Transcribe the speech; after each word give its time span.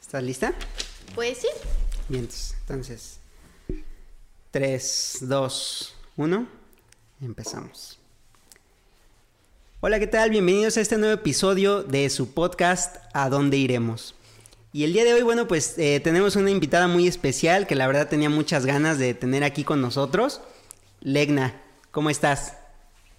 ¿Estás 0.00 0.22
lista? 0.22 0.52
Pues 1.14 1.38
sí. 1.38 1.48
Bien, 2.08 2.28
entonces. 2.60 3.18
3, 4.50 5.18
2, 5.22 5.94
1. 6.16 6.46
Empezamos. 7.22 7.98
Hola, 9.80 9.98
¿qué 9.98 10.06
tal? 10.06 10.28
Bienvenidos 10.30 10.76
a 10.76 10.82
este 10.82 10.98
nuevo 10.98 11.14
episodio 11.14 11.82
de 11.82 12.10
su 12.10 12.34
podcast 12.34 12.96
A 13.14 13.30
dónde 13.30 13.56
iremos. 13.56 14.14
Y 14.72 14.84
el 14.84 14.92
día 14.92 15.04
de 15.04 15.14
hoy, 15.14 15.22
bueno, 15.22 15.48
pues 15.48 15.78
eh, 15.78 16.00
tenemos 16.00 16.36
una 16.36 16.50
invitada 16.50 16.86
muy 16.86 17.08
especial 17.08 17.66
que 17.66 17.76
la 17.76 17.86
verdad 17.86 18.08
tenía 18.08 18.28
muchas 18.28 18.66
ganas 18.66 18.98
de 18.98 19.14
tener 19.14 19.44
aquí 19.44 19.64
con 19.64 19.80
nosotros. 19.80 20.42
Legna, 21.00 21.58
¿cómo 21.90 22.10
estás? 22.10 22.54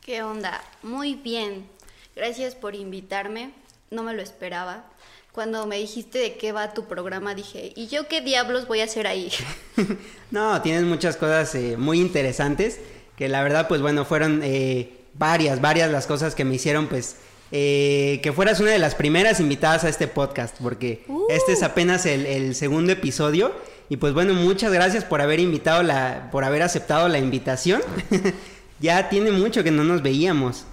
¿Qué 0.01 0.21
onda? 0.21 0.63
Muy 0.83 1.15
bien. 1.15 1.67
Gracias 2.15 2.53
por 2.53 2.75
invitarme. 2.75 3.51
No 3.89 4.03
me 4.03 4.13
lo 4.13 4.21
esperaba. 4.21 4.85
Cuando 5.31 5.65
me 5.65 5.77
dijiste 5.77 6.19
de 6.19 6.33
qué 6.33 6.51
va 6.51 6.73
tu 6.73 6.85
programa, 6.85 7.33
dije, 7.35 7.71
¿y 7.75 7.87
yo 7.87 8.07
qué 8.09 8.19
diablos 8.19 8.67
voy 8.67 8.81
a 8.81 8.83
hacer 8.83 9.07
ahí? 9.07 9.31
no, 10.31 10.61
tienes 10.61 10.83
muchas 10.83 11.15
cosas 11.15 11.55
eh, 11.55 11.77
muy 11.77 12.01
interesantes 12.01 12.79
que 13.15 13.29
la 13.29 13.41
verdad, 13.41 13.67
pues 13.69 13.81
bueno, 13.81 14.03
fueron 14.03 14.41
eh, 14.43 14.89
varias, 15.13 15.61
varias 15.61 15.89
las 15.89 16.05
cosas 16.05 16.35
que 16.35 16.43
me 16.43 16.55
hicieron, 16.55 16.87
pues, 16.87 17.15
eh, 17.53 18.19
que 18.23 18.33
fueras 18.33 18.59
una 18.59 18.71
de 18.71 18.79
las 18.79 18.95
primeras 18.95 19.39
invitadas 19.39 19.85
a 19.85 19.89
este 19.89 20.07
podcast, 20.07 20.57
porque 20.61 21.03
Uh. 21.07 21.27
este 21.29 21.53
es 21.53 21.63
apenas 21.63 22.05
el, 22.05 22.25
el 22.25 22.55
segundo 22.55 22.91
episodio. 22.91 23.53
Y 23.87 23.97
pues 23.97 24.13
bueno, 24.13 24.33
muchas 24.33 24.71
gracias 24.73 25.03
por 25.03 25.21
haber 25.21 25.39
invitado 25.39 25.83
la, 25.83 26.29
por 26.31 26.43
haber 26.43 26.61
aceptado 26.61 27.07
la 27.07 27.19
invitación. 27.19 27.81
ya 28.79 29.07
tiene 29.09 29.31
mucho 29.31 29.63
que 29.63 29.71
no 29.71 29.83
nos 29.83 30.01
veíamos. 30.01 30.65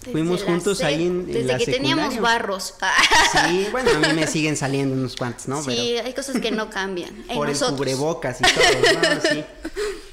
Desde 0.00 0.12
Fuimos 0.12 0.42
juntos 0.42 0.82
ahí 0.82 1.06
en, 1.06 1.20
en 1.20 1.26
Desde 1.26 1.42
la 1.44 1.58
que 1.58 1.66
teníamos 1.66 2.18
barros. 2.20 2.74
Sí, 3.48 3.66
bueno, 3.70 3.90
a 3.90 3.98
mí 3.98 4.14
me 4.14 4.26
siguen 4.26 4.56
saliendo 4.56 4.94
unos 4.94 5.14
cuantos, 5.14 5.46
¿no? 5.46 5.62
Pero- 5.64 5.76
sí, 5.76 5.96
hay 5.98 6.14
cosas 6.14 6.40
que 6.40 6.50
no 6.50 6.70
cambian. 6.70 7.10
En 7.28 7.36
por 7.36 7.48
nosotros. 7.48 7.72
el 7.72 7.76
cubrebocas 7.76 8.40
y 8.40 8.44
todo, 8.44 9.14
¿no? 9.14 9.20
Sí. 9.30 9.44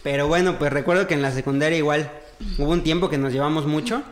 Pero 0.04 0.28
bueno, 0.28 0.60
pues 0.60 0.72
recuerdo 0.74 1.08
que 1.08 1.14
en 1.14 1.22
la 1.22 1.32
secundaria 1.32 1.78
igual 1.78 2.12
hubo 2.58 2.72
un 2.72 2.84
tiempo 2.84 3.10
que 3.10 3.18
nos 3.18 3.32
llevamos 3.34 3.66
mucho. 3.66 4.04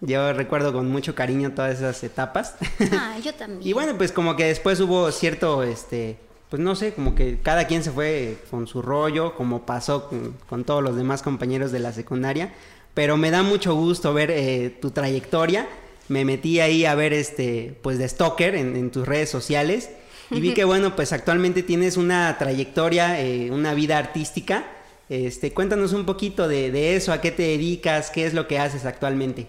Yo 0.00 0.32
recuerdo 0.32 0.72
con 0.72 0.88
mucho 0.90 1.14
cariño 1.14 1.52
todas 1.54 1.76
esas 1.78 2.02
etapas. 2.04 2.54
Ah, 2.92 3.16
yo 3.22 3.34
también. 3.34 3.68
y 3.68 3.72
bueno, 3.72 3.96
pues 3.98 4.12
como 4.12 4.36
que 4.36 4.44
después 4.44 4.78
hubo 4.80 5.10
cierto, 5.10 5.64
este, 5.64 6.16
pues 6.50 6.62
no 6.62 6.76
sé, 6.76 6.94
como 6.94 7.14
que 7.16 7.40
cada 7.42 7.66
quien 7.66 7.82
se 7.82 7.90
fue 7.90 8.38
con 8.50 8.66
su 8.68 8.80
rollo, 8.80 9.34
como 9.34 9.66
pasó 9.66 10.08
con, 10.08 10.36
con 10.48 10.64
todos 10.64 10.82
los 10.84 10.94
demás 10.96 11.22
compañeros 11.22 11.72
de 11.72 11.80
la 11.80 11.92
secundaria. 11.92 12.54
Pero 12.98 13.16
me 13.16 13.30
da 13.30 13.44
mucho 13.44 13.76
gusto 13.76 14.12
ver 14.12 14.32
eh, 14.32 14.70
tu 14.70 14.90
trayectoria. 14.90 15.68
Me 16.08 16.24
metí 16.24 16.58
ahí 16.58 16.84
a 16.84 16.96
ver, 16.96 17.12
este, 17.12 17.78
pues 17.80 17.96
de 17.96 18.08
stalker 18.08 18.56
en, 18.56 18.74
en 18.74 18.90
tus 18.90 19.06
redes 19.06 19.30
sociales. 19.30 19.90
Y 20.32 20.40
vi 20.40 20.52
que, 20.52 20.64
bueno, 20.64 20.96
pues 20.96 21.12
actualmente 21.12 21.62
tienes 21.62 21.96
una 21.96 22.36
trayectoria, 22.38 23.20
eh, 23.20 23.52
una 23.52 23.72
vida 23.72 23.98
artística. 23.98 24.66
Este, 25.08 25.52
cuéntanos 25.52 25.92
un 25.92 26.06
poquito 26.06 26.48
de, 26.48 26.72
de 26.72 26.96
eso, 26.96 27.12
a 27.12 27.20
qué 27.20 27.30
te 27.30 27.44
dedicas, 27.44 28.10
qué 28.10 28.26
es 28.26 28.34
lo 28.34 28.48
que 28.48 28.58
haces 28.58 28.84
actualmente. 28.84 29.46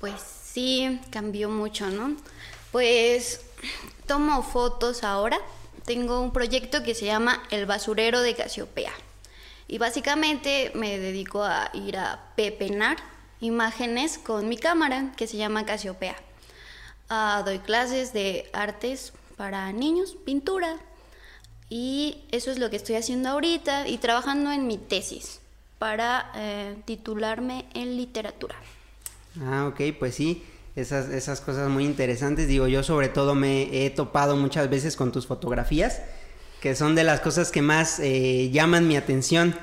Pues 0.00 0.14
sí, 0.46 0.98
cambió 1.10 1.50
mucho, 1.50 1.90
¿no? 1.90 2.16
Pues 2.70 3.42
tomo 4.06 4.42
fotos 4.42 5.04
ahora. 5.04 5.38
Tengo 5.84 6.22
un 6.22 6.32
proyecto 6.32 6.82
que 6.84 6.94
se 6.94 7.04
llama 7.04 7.42
El 7.50 7.66
Basurero 7.66 8.22
de 8.22 8.34
Casiopea. 8.34 8.94
Y 9.72 9.78
básicamente 9.78 10.70
me 10.74 10.98
dedico 10.98 11.42
a 11.42 11.70
ir 11.72 11.96
a 11.96 12.20
pepenar 12.36 12.98
imágenes 13.40 14.18
con 14.18 14.46
mi 14.46 14.58
cámara 14.58 15.12
que 15.16 15.26
se 15.26 15.38
llama 15.38 15.64
Casiopea. 15.64 16.14
Ah, 17.08 17.40
doy 17.42 17.58
clases 17.58 18.12
de 18.12 18.50
artes 18.52 19.14
para 19.38 19.72
niños, 19.72 20.14
pintura. 20.26 20.76
Y 21.70 22.22
eso 22.32 22.50
es 22.50 22.58
lo 22.58 22.68
que 22.68 22.76
estoy 22.76 22.96
haciendo 22.96 23.30
ahorita 23.30 23.88
y 23.88 23.96
trabajando 23.96 24.52
en 24.52 24.66
mi 24.66 24.76
tesis 24.76 25.40
para 25.78 26.30
eh, 26.34 26.76
titularme 26.84 27.64
en 27.72 27.96
literatura. 27.96 28.56
Ah, 29.40 29.68
ok, 29.72 29.96
pues 29.98 30.14
sí, 30.14 30.44
esas, 30.76 31.08
esas 31.08 31.40
cosas 31.40 31.70
muy 31.70 31.86
interesantes. 31.86 32.46
Digo, 32.46 32.66
yo 32.66 32.82
sobre 32.82 33.08
todo 33.08 33.34
me 33.34 33.86
he 33.86 33.88
topado 33.88 34.36
muchas 34.36 34.68
veces 34.68 34.96
con 34.96 35.12
tus 35.12 35.26
fotografías, 35.26 36.02
que 36.62 36.76
son 36.76 36.94
de 36.94 37.02
las 37.02 37.18
cosas 37.18 37.50
que 37.50 37.60
más 37.60 37.98
eh, 37.98 38.48
llaman 38.52 38.86
mi 38.86 38.96
atención, 38.96 39.56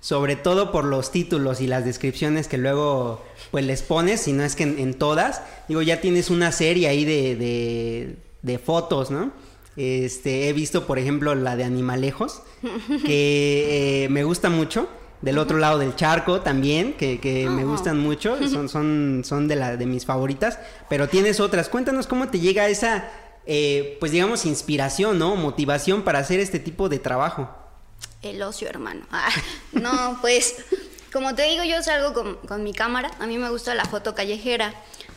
sobre 0.00 0.36
todo 0.36 0.70
por 0.70 0.84
los 0.84 1.10
títulos 1.10 1.62
y 1.62 1.66
las 1.66 1.86
descripciones 1.86 2.46
que 2.46 2.58
luego 2.58 3.24
pues 3.50 3.64
les 3.64 3.80
pones, 3.80 4.20
si 4.20 4.34
no 4.34 4.44
es 4.44 4.54
que 4.54 4.64
en, 4.64 4.78
en 4.78 4.92
todas. 4.92 5.40
Digo, 5.66 5.80
ya 5.80 6.02
tienes 6.02 6.28
una 6.28 6.52
serie 6.52 6.88
ahí 6.88 7.06
de, 7.06 7.36
de, 7.36 8.16
de 8.42 8.58
fotos, 8.58 9.10
¿no? 9.10 9.32
Este, 9.76 10.50
he 10.50 10.52
visto, 10.52 10.86
por 10.86 10.98
ejemplo, 10.98 11.34
la 11.34 11.56
de 11.56 11.64
Animalejos, 11.64 12.42
que 13.06 14.04
eh, 14.04 14.08
me 14.10 14.22
gusta 14.22 14.50
mucho. 14.50 14.88
Del 15.22 15.38
otro 15.38 15.56
lado 15.56 15.78
del 15.78 15.94
charco 15.94 16.40
también, 16.40 16.94
que, 16.94 17.20
que 17.20 17.48
me 17.48 17.64
gustan 17.64 17.98
mucho, 17.98 18.36
son, 18.50 18.68
son, 18.68 19.22
son 19.24 19.48
de, 19.48 19.56
la, 19.56 19.76
de 19.78 19.86
mis 19.86 20.04
favoritas, 20.04 20.58
pero 20.90 21.08
tienes 21.08 21.40
otras. 21.40 21.70
Cuéntanos 21.70 22.06
cómo 22.08 22.28
te 22.28 22.40
llega 22.40 22.68
esa, 22.68 23.08
eh, 23.46 23.96
pues 24.00 24.12
digamos, 24.12 24.46
inspiración, 24.46 25.18
¿no? 25.18 25.36
Motivación 25.36 26.02
para 26.02 26.20
hacer 26.20 26.40
este 26.40 26.58
tipo 26.58 26.88
de 26.88 26.98
trabajo. 26.98 27.50
El 28.22 28.42
ocio, 28.42 28.68
hermano. 28.68 29.04
Ah, 29.10 29.30
no, 29.72 30.18
pues, 30.20 30.56
como 31.12 31.34
te 31.34 31.42
digo, 31.42 31.64
yo 31.64 31.82
salgo 31.82 32.12
con, 32.12 32.36
con 32.46 32.62
mi 32.62 32.72
cámara. 32.72 33.10
A 33.18 33.26
mí 33.26 33.38
me 33.38 33.50
gusta 33.50 33.74
la 33.74 33.84
foto 33.84 34.14
callejera. 34.14 34.74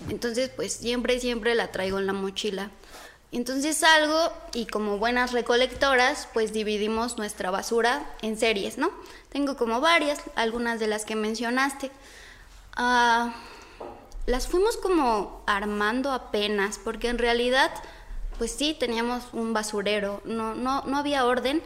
Entonces, 0.09 0.49
pues, 0.55 0.73
siempre, 0.73 1.19
siempre 1.19 1.55
la 1.55 1.71
traigo 1.71 1.99
en 1.99 2.07
la 2.07 2.13
mochila. 2.13 2.71
Entonces 3.31 3.75
salgo 3.77 4.31
y 4.53 4.65
como 4.65 4.97
buenas 4.97 5.33
recolectoras, 5.33 6.29
pues 6.33 6.53
dividimos 6.53 7.17
nuestra 7.17 7.51
basura 7.51 8.09
en 8.21 8.37
series, 8.37 8.77
¿no? 8.77 8.91
Tengo 9.29 9.57
como 9.57 9.81
varias, 9.81 10.21
algunas 10.35 10.79
de 10.79 10.87
las 10.87 11.03
que 11.03 11.17
mencionaste. 11.17 11.91
Ah, 12.77 13.35
las 14.25 14.47
fuimos 14.47 14.77
como 14.77 15.43
armando 15.47 16.13
apenas, 16.13 16.79
porque 16.81 17.09
en 17.09 17.17
realidad, 17.17 17.71
pues 18.37 18.51
sí, 18.51 18.75
teníamos 18.79 19.23
un 19.33 19.53
basurero, 19.53 20.21
no, 20.25 20.55
no, 20.55 20.83
no 20.83 20.97
había 20.97 21.25
orden. 21.25 21.61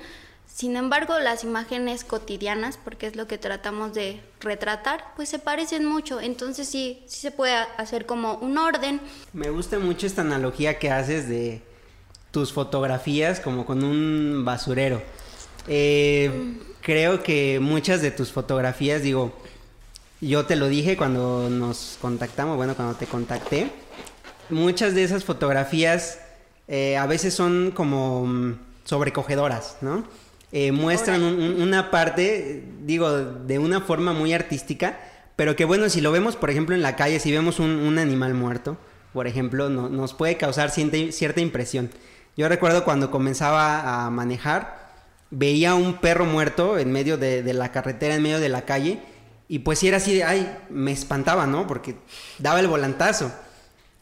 Sin 0.54 0.76
embargo, 0.76 1.18
las 1.20 1.44
imágenes 1.44 2.04
cotidianas, 2.04 2.78
porque 2.78 3.08
es 3.08 3.16
lo 3.16 3.28
que 3.28 3.38
tratamos 3.38 3.94
de 3.94 4.20
retratar, 4.42 5.14
pues 5.16 5.30
se 5.30 5.40
parecen 5.40 5.86
mucho. 5.86 6.20
Entonces 6.20 6.68
sí, 6.68 7.04
sí 7.08 7.22
se 7.22 7.32
puede 7.32 7.54
hacer 7.78 8.06
como 8.06 8.34
un 8.36 8.58
orden. 8.58 9.00
Me 9.32 9.50
gusta 9.50 9.80
mucho 9.80 10.06
esta 10.06 10.22
analogía 10.22 10.78
que 10.78 10.92
haces 10.92 11.30
de 11.30 11.62
tus 12.32 12.52
fotografías 12.52 13.40
como 13.40 13.66
con 13.66 13.84
un 13.84 14.44
basurero. 14.44 15.02
Eh, 15.68 16.58
creo 16.82 17.24
que 17.24 17.60
muchas 17.62 18.02
de 18.02 18.12
tus 18.12 18.32
fotografías, 18.32 19.02
digo, 19.02 19.32
yo 20.20 20.46
te 20.46 20.56
lo 20.56 20.68
dije 20.68 20.98
cuando 20.98 21.50
nos 21.50 21.98
contactamos, 22.02 22.58
bueno, 22.58 22.76
cuando 22.76 22.96
te 22.96 23.06
contacté, 23.06 23.72
muchas 24.50 24.94
de 24.94 25.04
esas 25.04 25.24
fotografías 25.24 26.20
eh, 26.70 26.96
a 26.98 27.06
veces 27.08 27.34
son 27.34 27.72
como 27.76 28.26
mm, 28.26 28.54
sobrecogedoras, 28.86 29.78
¿no? 29.82 30.04
Eh, 30.52 30.72
muestran 30.72 31.22
un- 31.24 31.40
un- 31.42 31.62
una 31.62 31.92
parte, 31.92 32.64
digo, 32.84 33.12
de 33.20 33.60
una 33.60 33.82
forma 33.82 34.14
muy 34.14 34.34
artística, 34.34 34.98
pero 35.36 35.56
que 35.56 35.66
bueno, 35.66 35.90
si 35.90 36.00
lo 36.02 36.12
vemos, 36.12 36.36
por 36.36 36.50
ejemplo, 36.50 36.74
en 36.76 36.82
la 36.82 36.96
calle, 36.96 37.20
si 37.20 37.32
vemos 37.32 37.60
un, 37.60 37.70
un 37.72 37.98
animal 38.00 38.34
muerto, 38.34 38.78
por 39.14 39.28
ejemplo, 39.28 39.70
no- 39.70 39.90
nos 39.90 40.14
puede 40.14 40.38
causar 40.38 40.70
ciente- 40.72 41.12
cierta 41.12 41.42
impresión. 41.42 41.90
Yo 42.38 42.48
recuerdo 42.50 42.84
cuando 42.84 43.12
comenzaba 43.12 44.06
a 44.06 44.10
manejar, 44.10 44.90
veía 45.32 45.76
un 45.76 45.96
perro 45.96 46.26
muerto 46.26 46.78
en 46.80 46.92
medio 46.92 47.18
de, 47.18 47.44
de 47.44 47.54
la 47.54 47.72
carretera, 47.72 48.16
en 48.16 48.24
medio 48.24 48.40
de 48.40 48.50
la 48.50 48.64
calle, 48.66 49.00
y 49.48 49.60
pues 49.60 49.80
si 49.80 49.88
era 49.88 49.98
así 49.98 50.14
de, 50.16 50.24
ay, 50.24 50.58
me 50.70 50.92
espantaba, 50.92 51.46
¿no? 51.48 51.68
Porque 51.68 51.96
daba 52.40 52.60
el 52.60 52.68
volantazo. 52.68 53.32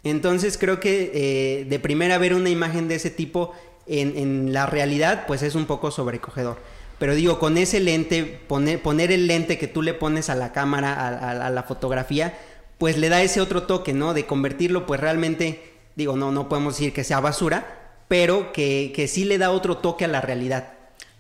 Entonces 0.04 0.58
creo 0.58 0.80
que 0.80 1.12
eh, 1.14 1.66
de 1.66 1.80
primera 1.80 2.18
ver 2.18 2.34
una 2.34 2.50
imagen 2.50 2.88
de 2.88 2.96
ese 2.96 3.10
tipo 3.10 3.54
en, 3.88 4.18
en 4.18 4.54
la 4.54 4.66
realidad, 4.66 5.26
pues 5.28 5.42
es 5.42 5.56
un 5.56 5.66
poco 5.66 5.92
sobrecogedor. 5.92 6.58
Pero 7.00 7.14
digo, 7.14 7.40
con 7.40 7.58
ese 7.58 7.80
lente, 7.80 8.24
poner, 8.24 9.12
el 9.12 9.28
lente 9.28 9.58
que 9.58 9.68
tú 9.68 9.82
le 9.82 9.94
pones 9.94 10.30
a 10.30 10.36
la 10.36 10.52
cámara, 10.52 11.08
a, 11.08 11.50
la 11.50 11.64
fotografía, 11.64 12.38
pues 12.78 12.98
le 12.98 13.10
da 13.10 13.22
ese 13.22 13.40
otro 13.40 13.64
toque, 13.64 13.94
¿no? 13.94 14.14
De 14.14 14.26
convertirlo, 14.26 14.86
pues 14.86 15.00
realmente, 15.00 15.74
digo, 15.96 16.16
no, 16.16 16.32
no 16.32 16.50
podemos 16.50 16.76
decir 16.76 16.94
que 16.94 17.04
sea 17.04 17.20
basura, 17.20 18.02
pero 18.08 18.52
que, 18.52 18.92
que 18.96 19.08
sí 19.08 19.26
le 19.26 19.38
da 19.38 19.52
otro 19.52 19.78
toque 19.78 20.06
a 20.06 20.08
la 20.08 20.22
realidad. 20.22 20.74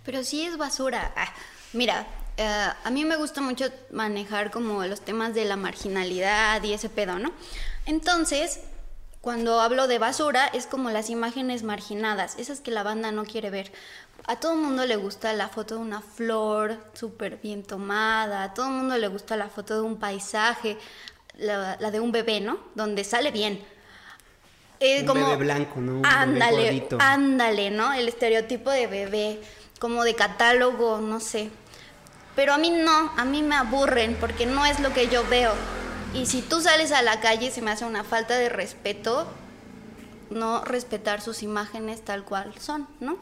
Pero 0.03 0.24
sí 0.24 0.45
es 0.45 0.57
basura. 0.57 1.12
Ah, 1.15 1.31
mira, 1.74 2.07
eh, 2.38 2.68
a 2.83 2.89
mí 2.89 3.06
me 3.06 3.15
gusta 3.15 3.41
mucho 3.41 3.65
manejar 3.91 4.50
como 4.50 4.83
los 4.85 5.01
temas 5.01 5.35
de 5.35 5.45
la 5.45 5.57
marginalidad 5.57 6.63
y 6.63 6.74
ese 6.74 6.89
pedo, 6.89 7.19
¿no? 7.19 7.31
Entonces, 7.88 8.60
cuando 9.22 9.60
hablo 9.60 9.88
de 9.88 9.98
basura, 9.98 10.45
es 10.48 10.68
como 10.68 10.89
las 10.92 11.10
imágenes 11.10 11.63
marginadas, 11.63 12.36
esas 12.38 12.60
que 12.60 12.72
la 12.72 12.84
banda 12.84 13.12
no 13.12 13.25
quiere 13.25 13.50
ver. 13.50 13.72
A 14.28 14.39
todo 14.39 14.54
el 14.54 14.60
mundo 14.60 14.86
le 14.86 14.98
gusta 14.98 15.34
la 15.34 15.48
foto 15.48 15.75
de 15.75 15.81
una 15.81 16.01
flor 16.01 16.78
súper 16.94 17.38
bien 17.38 17.63
tomada, 17.63 18.44
a 18.44 18.54
todo 18.54 18.68
el 18.68 18.74
mundo 18.74 18.98
le 18.98 19.07
gusta 19.07 19.36
la 19.38 19.48
foto 19.50 19.74
de 19.75 19.81
un 19.81 19.98
paisaje, 19.98 20.78
la, 21.38 21.78
la 21.80 21.92
de 21.92 22.00
un 22.00 22.12
bebé, 22.12 22.42
¿no? 22.42 22.60
Donde 22.75 23.04
sale 23.04 23.31
bien. 23.31 23.63
Eh, 24.80 25.01
Un 25.01 25.07
como, 25.07 25.25
bebé 25.30 25.44
blanco, 25.44 25.80
¿no? 25.80 25.94
Un 25.94 26.01
bebé 26.01 26.13
ándale, 26.16 26.63
gordito. 26.66 26.98
ándale, 27.00 27.69
¿no? 27.72 27.94
El 27.94 28.07
estereotipo 28.10 28.69
de 28.69 28.88
bebé, 28.88 29.42
como 29.80 30.04
de 30.04 30.13
catálogo, 30.13 31.00
no 31.00 31.19
sé. 31.19 31.50
Pero 32.36 32.54
a 32.54 32.57
mí 32.57 32.69
no, 32.69 33.12
a 33.18 33.25
mí 33.25 33.42
me 33.42 33.56
aburren 33.56 34.16
porque 34.19 34.45
no 34.45 34.66
es 34.66 34.80
lo 34.80 34.94
que 34.94 35.07
yo 35.07 35.25
veo. 35.30 35.54
Y 36.17 36.25
si 36.25 36.41
tú 36.41 36.61
sales 36.61 36.91
a 36.91 37.03
la 37.03 37.19
calle 37.19 37.51
se 37.51 37.61
me 37.61 37.69
hace 37.69 37.85
una 37.85 38.03
falta 38.03 38.37
de 38.37 38.49
respeto 38.49 39.27
no 40.31 40.65
respetar 40.65 41.21
sus 41.21 41.43
imágenes 41.43 42.03
tal 42.03 42.25
cual 42.25 42.53
son, 42.59 42.87
¿no? 42.99 43.17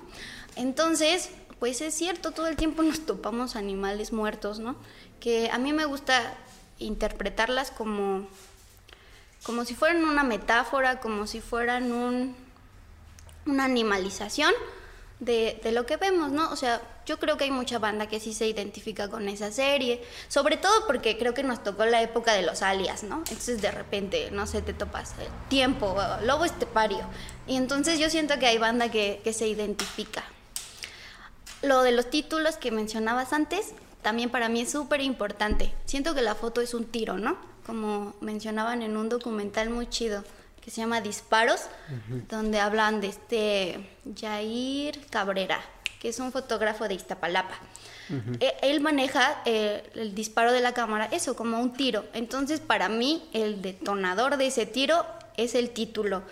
Entonces, 0.55 1.29
pues 1.59 1.81
es 1.81 1.93
cierto, 1.93 2.31
todo 2.31 2.47
el 2.47 2.55
tiempo 2.55 2.83
nos 2.83 3.05
topamos 3.05 3.57
animales 3.57 4.13
muertos, 4.13 4.59
¿no? 4.59 4.77
Que 5.19 5.49
a 5.51 5.57
mí 5.57 5.73
me 5.73 5.83
gusta 5.83 6.35
interpretarlas 6.79 7.69
como 7.69 8.27
como 9.43 9.65
si 9.65 9.75
fueran 9.75 10.03
una 10.05 10.23
metáfora, 10.23 10.99
como 11.01 11.27
si 11.27 11.39
fueran 11.41 11.91
un, 11.91 12.35
una 13.45 13.65
animalización 13.65 14.51
de, 15.19 15.59
lo 15.71 15.85
que 15.85 15.97
vemos, 15.97 16.31
¿no? 16.31 16.51
O 16.51 16.55
sea, 16.55 16.81
yo 17.05 17.17
creo 17.19 17.37
que 17.37 17.45
hay 17.45 17.51
mucha 17.51 17.79
banda 17.79 18.07
que 18.07 18.19
sí 18.19 18.33
se 18.33 18.47
identifica 18.47 19.09
con 19.09 19.29
esa 19.29 19.51
serie, 19.51 20.03
sobre 20.27 20.57
todo 20.57 20.85
porque 20.87 21.17
creo 21.17 21.33
que 21.33 21.43
nos 21.43 21.63
tocó 21.63 21.85
la 21.85 22.01
época 22.01 22.33
de 22.33 22.41
los 22.41 22.61
alias, 22.61 23.03
¿no? 23.03 23.17
Entonces 23.17 23.61
de 23.61 23.71
repente, 23.71 24.29
no 24.31 24.47
sé, 24.47 24.61
te 24.61 24.73
topas 24.73 25.11
eh, 25.19 25.27
tiempo, 25.49 25.95
lobo 26.23 26.45
estepario, 26.45 27.05
y 27.47 27.55
entonces 27.55 27.99
yo 27.99 28.09
siento 28.09 28.37
que 28.39 28.47
hay 28.47 28.57
banda 28.57 28.89
que, 28.91 29.21
que 29.23 29.33
se 29.33 29.47
identifica. 29.47 30.23
Lo 31.61 31.81
de 31.81 31.91
los 31.91 32.09
títulos 32.09 32.57
que 32.57 32.71
mencionabas 32.71 33.33
antes, 33.33 33.73
también 34.01 34.29
para 34.29 34.49
mí 34.49 34.61
es 34.61 34.71
súper 34.71 35.01
importante. 35.01 35.73
Siento 35.85 36.13
que 36.13 36.21
la 36.21 36.35
foto 36.35 36.61
es 36.61 36.73
un 36.73 36.85
tiro, 36.85 37.17
¿no? 37.17 37.37
Como 37.65 38.13
mencionaban 38.21 38.83
en 38.83 38.97
un 38.97 39.09
documental 39.09 39.69
muy 39.69 39.87
chido 39.87 40.23
que 40.65 40.71
se 40.71 40.81
llama 40.81 40.99
Disparos, 40.99 41.61
uh 41.61 41.93
-huh. 41.93 42.27
donde 42.27 42.59
hablan 42.59 42.99
de 42.99 43.07
este 43.09 43.87
Jair 44.19 44.99
Cabrera, 45.11 45.61
que 45.99 46.09
es 46.09 46.17
un 46.17 46.31
fotógrafo 46.31 46.87
de 46.87 46.95
Iztapalapa. 46.95 47.53
Uh 48.09 48.13
-huh. 48.13 48.53
Él 48.63 48.81
maneja 48.81 49.43
eh, 49.45 49.83
el 49.93 50.15
disparo 50.15 50.51
de 50.51 50.61
la 50.61 50.73
cámara, 50.73 51.07
eso, 51.11 51.35
como 51.35 51.59
un 51.59 51.73
tiro. 51.73 52.05
Entonces, 52.13 52.61
para 52.61 52.89
mí, 52.89 53.29
el 53.31 53.61
detonador 53.61 54.37
de 54.37 54.47
ese 54.47 54.65
tiro 54.65 55.05
es 55.37 55.53
el 55.53 55.69
título, 55.69 56.23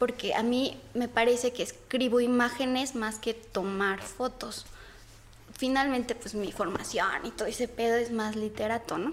porque 0.00 0.34
a 0.34 0.42
mí 0.42 0.76
me 0.94 1.06
parece 1.06 1.52
que 1.52 1.62
escribo 1.62 2.20
imágenes 2.20 2.96
más 2.96 3.20
que 3.20 3.32
tomar 3.32 4.02
fotos. 4.02 4.66
Finalmente, 5.56 6.16
pues 6.16 6.34
mi 6.34 6.50
formación 6.50 7.24
y 7.24 7.30
todo 7.30 7.46
ese 7.46 7.68
pedo 7.68 7.96
es 7.96 8.10
más 8.10 8.34
literato, 8.34 8.98
¿no? 8.98 9.12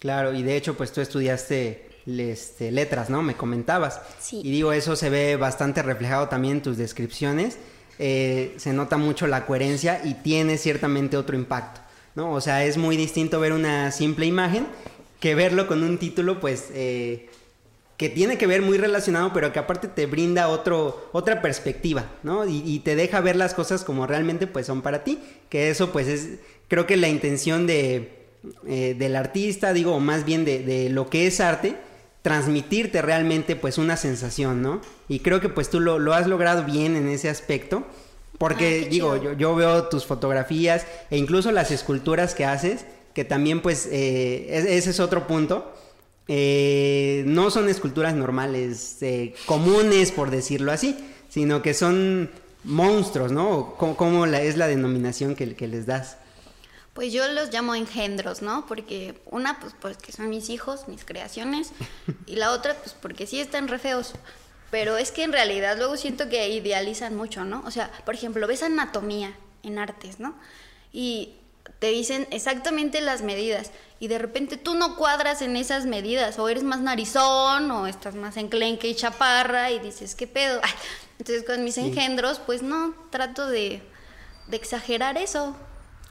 Claro, 0.00 0.34
y 0.34 0.42
de 0.42 0.56
hecho, 0.56 0.76
pues 0.76 0.92
tú 0.92 1.00
estudiaste 1.00 1.93
este, 2.06 2.70
letras, 2.70 3.10
¿no? 3.10 3.22
Me 3.22 3.34
comentabas. 3.34 4.00
Sí. 4.20 4.40
Y 4.44 4.50
digo, 4.50 4.72
eso 4.72 4.96
se 4.96 5.10
ve 5.10 5.36
bastante 5.36 5.82
reflejado 5.82 6.28
también 6.28 6.56
en 6.56 6.62
tus 6.62 6.76
descripciones. 6.76 7.58
Eh, 7.98 8.54
se 8.56 8.72
nota 8.72 8.96
mucho 8.96 9.26
la 9.26 9.46
coherencia 9.46 10.00
y 10.04 10.14
tiene 10.14 10.58
ciertamente 10.58 11.16
otro 11.16 11.36
impacto, 11.36 11.80
¿no? 12.14 12.32
O 12.32 12.40
sea, 12.40 12.64
es 12.64 12.76
muy 12.76 12.96
distinto 12.96 13.38
ver 13.40 13.52
una 13.52 13.92
simple 13.92 14.26
imagen 14.26 14.66
que 15.20 15.34
verlo 15.34 15.66
con 15.66 15.82
un 15.82 15.98
título, 15.98 16.40
pues, 16.40 16.66
eh, 16.74 17.28
que 17.96 18.08
tiene 18.08 18.36
que 18.36 18.48
ver 18.48 18.60
muy 18.62 18.76
relacionado, 18.76 19.32
pero 19.32 19.52
que 19.52 19.60
aparte 19.60 19.86
te 19.86 20.06
brinda 20.06 20.48
otro, 20.48 21.08
otra 21.12 21.40
perspectiva, 21.40 22.10
¿no? 22.24 22.46
Y, 22.46 22.62
y, 22.66 22.80
te 22.80 22.96
deja 22.96 23.20
ver 23.20 23.36
las 23.36 23.54
cosas 23.54 23.84
como 23.84 24.06
realmente, 24.06 24.48
pues, 24.48 24.66
son 24.66 24.82
para 24.82 25.04
ti. 25.04 25.20
Que 25.48 25.70
eso, 25.70 25.92
pues, 25.92 26.08
es, 26.08 26.28
creo 26.66 26.86
que 26.86 26.96
la 26.96 27.08
intención 27.08 27.68
de, 27.68 28.24
eh, 28.66 28.94
del 28.98 29.16
artista, 29.16 29.72
digo, 29.72 29.94
o 29.94 30.00
más 30.00 30.24
bien 30.24 30.44
de, 30.44 30.58
de 30.58 30.90
lo 30.90 31.08
que 31.08 31.26
es 31.26 31.40
arte, 31.40 31.76
transmitirte 32.24 33.02
realmente 33.02 33.54
pues 33.54 33.76
una 33.76 33.98
sensación, 33.98 34.62
¿no? 34.62 34.80
Y 35.10 35.20
creo 35.20 35.42
que 35.42 35.50
pues 35.50 35.68
tú 35.68 35.78
lo, 35.78 35.98
lo 35.98 36.14
has 36.14 36.26
logrado 36.26 36.64
bien 36.64 36.96
en 36.96 37.06
ese 37.06 37.28
aspecto, 37.28 37.84
porque 38.38 38.88
digo, 38.88 39.22
yo, 39.22 39.34
yo, 39.34 39.54
veo 39.54 39.88
tus 39.88 40.06
fotografías 40.06 40.86
e 41.10 41.18
incluso 41.18 41.52
las 41.52 41.70
esculturas 41.70 42.34
que 42.34 42.46
haces, 42.46 42.86
que 43.12 43.26
también 43.26 43.60
pues 43.60 43.86
eh, 43.92 44.64
ese 44.70 44.88
es 44.88 45.00
otro 45.00 45.26
punto. 45.26 45.70
Eh, 46.26 47.24
no 47.26 47.50
son 47.50 47.68
esculturas 47.68 48.14
normales, 48.14 48.96
eh, 49.02 49.34
comunes 49.44 50.10
por 50.10 50.30
decirlo 50.30 50.72
así, 50.72 50.96
sino 51.28 51.60
que 51.60 51.74
son 51.74 52.30
monstruos, 52.64 53.32
¿no? 53.32 53.74
¿Cómo, 53.76 53.98
cómo 53.98 54.24
la, 54.24 54.40
es 54.40 54.56
la 54.56 54.66
denominación 54.66 55.34
que, 55.34 55.54
que 55.54 55.68
les 55.68 55.84
das? 55.84 56.16
Pues 56.94 57.12
yo 57.12 57.26
los 57.28 57.52
llamo 57.52 57.74
engendros, 57.74 58.40
¿no? 58.40 58.66
Porque 58.66 59.20
una, 59.26 59.58
pues 59.58 59.74
porque 59.78 60.12
son 60.12 60.30
mis 60.30 60.48
hijos, 60.48 60.86
mis 60.88 61.04
creaciones, 61.04 61.72
y 62.26 62.36
la 62.36 62.52
otra, 62.52 62.74
pues 62.74 62.94
porque 62.94 63.26
sí 63.26 63.40
están 63.40 63.68
re 63.68 63.78
feos. 63.78 64.12
Pero 64.70 64.96
es 64.96 65.10
que 65.10 65.24
en 65.24 65.32
realidad 65.32 65.76
luego 65.76 65.96
siento 65.96 66.28
que 66.28 66.48
idealizan 66.48 67.16
mucho, 67.16 67.44
¿no? 67.44 67.62
O 67.66 67.70
sea, 67.70 67.90
por 68.04 68.14
ejemplo, 68.14 68.46
ves 68.46 68.62
anatomía 68.62 69.36
en 69.62 69.78
artes, 69.78 70.20
¿no? 70.20 70.34
Y 70.92 71.34
te 71.78 71.88
dicen 71.88 72.26
exactamente 72.30 73.00
las 73.00 73.22
medidas 73.22 73.70
y 74.00 74.08
de 74.08 74.18
repente 74.18 74.56
tú 74.56 74.74
no 74.74 74.96
cuadras 74.96 75.42
en 75.42 75.56
esas 75.56 75.86
medidas 75.86 76.38
o 76.38 76.48
eres 76.48 76.62
más 76.62 76.80
narizón 76.80 77.70
o 77.70 77.86
estás 77.86 78.14
más 78.14 78.36
enclenque 78.36 78.88
y 78.88 78.94
chaparra 78.94 79.70
y 79.70 79.78
dices, 79.78 80.14
¿qué 80.14 80.26
pedo? 80.26 80.60
Ay, 80.62 80.70
entonces 81.18 81.44
con 81.44 81.64
mis 81.64 81.76
sí. 81.76 81.80
engendros, 81.80 82.38
pues 82.38 82.62
no, 82.62 82.94
trato 83.10 83.46
de, 83.48 83.82
de 84.46 84.56
exagerar 84.56 85.16
eso 85.16 85.56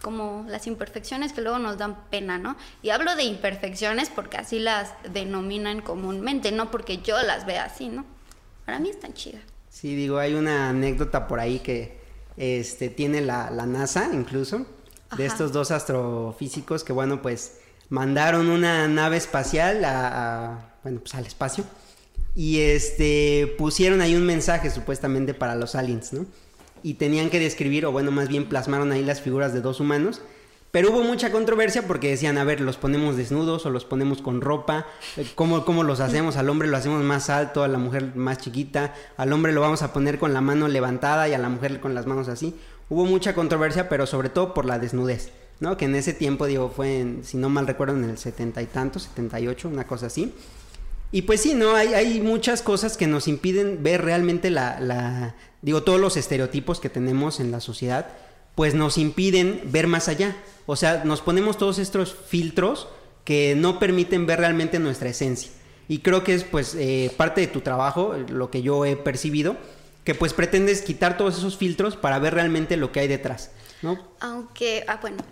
como 0.03 0.45
las 0.49 0.67
imperfecciones 0.67 1.31
que 1.31 1.39
luego 1.41 1.59
nos 1.59 1.77
dan 1.77 2.09
pena, 2.09 2.37
¿no? 2.37 2.57
Y 2.81 2.89
hablo 2.89 3.15
de 3.15 3.23
imperfecciones 3.23 4.09
porque 4.09 4.35
así 4.35 4.59
las 4.59 4.91
denominan 5.13 5.81
comúnmente, 5.81 6.51
no 6.51 6.69
porque 6.69 6.97
yo 6.97 7.19
las 7.21 7.45
vea 7.45 7.63
así, 7.63 7.87
¿no? 7.87 8.03
Para 8.65 8.79
mí 8.79 8.89
están 8.89 9.13
chidas. 9.13 9.41
Sí, 9.69 9.95
digo, 9.95 10.17
hay 10.17 10.33
una 10.33 10.69
anécdota 10.69 11.25
por 11.25 11.39
ahí 11.39 11.59
que 11.59 11.97
este, 12.35 12.89
tiene 12.89 13.21
la, 13.21 13.49
la 13.49 13.65
NASA 13.65 14.09
incluso, 14.11 14.67
Ajá. 15.07 15.15
de 15.15 15.25
estos 15.25 15.53
dos 15.53 15.71
astrofísicos 15.71 16.83
que, 16.83 16.91
bueno, 16.91 17.21
pues 17.21 17.59
mandaron 17.87 18.49
una 18.49 18.89
nave 18.89 19.15
espacial 19.15 19.85
a, 19.85 20.51
a, 20.51 20.73
bueno, 20.83 20.99
pues 20.99 21.15
al 21.15 21.25
espacio 21.25 21.63
y 22.35 22.59
este, 22.59 23.55
pusieron 23.57 24.01
ahí 24.01 24.15
un 24.15 24.25
mensaje 24.25 24.69
supuestamente 24.69 25.33
para 25.33 25.55
los 25.55 25.75
aliens, 25.75 26.11
¿no? 26.11 26.25
Y 26.83 26.95
tenían 26.95 27.29
que 27.29 27.39
describir, 27.39 27.85
o 27.85 27.91
bueno, 27.91 28.11
más 28.11 28.27
bien 28.27 28.49
plasmaron 28.49 28.91
ahí 28.91 29.03
las 29.03 29.21
figuras 29.21 29.53
de 29.53 29.61
dos 29.61 29.79
humanos. 29.79 30.21
Pero 30.71 30.89
hubo 30.89 31.03
mucha 31.03 31.31
controversia 31.31 31.85
porque 31.85 32.09
decían, 32.09 32.39
a 32.39 32.43
ver, 32.43 32.59
los 32.59 32.77
ponemos 32.77 33.15
desnudos 33.15 33.63
o 33.67 33.69
los 33.69 33.85
ponemos 33.85 34.23
con 34.23 34.41
ropa, 34.41 34.87
¿cómo, 35.35 35.65
cómo 35.65 35.83
los 35.83 35.99
hacemos? 35.99 36.35
Al 36.35 36.49
hombre 36.49 36.67
lo 36.67 36.75
hacemos 36.75 37.03
más 37.03 37.29
alto, 37.29 37.63
a 37.63 37.67
la 37.67 37.77
mujer 37.77 38.15
más 38.15 38.39
chiquita, 38.39 38.95
al 39.15 39.31
hombre 39.33 39.53
lo 39.53 39.61
vamos 39.61 39.83
a 39.83 39.93
poner 39.93 40.17
con 40.17 40.33
la 40.33 40.41
mano 40.41 40.67
levantada 40.67 41.29
y 41.29 41.35
a 41.35 41.37
la 41.37 41.47
mujer 41.47 41.79
con 41.79 41.93
las 41.93 42.07
manos 42.07 42.27
así. 42.27 42.55
Hubo 42.89 43.05
mucha 43.05 43.35
controversia, 43.35 43.87
pero 43.87 44.07
sobre 44.07 44.29
todo 44.29 44.55
por 44.55 44.65
la 44.65 44.79
desnudez, 44.79 45.29
¿no? 45.59 45.77
Que 45.77 45.85
en 45.85 45.93
ese 45.93 46.11
tiempo, 46.11 46.47
digo, 46.47 46.73
fue, 46.75 47.17
si 47.21 47.37
no 47.37 47.49
mal 47.49 47.67
recuerdo, 47.67 47.95
en 47.95 48.05
el 48.05 48.17
setenta 48.17 48.63
y 48.63 48.65
tanto, 48.65 48.97
78, 48.97 49.69
una 49.69 49.85
cosa 49.85 50.07
así. 50.07 50.33
Y 51.13 51.21
pues 51.21 51.41
sí, 51.41 51.53
¿no? 51.53 51.75
Hay, 51.75 51.93
hay 51.93 52.19
muchas 52.21 52.63
cosas 52.63 52.97
que 52.97 53.05
nos 53.05 53.27
impiden 53.27 53.83
ver 53.83 54.01
realmente 54.01 54.49
la, 54.49 54.79
la, 54.79 55.35
digo, 55.61 55.83
todos 55.83 56.01
los 56.01 56.17
estereotipos 56.17 56.79
que 56.79 56.89
tenemos 56.89 57.39
en 57.39 57.51
la 57.51 57.59
sociedad, 57.59 58.07
pues 58.55 58.73
nos 58.73 58.97
impiden 58.97 59.61
ver 59.65 59.85
más 59.85 60.07
allá. 60.07 60.35
O 60.65 60.75
sea, 60.75 61.03
nos 61.05 61.21
ponemos 61.21 61.59
todos 61.59 61.77
estos 61.77 62.15
filtros 62.15 62.87
que 63.25 63.53
no 63.55 63.77
permiten 63.77 64.25
ver 64.25 64.39
realmente 64.39 64.79
nuestra 64.79 65.09
esencia. 65.09 65.51
Y 65.87 65.99
creo 65.99 66.23
que 66.23 66.33
es 66.33 66.43
pues 66.43 66.73
eh, 66.73 67.13
parte 67.15 67.41
de 67.41 67.47
tu 67.47 67.61
trabajo, 67.61 68.15
lo 68.29 68.49
que 68.49 68.63
yo 68.63 68.83
he 68.83 68.95
percibido, 68.95 69.55
que 70.03 70.15
pues 70.15 70.33
pretendes 70.33 70.81
quitar 70.81 71.15
todos 71.15 71.37
esos 71.37 71.57
filtros 71.57 71.95
para 71.95 72.17
ver 72.17 72.33
realmente 72.33 72.75
lo 72.75 72.91
que 72.91 73.01
hay 73.01 73.07
detrás, 73.07 73.51
¿no? 73.83 73.99
Aunque, 74.19 74.83
ah, 74.87 74.97
bueno, 74.99 75.23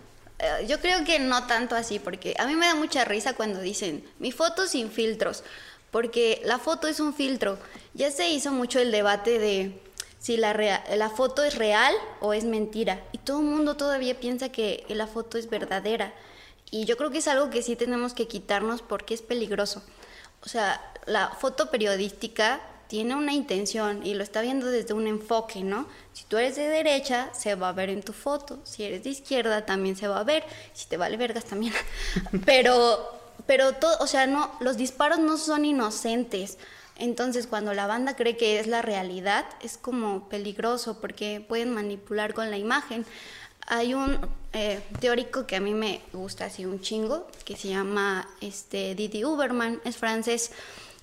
eh, 0.41 0.65
yo 0.67 0.79
creo 0.79 1.03
que 1.05 1.19
no 1.19 1.45
tanto 1.45 1.75
así, 1.75 1.99
porque 1.99 2.35
a 2.39 2.47
mí 2.47 2.55
me 2.55 2.65
da 2.65 2.75
mucha 2.75 3.05
risa 3.05 3.33
cuando 3.33 3.61
dicen, 3.61 4.03
mi 4.19 4.31
foto 4.31 4.65
sin 4.65 4.89
filtros, 4.89 5.43
porque 5.91 6.41
la 6.45 6.57
foto 6.57 6.87
es 6.87 6.99
un 6.99 7.13
filtro. 7.13 7.59
Ya 7.93 8.09
se 8.09 8.29
hizo 8.29 8.51
mucho 8.51 8.79
el 8.79 8.91
debate 8.91 9.37
de 9.37 9.81
si 10.21 10.37
la, 10.37 10.53
la 10.53 11.09
foto 11.09 11.43
es 11.43 11.55
real 11.55 11.93
o 12.19 12.33
es 12.33 12.45
mentira. 12.45 13.03
Y 13.11 13.17
todo 13.17 13.39
el 13.39 13.47
mundo 13.47 13.75
todavía 13.75 14.19
piensa 14.19 14.49
que, 14.49 14.85
la 14.89 15.07
foto 15.07 15.37
es 15.37 15.49
verdadera. 15.49 16.13
Y 16.69 16.85
yo 16.85 16.95
creo 16.95 17.09
que 17.09 17.17
es 17.17 17.27
algo 17.27 17.49
que 17.49 17.63
sí 17.63 17.75
tenemos 17.75 18.13
que 18.13 18.27
quitarnos 18.27 18.81
porque 18.81 19.13
es 19.13 19.21
peligroso. 19.21 19.83
O 20.45 20.47
sea, 20.47 20.79
la 21.05 21.29
foto 21.29 21.69
periodística 21.69 22.61
tiene 22.87 23.15
una 23.15 23.33
intención 23.33 24.05
y 24.05 24.13
lo 24.13 24.23
está 24.23 24.41
viendo 24.41 24.67
desde 24.67 24.93
un 24.93 25.07
enfoque, 25.07 25.63
¿no? 25.63 25.87
Si 26.13 26.25
tú 26.25 26.37
eres 26.37 26.55
de 26.55 26.67
derecha, 26.67 27.33
se 27.33 27.55
va 27.55 27.69
a 27.69 27.73
ver 27.73 27.89
en 27.89 28.03
tu 28.03 28.13
foto. 28.13 28.59
Si 28.63 28.83
eres 28.83 29.03
de 29.03 29.09
izquierda, 29.09 29.65
también 29.65 29.95
se 29.95 30.07
va 30.07 30.19
a 30.19 30.23
ver. 30.23 30.43
Si 30.73 30.87
te 30.87 30.97
vale 30.97 31.17
vergas, 31.17 31.45
también. 31.45 31.73
Pero, 32.45 33.20
pero 33.45 33.73
todo, 33.73 33.97
o 33.99 34.07
sea, 34.07 34.27
no, 34.27 34.51
los 34.59 34.77
disparos 34.77 35.19
no 35.19 35.37
son 35.37 35.65
inocentes. 35.65 36.57
Entonces, 36.97 37.47
cuando 37.47 37.73
la 37.73 37.87
banda 37.87 38.15
cree 38.15 38.37
que 38.37 38.59
es 38.59 38.67
la 38.67 38.81
realidad, 38.81 39.45
es 39.61 39.77
como 39.77 40.29
peligroso 40.29 40.99
porque 40.99 41.43
pueden 41.47 41.73
manipular 41.73 42.33
con 42.33 42.51
la 42.51 42.57
imagen. 42.57 43.05
Hay 43.67 43.93
un 43.93 44.19
eh, 44.53 44.81
teórico 44.99 45.47
que 45.47 45.55
a 45.55 45.59
mí 45.59 45.73
me 45.73 46.01
gusta 46.13 46.45
así 46.45 46.65
un 46.65 46.81
chingo, 46.81 47.27
que 47.45 47.55
se 47.55 47.69
llama 47.69 48.29
este, 48.41 48.95
Didi 48.95 49.23
Uberman, 49.23 49.81
es 49.85 49.97
francés, 49.97 50.51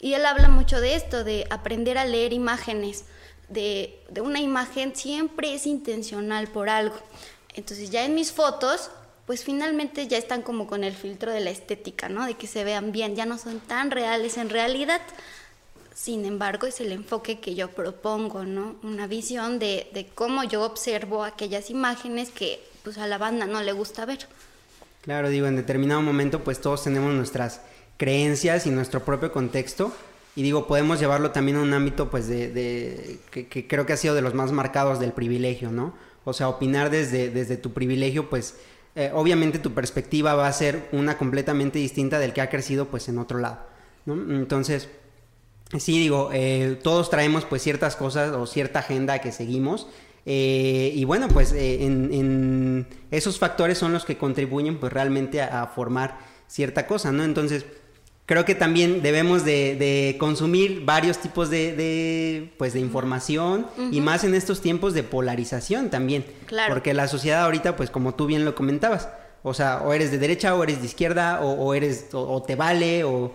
Y 0.01 0.15
él 0.15 0.25
habla 0.27 0.49
mucho 0.49 0.81
de 0.81 0.95
esto, 0.95 1.25
de 1.25 1.47
aprender 1.51 1.99
a 1.99 2.05
leer 2.05 2.33
imágenes, 2.33 3.05
de, 3.49 4.01
de 4.11 4.21
una 4.21 4.41
imagen 4.41 4.95
siempre 4.95 5.55
es 5.55 5.67
intencional 5.67 6.47
por 6.47 6.69
algo. 6.69 6.97
Entonces 7.55 7.91
ya 7.91 8.05
en 8.05 8.15
mis 8.15 8.31
fotos, 8.31 8.91
pues 9.29 9.45
finalmente 9.45 10.09
ya 10.09 10.17
están 10.17 10.41
como 10.41 10.67
con 10.67 10.85
el 10.85 10.95
filtro 10.95 11.31
de 11.31 11.41
la 11.41 11.51
estética, 11.51 12.09
¿no? 12.09 12.25
De 12.25 12.33
que 12.33 12.47
se 12.47 12.65
vean 12.65 12.93
bien, 12.93 13.15
ya 13.15 13.27
no 13.27 13.37
son 13.37 13.61
tan 13.61 13.91
reales 13.91 14.39
en 14.39 14.49
realidad. 14.49 15.03
Sin 15.95 16.25
embargo, 16.25 16.67
es 16.67 16.81
el 16.81 16.93
enfoque 16.93 17.39
que 17.39 17.55
yo 17.55 17.69
propongo, 17.73 18.45
¿no? 18.45 18.77
Una 18.83 19.07
visión 19.07 19.59
de, 19.59 19.91
de 19.93 20.07
cómo 20.07 20.45
yo 20.45 20.63
observo 20.63 21.25
aquellas 21.25 21.69
imágenes 21.69 22.31
que 22.31 22.59
pues 22.83 22.97
a 22.97 23.07
la 23.07 23.19
banda 23.19 23.45
no 23.45 23.61
le 23.61 23.73
gusta 23.73 24.07
ver. 24.07 24.21
Claro, 25.03 25.29
digo, 25.29 25.47
en 25.47 25.57
determinado 25.57 26.01
momento 26.01 26.43
pues 26.43 26.63
todos 26.63 26.85
tenemos 26.85 27.13
nuestras 27.13 27.61
creencias 27.99 28.67
y 28.67 28.71
nuestro 28.71 29.05
propio 29.05 29.31
contexto 29.31 29.93
y 30.37 30.43
digo, 30.43 30.67
podemos 30.67 31.01
llevarlo 31.01 31.33
también 31.33 31.59
a 31.59 31.61
un 31.61 31.75
ámbito 31.75 32.09
pues 32.09 32.29
de, 32.29 32.51
de 32.51 33.19
que, 33.31 33.69
creo 33.69 33.85
que 33.85 33.93
ha 33.93 33.99
sido 33.99 34.15
de 34.15 34.23
los 34.23 34.33
más 34.33 34.53
marcados 34.53 34.99
del 35.01 35.13
privilegio, 35.13 35.71
¿no? 35.71 35.93
O 36.25 36.33
sea, 36.33 36.49
opinar 36.49 36.89
desde, 36.89 37.29
desde 37.29 37.59
tu 37.59 37.75
privilegio 37.75 38.31
pues 38.31 38.55
eh, 38.95 39.11
obviamente 39.15 39.59
tu 39.59 39.73
perspectiva 39.75 40.35
va 40.35 40.49
a 40.49 40.53
ser 40.53 40.89
una 40.93 41.19
completamente 41.19 41.79
distinta 41.79 42.19
del 42.19 42.33
que 42.33 42.41
ha 42.41 42.51
crecido 42.51 42.87
pues 42.87 43.09
en 43.09 43.19
otro 43.19 43.39
lado. 43.39 43.59
Entonces, 44.07 44.89
sí 45.79 45.99
digo, 45.99 46.31
eh, 46.33 46.79
todos 46.83 47.11
traemos 47.11 47.45
pues 47.45 47.63
ciertas 47.63 47.95
cosas 47.95 48.33
o 48.33 48.47
cierta 48.47 48.79
agenda 48.79 49.19
que 49.21 49.33
seguimos 49.33 49.87
eh, 50.25 50.93
y 50.95 51.05
bueno, 51.05 51.29
pues 51.29 51.53
en, 51.53 52.87
esos 53.11 53.39
factores 53.39 53.79
son 53.79 53.93
los 53.93 54.05
que 54.05 54.19
contribuyen 54.19 54.79
pues 54.79 54.93
realmente 54.93 55.41
a, 55.41 55.63
a, 55.63 55.67
formar 55.69 56.19
cierta 56.47 56.87
cosa, 56.87 57.13
¿no? 57.13 57.25
Entonces, 57.25 57.65
creo 58.29 58.45
que 58.45 58.55
también 58.55 59.01
debemos 59.01 59.43
de, 59.47 59.75
de 59.75 60.17
consumir 60.19 60.83
varios 60.85 61.17
tipos 61.17 61.49
de, 61.49 61.75
de, 61.75 62.53
pues, 62.59 62.75
de 62.75 62.81
información 62.81 63.67
uh 63.79 63.81
-huh. 63.81 63.89
y 63.91 64.03
más 64.03 64.23
en 64.23 64.35
estos 64.35 64.61
tiempos 64.61 64.93
de 64.93 65.03
polarización 65.03 65.89
también. 65.89 66.27
Claro. 66.45 66.75
Porque 66.75 66.93
la 66.93 67.09
sociedad 67.09 67.43
ahorita, 67.45 67.75
pues 67.75 67.89
como 67.89 68.15
tú 68.15 68.27
bien 68.27 68.45
lo 68.45 68.55
comentabas, 68.55 69.09
o 69.43 69.55
sea, 69.55 69.79
o 69.79 69.95
eres 69.95 70.11
de 70.11 70.19
derecha 70.19 70.55
o 70.55 70.63
eres 70.63 70.81
de 70.81 70.87
izquierda 70.87 71.41
o, 71.41 71.53
o 71.53 71.73
eres 71.73 72.09
o, 72.13 72.21
o, 72.21 72.43
te 72.43 72.55
vale 72.55 73.03
o 73.05 73.33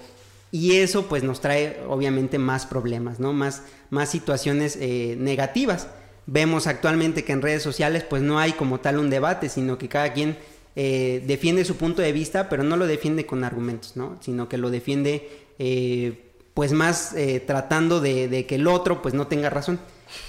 y 0.52 0.76
eso 0.76 1.08
pues 1.08 1.24
nos 1.24 1.42
trae 1.42 1.80
obviamente 1.90 2.38
más 2.38 2.68
problemas, 2.68 3.20
¿no? 3.20 3.34
Más, 3.34 3.64
más 3.90 4.10
situaciones 4.10 4.78
eh, 4.80 5.16
negativas 5.18 5.88
vemos 6.26 6.68
actualmente 6.68 7.24
que 7.24 7.34
en 7.34 7.42
redes 7.42 7.64
sociales 7.64 8.04
pues 8.08 8.22
no 8.22 8.38
hay 8.38 8.52
como 8.54 8.80
tal 8.80 9.00
un 9.00 9.10
debate, 9.10 9.50
sino 9.50 9.78
que 9.78 9.90
cada 9.90 10.14
quien 10.14 10.38
eh, 10.76 11.24
defiende 11.26 11.66
su 11.66 11.76
punto 11.76 12.02
de 12.02 12.12
vista, 12.12 12.50
pero 12.50 12.64
no 12.64 12.78
lo 12.78 12.88
defiende 12.88 13.26
con 13.26 13.44
argumentos, 13.44 13.96
¿no? 13.96 14.18
Sino 14.22 14.50
que 14.50 14.58
lo 14.58 14.70
defiende 14.70 15.30
eh, 15.60 16.32
pues 16.54 16.72
más 16.72 17.14
eh, 17.14 17.40
tratando 17.46 18.00
de, 18.02 18.28
de, 18.28 18.46
que 18.46 18.56
el 18.56 18.68
otro 18.68 19.02
pues 19.02 19.14
no 19.14 19.28
tenga 19.28 19.50
razón. 19.50 19.80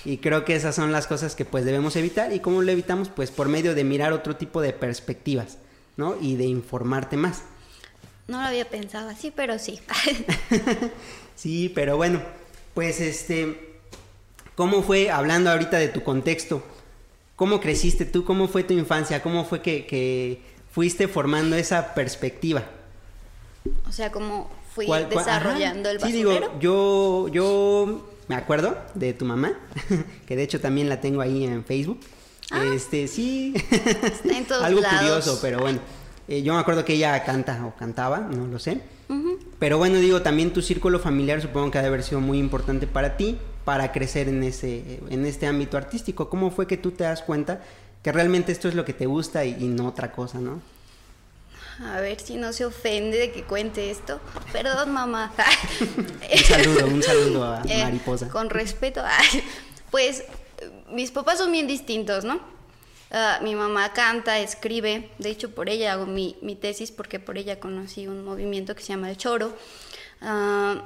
Y 0.05 0.19
creo 0.19 0.45
que 0.45 0.57
esas 0.57 0.75
son 0.75 0.93
las 0.93 1.07
cosas 1.07 1.35
que 1.35 1.45
pues 1.45 1.65
debemos 1.65 1.97
evitar. 1.97 2.33
¿Y 2.33 2.41
cómo 2.41 2.63
lo 2.63 2.73
evitamos? 2.73 3.09
Pues 3.09 3.31
por 3.31 3.49
medio 3.49 3.75
de 3.75 3.85
mirar 3.85 4.13
otro 4.13 4.37
tipo 4.37 4.61
de 4.61 4.73
perspectivas, 4.73 5.59
¿no? 5.97 6.17
Y 6.21 6.37
de 6.37 6.45
informarte 6.45 7.17
más. 7.17 7.43
No 8.29 8.41
lo 8.41 8.47
había 8.47 8.69
pensado 8.69 9.11
así, 9.11 9.31
pero 9.35 9.59
sí. 9.59 9.81
sí, 11.35 11.71
pero 11.75 11.99
bueno, 11.99 12.23
pues 12.73 13.01
este 13.01 13.75
¿Cómo 14.55 14.85
fue, 14.85 15.11
hablando 15.11 15.51
ahorita 15.51 15.79
de 15.79 15.89
tu 15.89 16.05
contexto, 16.05 16.63
cómo 17.37 17.61
creciste 17.61 18.05
tú, 18.05 18.25
cómo 18.25 18.49
fue 18.49 18.65
tu 18.65 18.75
infancia, 18.75 19.23
cómo 19.23 19.45
fue 19.45 19.61
que, 19.61 19.87
que 19.87 20.41
fuiste 20.71 21.09
formando 21.09 21.57
esa 21.57 21.95
perspectiva? 21.95 22.65
O 23.89 23.93
sea, 23.93 24.11
¿cómo 24.13 24.51
fui 24.75 24.87
¿Cuál, 24.87 25.09
cuál? 25.09 25.25
desarrollando 25.25 25.89
Ajá. 25.89 25.93
el 25.93 25.99
basurero? 25.99 26.31
Sí, 26.31 26.41
digo, 26.41 26.61
yo, 26.61 27.29
yo 27.29 28.11
me 28.29 28.35
acuerdo 28.35 28.77
de 28.95 29.13
tu 29.15 29.25
mamá, 29.25 29.53
que 30.27 30.37
de 30.37 30.43
hecho 30.43 30.61
también 30.61 30.89
la 30.89 31.01
tengo 31.01 31.21
ahí 31.21 31.45
en 31.45 31.65
Facebook. 31.65 32.01
Ah. 32.51 32.63
Este, 32.75 33.09
sí, 33.09 33.55
en 34.25 34.45
todos 34.45 34.63
algo 34.65 34.81
lados. 34.81 34.99
curioso, 34.99 35.39
pero 35.41 35.61
bueno. 35.61 35.81
Eh, 36.27 36.43
yo 36.43 36.55
me 36.55 36.61
acuerdo 36.61 36.85
que 36.87 36.95
ella 36.95 37.23
canta 37.25 37.67
o 37.67 37.75
cantaba, 37.77 38.19
no 38.19 38.47
lo 38.47 38.59
sé. 38.59 38.81
Uh 39.09 39.15
-huh. 39.15 39.39
Pero 39.59 39.77
bueno, 39.77 39.99
digo, 39.99 40.23
también 40.23 40.53
tu 40.55 40.63
círculo 40.63 40.99
familiar 40.99 41.41
supongo 41.43 41.71
que 41.71 41.79
ha 41.79 41.83
de 41.83 41.89
haber 41.89 42.03
sido 42.03 42.21
muy 42.21 42.39
importante 42.39 42.87
para 42.87 43.19
ti 43.19 43.37
para 43.65 43.93
crecer 43.93 44.29
en, 44.29 44.43
ese, 44.43 45.01
en 45.11 45.25
este 45.27 45.47
ámbito 45.47 45.77
artístico? 45.77 46.29
¿Cómo 46.29 46.51
fue 46.51 46.67
que 46.67 46.77
tú 46.77 46.91
te 46.93 47.05
das 47.05 47.23
cuenta 47.23 47.63
que 48.03 48.13
realmente 48.13 48.53
esto 48.53 48.69
es 48.69 48.75
lo 48.75 48.85
que 48.85 48.93
te 48.93 49.07
gusta 49.07 49.45
y, 49.45 49.57
y 49.59 49.69
no 49.69 49.89
otra 49.89 50.13
cosa, 50.13 50.39
no? 50.39 50.61
A 51.81 52.01
ver 52.01 52.21
si 52.21 52.37
no 52.37 52.53
se 52.53 52.65
ofende 52.65 53.19
de 53.19 53.33
que 53.33 53.43
cuente 53.43 53.91
esto. 53.91 54.21
Perdón, 54.53 54.93
mamá. 54.93 55.33
un 55.81 56.39
saludo, 56.45 56.87
un 56.87 57.03
saludo 57.03 57.45
a 57.45 57.63
eh, 57.69 57.83
Mariposa. 57.83 58.29
Con 58.29 58.51
respeto. 58.51 59.03
Pues 59.91 60.25
mis 60.91 61.11
papás 61.11 61.39
son 61.39 61.51
bien 61.51 61.67
distintos, 61.67 62.25
¿no? 62.25 62.37
Uh, 63.11 63.43
mi 63.45 63.55
mamá 63.55 63.93
canta, 63.93 64.39
escribe, 64.41 65.11
de 65.19 65.31
hecho 65.31 65.55
por 65.55 65.69
ella 65.69 65.93
hago 65.93 66.07
mi, 66.07 66.37
mi, 66.43 66.57
tesis 66.57 66.91
porque 66.91 67.21
por 67.21 67.39
ella 67.39 67.61
conocí 67.61 68.09
un 68.09 68.25
movimiento 68.25 68.75
que 68.75 68.83
se 68.83 68.89
llama 68.89 69.11
el 69.11 69.17
choro. 69.17 69.57
Uh, 70.21 70.81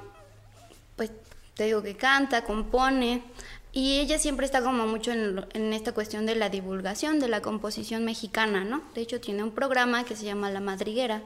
te 1.58 1.64
digo 1.64 1.82
que 1.82 1.96
canta, 1.96 2.44
compone, 2.44 3.24
y 3.72 3.98
ella 3.98 4.16
siempre 4.20 4.46
está 4.46 4.62
como 4.62 4.86
mucho 4.86 5.10
en, 5.10 5.44
en, 5.54 5.72
esta 5.72 5.92
cuestión 5.92 6.24
de 6.24 6.36
la 6.36 6.50
divulgación 6.50 7.18
de 7.18 7.28
la 7.28 7.42
composición 7.42 8.04
mexicana, 8.04 8.62
¿no? 8.62 8.82
De 8.94 9.00
hecho, 9.00 9.20
tiene 9.20 9.42
un 9.42 9.50
programa 9.50 10.04
que 10.04 10.14
se 10.14 10.24
llama 10.24 10.52
La 10.52 10.60
Madriguera, 10.60 11.20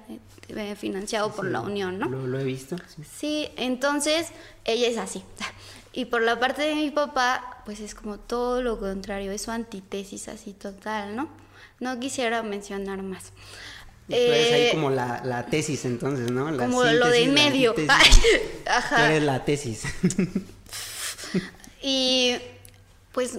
eh, 0.48 0.74
financiado 0.74 1.28
sí, 1.28 1.34
por 1.36 1.44
la 1.44 1.60
Unión, 1.60 1.98
¿no? 1.98 2.08
Lo, 2.08 2.26
lo 2.26 2.40
he 2.40 2.44
visto. 2.44 2.76
Sí. 2.88 3.02
sí, 3.04 3.48
entonces 3.56 4.32
ella 4.64 4.88
es 4.88 4.96
así. 4.96 5.22
Y 5.94 6.06
por 6.06 6.22
la 6.22 6.40
parte 6.40 6.62
de 6.62 6.74
mi 6.74 6.90
papá, 6.90 7.60
pues 7.66 7.80
es 7.80 7.94
como 7.94 8.18
todo 8.18 8.62
lo 8.62 8.80
contrario, 8.80 9.30
es 9.30 9.42
su 9.42 9.50
antítesis 9.50 10.28
así 10.28 10.54
total, 10.54 11.14
¿no? 11.14 11.28
No 11.80 12.00
quisiera 12.00 12.42
mencionar 12.42 13.02
más. 13.02 13.34
Tú 14.12 14.32
eres 14.32 14.48
eh, 14.48 14.54
ahí 14.54 14.70
como 14.70 14.90
la, 14.90 15.22
la, 15.24 15.46
tesis 15.46 15.84
entonces, 15.84 16.30
¿no? 16.30 16.50
La 16.50 16.64
como 16.64 16.84
lo 16.84 17.08
de 17.08 17.24
en 17.24 17.34
medio. 17.34 17.74
Ajá. 18.66 18.96
Tú 18.96 19.02
eres 19.02 19.22
la 19.22 19.44
tesis. 19.44 19.82
y 21.82 22.36
pues 23.12 23.38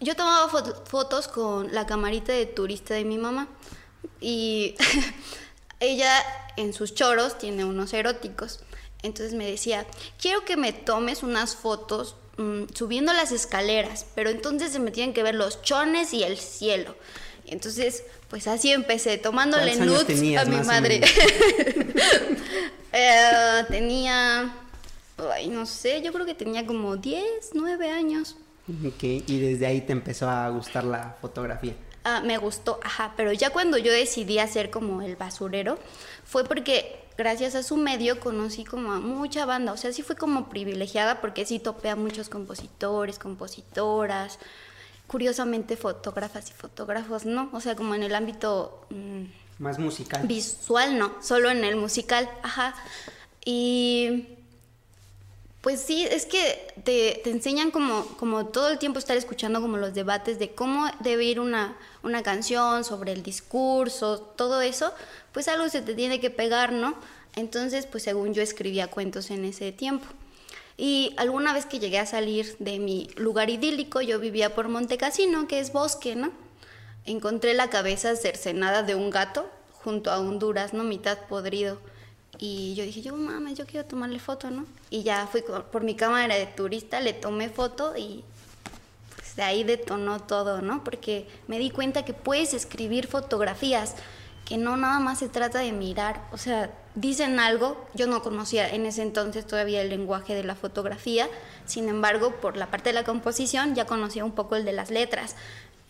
yo 0.00 0.16
tomaba 0.16 0.48
fot 0.48 0.88
fotos 0.88 1.28
con 1.28 1.74
la 1.74 1.86
camarita 1.86 2.32
de 2.32 2.46
turista 2.46 2.94
de 2.94 3.04
mi 3.04 3.18
mamá. 3.18 3.48
Y 4.20 4.74
ella 5.80 6.10
en 6.56 6.72
sus 6.72 6.94
choros 6.94 7.38
tiene 7.38 7.64
unos 7.64 7.92
eróticos. 7.92 8.60
Entonces 9.02 9.34
me 9.34 9.50
decía, 9.50 9.86
quiero 10.18 10.44
que 10.44 10.56
me 10.56 10.72
tomes 10.72 11.22
unas 11.22 11.56
fotos 11.56 12.16
mmm, 12.38 12.64
subiendo 12.74 13.12
las 13.12 13.32
escaleras, 13.32 14.06
pero 14.14 14.30
entonces 14.30 14.72
se 14.72 14.78
me 14.78 14.90
tienen 14.90 15.12
que 15.12 15.22
ver 15.22 15.34
los 15.34 15.62
chones 15.62 16.14
y 16.14 16.22
el 16.22 16.38
cielo. 16.38 16.96
Entonces, 17.46 18.04
pues 18.28 18.46
así 18.46 18.70
empecé, 18.72 19.18
tomándole 19.18 19.76
nudes 19.76 20.06
tenías, 20.06 20.46
a 20.46 20.50
mi 20.50 20.56
madre. 20.64 21.00
eh, 22.92 23.64
tenía, 23.68 24.54
ay, 25.32 25.48
no 25.48 25.66
sé, 25.66 26.02
yo 26.02 26.12
creo 26.12 26.26
que 26.26 26.34
tenía 26.34 26.66
como 26.66 26.96
10, 26.96 27.50
9 27.52 27.90
años. 27.90 28.36
Ok, 28.86 29.02
y 29.02 29.40
desde 29.40 29.66
ahí 29.66 29.82
te 29.82 29.92
empezó 29.92 30.28
a 30.28 30.48
gustar 30.48 30.84
la 30.84 31.16
fotografía. 31.20 31.74
Ah, 32.04 32.22
me 32.24 32.38
gustó, 32.38 32.80
ajá, 32.82 33.14
pero 33.16 33.32
ya 33.32 33.50
cuando 33.50 33.78
yo 33.78 33.92
decidí 33.92 34.38
hacer 34.38 34.70
como 34.70 35.02
el 35.02 35.16
basurero, 35.16 35.78
fue 36.24 36.44
porque 36.44 37.04
gracias 37.16 37.54
a 37.54 37.62
su 37.62 37.76
medio 37.76 38.20
conocí 38.20 38.64
como 38.64 38.92
a 38.92 39.00
mucha 39.00 39.46
banda, 39.46 39.72
o 39.72 39.76
sea, 39.76 39.92
sí 39.92 40.02
fue 40.02 40.16
como 40.16 40.48
privilegiada 40.48 41.20
porque 41.20 41.46
sí 41.46 41.58
topé 41.58 41.90
a 41.90 41.96
muchos 41.96 42.28
compositores, 42.28 43.18
compositoras, 43.18 44.38
curiosamente 45.06 45.76
fotógrafas 45.76 46.50
y 46.50 46.52
fotógrafos, 46.52 47.24
¿no? 47.24 47.50
O 47.52 47.60
sea, 47.60 47.76
como 47.76 47.94
en 47.94 48.02
el 48.02 48.14
ámbito... 48.14 48.86
Mmm, 48.90 49.24
Más 49.58 49.78
musical. 49.78 50.26
Visual, 50.26 50.98
no, 50.98 51.14
solo 51.22 51.50
en 51.50 51.64
el 51.64 51.76
musical, 51.76 52.28
ajá. 52.42 52.74
Y 53.44 54.28
pues 55.64 55.80
sí, 55.80 56.04
es 56.04 56.26
que 56.26 56.74
te, 56.84 57.22
te, 57.24 57.30
enseñan 57.30 57.70
como, 57.70 58.04
como 58.18 58.46
todo 58.46 58.68
el 58.68 58.78
tiempo 58.78 58.98
estar 58.98 59.16
escuchando 59.16 59.62
como 59.62 59.78
los 59.78 59.94
debates 59.94 60.38
de 60.38 60.54
cómo 60.54 60.86
debe 61.00 61.24
ir 61.24 61.40
una, 61.40 61.78
una 62.02 62.22
canción, 62.22 62.84
sobre 62.84 63.12
el 63.12 63.22
discurso, 63.22 64.20
todo 64.20 64.60
eso, 64.60 64.92
pues 65.32 65.48
algo 65.48 65.66
se 65.70 65.80
te 65.80 65.94
tiene 65.94 66.20
que 66.20 66.28
pegar, 66.28 66.72
¿no? 66.72 66.94
Entonces, 67.34 67.86
pues 67.86 68.02
según 68.02 68.34
yo 68.34 68.42
escribía 68.42 68.88
cuentos 68.88 69.30
en 69.30 69.46
ese 69.46 69.72
tiempo. 69.72 70.06
Y 70.76 71.14
alguna 71.16 71.52
vez 71.52 71.66
que 71.66 71.78
llegué 71.78 71.98
a 71.98 72.06
salir 72.06 72.56
de 72.58 72.78
mi 72.78 73.08
lugar 73.16 73.50
idílico, 73.50 74.00
yo 74.00 74.18
vivía 74.18 74.54
por 74.54 74.68
Montecasino, 74.68 75.46
que 75.46 75.60
es 75.60 75.72
bosque, 75.72 76.16
¿no? 76.16 76.32
Encontré 77.04 77.54
la 77.54 77.70
cabeza 77.70 78.16
cercenada 78.16 78.82
de 78.82 78.94
un 78.94 79.10
gato 79.10 79.48
junto 79.72 80.10
a 80.10 80.18
un 80.18 80.38
durazno 80.38 80.82
mitad 80.82 81.18
podrido 81.28 81.78
y 82.38 82.74
yo 82.74 82.84
dije, 82.84 83.02
yo 83.02 83.14
mames, 83.16 83.56
yo 83.56 83.66
quiero 83.66 83.86
tomarle 83.86 84.18
foto, 84.18 84.50
¿no? 84.50 84.66
Y 84.90 85.02
ya 85.02 85.26
fui 85.26 85.42
por 85.42 85.82
mi 85.82 85.94
cámara 85.94 86.34
de 86.34 86.46
turista, 86.46 87.00
le 87.00 87.12
tomé 87.12 87.48
foto 87.48 87.96
y 87.96 88.24
pues 89.14 89.36
de 89.36 89.42
ahí 89.42 89.64
detonó 89.64 90.20
todo, 90.20 90.60
¿no? 90.60 90.82
Porque 90.82 91.28
me 91.46 91.58
di 91.58 91.70
cuenta 91.70 92.04
que 92.04 92.14
puedes 92.14 92.54
escribir 92.54 93.06
fotografías, 93.06 93.94
que 94.44 94.56
no 94.56 94.76
nada 94.76 94.98
más 95.00 95.18
se 95.18 95.28
trata 95.28 95.60
de 95.60 95.72
mirar, 95.72 96.26
o 96.32 96.38
sea, 96.38 96.72
dicen 96.94 97.40
algo, 97.40 97.86
yo 97.94 98.06
no 98.06 98.22
conocía 98.22 98.68
en 98.68 98.86
ese 98.86 99.02
entonces 99.02 99.46
todavía 99.46 99.82
el 99.82 99.88
lenguaje 99.88 100.34
de 100.34 100.44
la 100.44 100.54
fotografía, 100.54 101.28
sin 101.66 101.88
embargo, 101.88 102.36
por 102.40 102.56
la 102.56 102.70
parte 102.70 102.90
de 102.90 102.94
la 102.94 103.04
composición 103.04 103.74
ya 103.74 103.86
conocía 103.86 104.24
un 104.24 104.32
poco 104.32 104.56
el 104.56 104.64
de 104.64 104.72
las 104.72 104.90
letras. 104.90 105.36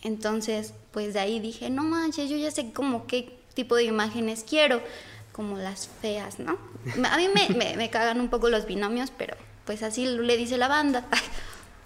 Entonces, 0.02 0.74
pues 0.92 1.14
de 1.14 1.20
ahí 1.20 1.40
dije, 1.40 1.70
no 1.70 1.82
manches, 1.82 2.28
yo 2.28 2.36
ya 2.36 2.50
sé 2.50 2.72
como 2.72 3.06
qué 3.06 3.38
tipo 3.54 3.76
de 3.76 3.84
imágenes 3.84 4.44
quiero, 4.48 4.80
como 5.32 5.56
las 5.56 5.88
feas, 6.00 6.38
¿no? 6.38 6.58
A 7.10 7.16
mí 7.16 7.28
me, 7.34 7.76
me, 7.76 7.90
cagan 7.90 8.20
un 8.20 8.28
poco 8.28 8.50
los 8.50 8.66
binomios, 8.66 9.10
pero 9.16 9.34
pues 9.64 9.82
así 9.82 10.06
le 10.06 10.36
dice 10.36 10.58
la 10.58 10.68
banda. 10.68 11.06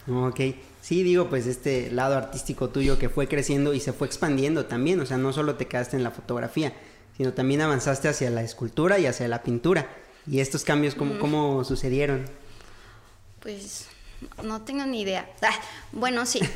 ok, 0.09 0.41
sí, 0.81 1.03
digo, 1.03 1.29
pues 1.29 1.47
este 1.47 1.91
lado 1.91 2.17
artístico 2.17 2.69
tuyo 2.71 2.99
que 2.99 3.09
fue 3.09 3.29
creciendo 3.29 3.73
y 3.73 3.81
se 3.81 3.93
fue 3.93 4.07
expandiendo 4.07 4.67
también, 4.67 5.01
o 5.01 5.07
sea, 5.07 5.17
no 5.17 5.33
solo 5.33 5.55
te 5.55 5.67
quedaste 5.67 5.97
en 5.97 6.03
la 6.03 6.11
fotografía, 6.11 6.73
sino 7.19 7.35
también 7.35 7.61
avanzaste 7.61 8.09
hacia 8.09 8.31
la 8.31 8.43
escultura 8.43 8.99
y 8.99 9.07
hacia 9.07 9.29
la 9.29 9.43
pintura. 9.43 9.89
¿Y 10.27 10.41
estos 10.41 10.63
cambios 10.63 10.95
cómo, 10.95 11.19
cómo 11.19 11.65
sucedieron? 11.65 12.25
Pues 13.41 13.89
no 14.43 14.63
tengo 14.63 14.87
ni 14.87 15.03
idea. 15.03 15.29
Ah, 15.43 15.55
bueno, 15.93 16.25
sí. 16.25 16.41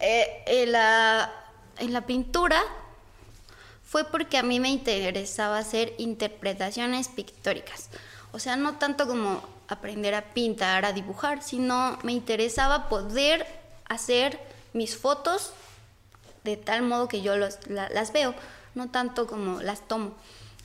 Eh, 0.00 0.42
en, 0.46 0.72
la, 0.72 1.32
en 1.78 1.94
la 1.94 2.04
pintura 2.04 2.60
fue 3.82 4.04
porque 4.04 4.36
a 4.36 4.42
mí 4.42 4.60
me 4.60 4.68
interesaba 4.68 5.56
hacer 5.56 5.94
interpretaciones 5.96 7.08
pictóricas. 7.08 7.88
O 8.32 8.38
sea, 8.38 8.56
no 8.56 8.74
tanto 8.74 9.06
como 9.06 9.42
aprender 9.68 10.14
a 10.14 10.34
pintar, 10.34 10.84
a 10.84 10.92
dibujar, 10.92 11.42
sino 11.42 11.98
me 12.02 12.12
interesaba 12.12 12.90
poder 12.90 13.46
hacer 13.88 14.38
mis 14.74 14.96
fotos 14.96 15.54
de 16.42 16.58
tal 16.58 16.82
modo 16.82 17.08
que 17.08 17.22
yo 17.22 17.36
las 17.36 18.12
veo, 18.12 18.34
no 18.74 18.90
tanto 18.90 19.26
como 19.26 19.60
las 19.60 19.86
tomo. 19.86 20.12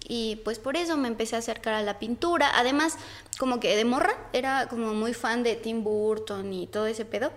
Y 0.07 0.37
pues 0.43 0.59
por 0.59 0.75
eso 0.77 0.97
me 0.97 1.07
empecé 1.07 1.35
a 1.35 1.39
acercar 1.39 1.73
a 1.73 1.83
la 1.83 1.99
pintura. 1.99 2.51
Además, 2.55 2.97
como 3.37 3.59
que 3.59 3.75
de 3.75 3.85
morra 3.85 4.15
era 4.33 4.67
como 4.67 4.93
muy 4.93 5.13
fan 5.13 5.43
de 5.43 5.55
Tim 5.55 5.83
Burton 5.83 6.51
y 6.53 6.67
todo 6.67 6.87
ese 6.87 7.05
pedo. 7.05 7.31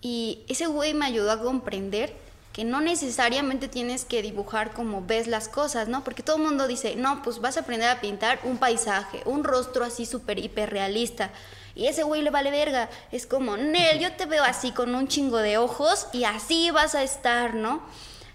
Y 0.00 0.44
ese 0.48 0.66
güey 0.66 0.94
me 0.94 1.06
ayudó 1.06 1.32
a 1.32 1.42
comprender 1.42 2.14
que 2.52 2.64
no 2.64 2.80
necesariamente 2.80 3.68
tienes 3.68 4.04
que 4.04 4.22
dibujar 4.22 4.72
como 4.72 5.04
ves 5.04 5.26
las 5.26 5.48
cosas, 5.48 5.88
¿no? 5.88 6.04
Porque 6.04 6.22
todo 6.22 6.36
el 6.36 6.42
mundo 6.42 6.66
dice, 6.66 6.96
no, 6.96 7.22
pues 7.22 7.40
vas 7.40 7.56
a 7.56 7.60
aprender 7.60 7.88
a 7.88 8.00
pintar 8.00 8.40
un 8.44 8.56
paisaje, 8.56 9.20
un 9.26 9.44
rostro 9.44 9.84
así 9.84 10.06
súper 10.06 10.38
hiperrealista. 10.38 11.32
Y 11.74 11.86
ese 11.86 12.02
güey 12.02 12.22
le 12.22 12.30
vale 12.30 12.50
verga. 12.50 12.88
Es 13.12 13.26
como, 13.26 13.58
Nel, 13.58 13.98
yo 13.98 14.10
te 14.14 14.24
veo 14.24 14.42
así 14.42 14.72
con 14.72 14.94
un 14.94 15.06
chingo 15.06 15.38
de 15.38 15.58
ojos 15.58 16.06
y 16.14 16.24
así 16.24 16.70
vas 16.70 16.94
a 16.94 17.02
estar, 17.02 17.54
¿no? 17.54 17.82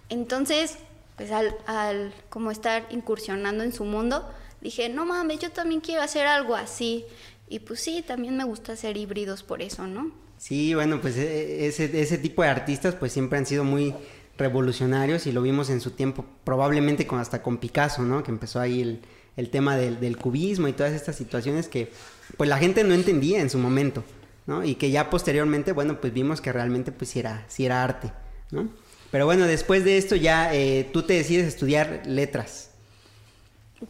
Entonces, 0.09 0.77
pues 1.21 1.31
al, 1.31 1.55
al 1.67 2.11
como 2.29 2.49
estar 2.49 2.87
incursionando 2.89 3.63
en 3.63 3.71
su 3.71 3.85
mundo, 3.85 4.27
dije, 4.59 4.89
no 4.89 5.05
mames, 5.05 5.37
yo 5.37 5.51
también 5.51 5.79
quiero 5.79 6.01
hacer 6.01 6.25
algo 6.25 6.55
así. 6.55 7.05
Y 7.47 7.59
pues 7.59 7.79
sí, 7.79 8.03
también 8.05 8.35
me 8.35 8.43
gusta 8.43 8.73
hacer 8.73 8.97
híbridos 8.97 9.43
por 9.43 9.61
eso, 9.61 9.85
¿no? 9.85 10.11
Sí, 10.39 10.73
bueno, 10.73 10.99
pues 10.99 11.17
e, 11.17 11.67
ese, 11.67 12.01
ese 12.01 12.17
tipo 12.17 12.41
de 12.41 12.47
artistas 12.47 12.95
pues 12.95 13.11
siempre 13.11 13.37
han 13.37 13.45
sido 13.45 13.63
muy 13.63 13.93
revolucionarios 14.35 15.27
y 15.27 15.31
lo 15.31 15.43
vimos 15.43 15.69
en 15.69 15.79
su 15.79 15.91
tiempo, 15.91 16.25
probablemente 16.43 17.05
con, 17.05 17.19
hasta 17.19 17.43
con 17.43 17.59
Picasso, 17.59 18.01
¿no? 18.01 18.23
Que 18.23 18.31
empezó 18.31 18.59
ahí 18.59 18.81
el, 18.81 19.01
el 19.37 19.51
tema 19.51 19.77
del, 19.77 19.99
del, 19.99 20.17
cubismo 20.17 20.67
y 20.69 20.73
todas 20.73 20.93
estas 20.93 21.15
situaciones 21.15 21.67
que 21.67 21.91
pues 22.35 22.49
la 22.49 22.57
gente 22.57 22.83
no 22.83 22.95
entendía 22.95 23.41
en 23.41 23.51
su 23.51 23.59
momento, 23.59 24.03
¿no? 24.47 24.63
Y 24.63 24.73
que 24.73 24.89
ya 24.89 25.11
posteriormente, 25.11 25.71
bueno, 25.71 26.01
pues 26.01 26.13
vimos 26.13 26.41
que 26.41 26.51
realmente 26.51 26.91
pues 26.91 27.11
sí 27.11 27.19
era, 27.19 27.45
sí 27.47 27.63
era 27.63 27.83
arte, 27.83 28.11
¿no? 28.49 28.69
Pero 29.11 29.25
bueno, 29.25 29.45
después 29.45 29.83
de 29.83 29.97
esto 29.97 30.15
ya 30.15 30.53
eh, 30.53 30.89
tú 30.91 31.03
te 31.03 31.13
decides 31.13 31.47
estudiar 31.47 32.03
letras. 32.05 32.69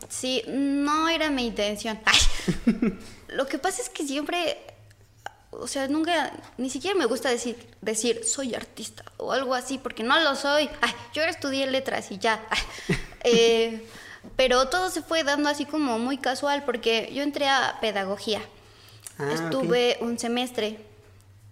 Sí, 0.09 0.43
no 0.47 1.09
era 1.09 1.29
mi 1.29 1.45
intención. 1.47 1.99
Lo 3.27 3.45
que 3.47 3.57
pasa 3.57 3.81
es 3.81 3.89
que 3.89 4.05
siempre 4.05 4.57
o 5.51 5.67
sea, 5.67 5.87
nunca, 5.87 6.31
ni 6.57 6.69
siquiera 6.69 6.97
me 6.97 7.05
gusta 7.05 7.29
decir, 7.29 7.57
decir, 7.81 8.23
soy 8.23 8.55
artista 8.55 9.03
o 9.17 9.33
algo 9.33 9.53
así, 9.53 9.77
porque 9.77 10.01
no 10.01 10.19
lo 10.19 10.35
soy. 10.35 10.69
Ay, 10.79 10.91
yo 11.13 11.23
estudié 11.23 11.67
letras 11.67 12.11
y 12.11 12.17
ya. 12.17 12.43
Eh, 13.23 13.85
pero 14.35 14.67
todo 14.67 14.89
se 14.89 15.03
fue 15.03 15.23
dando 15.23 15.47
así 15.47 15.65
como 15.65 15.99
muy 15.99 16.17
casual, 16.17 16.63
porque 16.65 17.11
yo 17.13 17.21
entré 17.21 17.47
a 17.47 17.77
pedagogía. 17.79 18.41
Ah, 19.19 19.31
Estuve 19.31 19.99
un 20.01 20.17
semestre, 20.17 20.79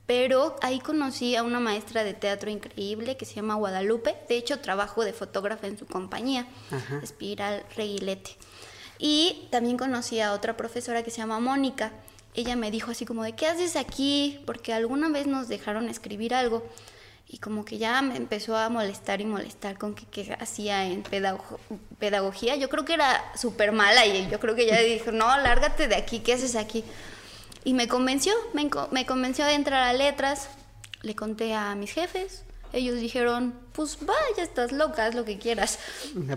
pero 0.09 0.55
ahí 0.63 0.79
conocí 0.79 1.35
a 1.35 1.43
una 1.43 1.59
maestra 1.59 2.03
de 2.03 2.15
teatro 2.15 2.49
increíble 2.49 3.15
que 3.15 3.25
se 3.25 3.35
llama 3.35 3.53
Guadalupe. 3.53 4.15
De 4.27 4.37
hecho, 4.37 4.59
trabajo 4.59 5.05
de 5.05 5.13
fotógrafa 5.13 5.67
en 5.67 5.77
su 5.77 5.85
compañía, 5.85 6.47
Espiral 7.03 7.63
Reguilete. 7.77 8.31
Y 8.97 9.47
también 9.51 9.77
conocí 9.77 10.19
a 10.19 10.33
otra 10.33 10.57
profesora 10.57 11.03
que 11.03 11.11
se 11.11 11.17
llama 11.17 11.39
Mónica 11.39 11.93
ella 12.33 12.55
me 12.55 12.71
dijo 12.71 12.89
así 12.89 13.05
como 13.05 13.23
de, 13.23 13.33
¿qué 13.33 13.45
haces 13.45 13.75
aquí? 13.75 14.41
Porque 14.45 14.73
alguna 14.73 15.09
vez 15.09 15.27
nos 15.27 15.47
dejaron 15.47 15.89
escribir 15.89 16.33
algo 16.33 16.63
y 17.27 17.37
como 17.37 17.63
que 17.63 17.77
ya 17.77 18.01
me 18.01 18.15
empezó 18.15 18.57
a 18.57 18.69
molestar 18.69 19.21
y 19.21 19.25
molestar 19.25 19.77
con 19.77 19.93
que 19.93 20.05
qué 20.07 20.35
hacía 20.39 20.85
en 20.87 21.03
pedagogía. 21.99 22.55
Yo 22.55 22.69
creo 22.69 22.85
que 22.85 22.93
era 22.93 23.31
súper 23.35 23.71
mala 23.71 24.07
y 24.07 24.27
yo 24.31 24.39
creo 24.39 24.55
que 24.55 24.63
ella 24.63 24.79
dijo, 24.79 25.11
no, 25.11 25.25
lárgate 25.37 25.87
de 25.87 25.95
aquí, 25.95 26.19
¿qué 26.19 26.33
haces 26.33 26.55
aquí? 26.55 26.83
Y 27.63 27.73
me 27.73 27.87
convenció, 27.87 28.33
me, 28.53 28.69
me 28.91 29.05
convenció 29.05 29.45
de 29.45 29.53
entrar 29.53 29.83
a 29.83 29.93
letras, 29.93 30.49
le 31.01 31.15
conté 31.15 31.53
a 31.53 31.75
mis 31.75 31.91
jefes, 31.91 32.43
ellos 32.71 32.99
dijeron, 32.99 33.53
pues 33.73 33.97
vaya, 34.01 34.43
estás 34.43 34.71
loca, 34.71 35.05
haz 35.05 35.15
lo 35.15 35.25
que 35.25 35.39
quieras. 35.39 35.79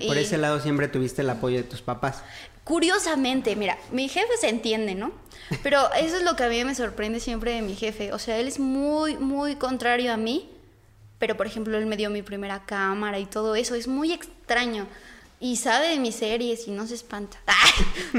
por 0.06 0.16
ese 0.16 0.38
lado 0.38 0.60
siempre 0.60 0.88
tuviste 0.88 1.22
el 1.22 1.30
apoyo 1.30 1.58
de 1.58 1.64
tus 1.64 1.82
papás. 1.82 2.22
Curiosamente, 2.64 3.54
mira, 3.56 3.76
mi 3.90 4.08
jefe 4.08 4.36
se 4.40 4.48
entiende, 4.48 4.94
¿no? 4.94 5.12
Pero 5.62 5.92
eso 5.94 6.16
es 6.16 6.22
lo 6.22 6.36
que 6.36 6.44
a 6.44 6.48
mí 6.48 6.64
me 6.64 6.74
sorprende 6.74 7.20
siempre 7.20 7.52
de 7.52 7.62
mi 7.62 7.74
jefe. 7.74 8.12
O 8.12 8.18
sea, 8.18 8.38
él 8.38 8.48
es 8.48 8.58
muy, 8.58 9.16
muy 9.16 9.56
contrario 9.56 10.12
a 10.12 10.16
mí. 10.16 10.48
Pero, 11.18 11.36
por 11.36 11.46
ejemplo, 11.46 11.76
él 11.76 11.86
me 11.86 11.96
dio 11.96 12.08
mi 12.10 12.22
primera 12.22 12.64
cámara 12.64 13.18
y 13.18 13.26
todo 13.26 13.54
eso. 13.54 13.74
Es 13.74 13.86
muy 13.86 14.12
extraño. 14.12 14.86
Y 15.42 15.56
sabe 15.56 15.88
de 15.88 15.98
mis 15.98 16.14
series 16.14 16.68
y 16.68 16.70
no 16.70 16.86
se 16.86 16.94
espanta. 16.94 17.36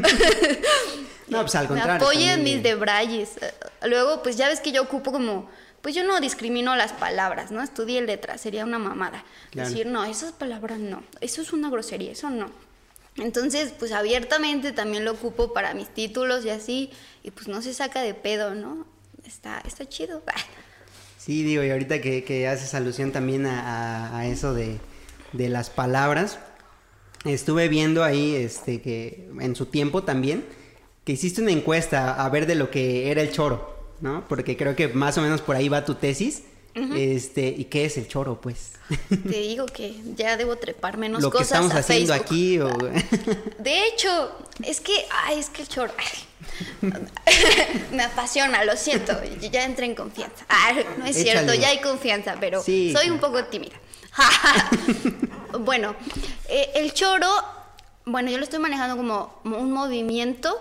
no, 1.30 1.40
pues 1.42 1.56
al 1.56 1.68
contrario. 1.70 1.94
Me 1.94 2.06
apoya 2.06 2.34
en 2.34 2.44
mis 2.44 2.62
debrayes. 2.62 3.30
Luego, 3.82 4.22
pues 4.22 4.36
ya 4.36 4.50
ves 4.50 4.60
que 4.60 4.74
yo 4.74 4.82
ocupo 4.82 5.14
como 5.14 5.50
pues 5.82 5.96
yo 5.96 6.04
no 6.06 6.20
discrimino 6.20 6.76
las 6.76 6.94
palabras, 6.94 7.52
¿no? 7.52 7.62
Estudié 7.62 8.02
letras, 8.02 8.40
sería 8.40 8.64
una 8.64 8.78
mamada. 8.78 9.24
Decir, 9.54 9.86
no, 9.86 10.04
esas 10.04 10.34
palabras 10.34 10.80
no, 10.80 11.04
eso 11.20 11.42
es 11.42 11.52
una 11.52 11.70
grosería, 11.70 12.12
eso 12.12 12.30
no. 12.30 12.50
Entonces, 13.18 13.74
pues 13.78 13.92
abiertamente 13.92 14.72
también 14.72 15.06
lo 15.06 15.12
ocupo 15.12 15.54
para 15.54 15.74
mis 15.74 15.90
títulos 15.90 16.46
y 16.46 16.50
así, 16.50 16.90
y 17.22 17.32
pues 17.32 17.48
no 17.48 17.62
se 17.62 17.74
saca 17.74 18.02
de 18.02 18.14
pedo, 18.14 18.54
¿no? 18.54 18.86
Está, 19.26 19.62
está 19.66 19.88
chido. 19.88 20.22
Sí, 21.18 21.42
digo, 21.42 21.64
y 21.64 21.72
ahorita 21.72 22.02
que, 22.02 22.50
haces 22.50 22.74
alusión 22.74 23.14
también 23.14 23.46
a, 23.46 24.26
eso 24.28 24.54
de, 24.54 24.78
de, 25.32 25.48
las 25.48 25.70
palabras, 25.70 26.38
estuve 27.26 27.68
viendo 27.70 28.04
ahí, 28.04 28.36
este, 28.36 28.82
que 28.82 29.30
en 29.40 29.56
su 29.56 29.68
tiempo 29.68 30.04
también, 30.04 30.46
que 31.06 31.14
hiciste 31.14 31.42
una 31.42 31.52
encuesta 31.52 32.24
a 32.24 32.30
ver 32.30 32.46
de 32.48 32.56
lo 32.56 32.70
que 32.70 33.12
era 33.12 33.22
el 33.22 33.32
choro. 33.32 33.74
¿no? 34.04 34.26
Porque 34.28 34.58
creo 34.58 34.76
que 34.76 34.90
más 34.90 35.18
o 35.18 35.22
menos 35.22 35.42
por 35.42 35.56
ahí 35.56 35.70
va 35.70 35.86
tu 35.86 35.96
tesis. 35.96 36.44
Este, 36.76 37.48
¿y 37.50 37.66
qué 37.66 37.86
es 37.86 37.98
el 37.98 38.08
choro, 38.08 38.42
pues? 38.42 38.72
Te 39.10 39.40
digo 39.40 39.68
que 39.68 39.94
ya 40.16 40.38
debo 40.38 40.56
trepar 40.56 40.98
menos 40.98 41.22
Lo 41.22 41.30
cosas. 41.30 41.48
que 41.48 41.54
estamos 41.54 41.74
haciendo 41.74 42.14
aquí. 42.14 42.60
O... 42.60 42.68
De 43.60 43.88
hecho, 43.88 44.32
es 44.64 44.82
que, 44.82 44.92
ay, 45.26 45.40
es 45.40 45.50
que 45.50 45.62
el 45.62 45.68
choro. 45.68 45.94
me 47.92 48.04
apasiona, 48.04 48.66
lo 48.66 48.76
siento. 48.76 49.14
Ya 49.40 49.66
entré 49.66 49.86
en 49.86 49.96
confianza. 49.96 50.46
no 50.98 51.06
es 51.06 51.16
cierto, 51.16 51.54
ya 51.54 51.70
hay 51.70 51.80
confianza, 51.80 52.36
pero 52.40 52.62
soy 52.62 53.10
un 53.10 53.20
poco 53.20 53.46
tímida. 53.46 53.76
bueno, 55.60 55.96
eh, 56.48 56.72
el 56.76 56.94
choro, 56.94 57.28
bueno, 58.06 58.30
yo 58.30 58.38
lo 58.38 58.44
estoy 58.44 58.60
manejando 58.60 58.98
como 58.98 59.40
un 59.44 59.72
movimiento 59.72 60.60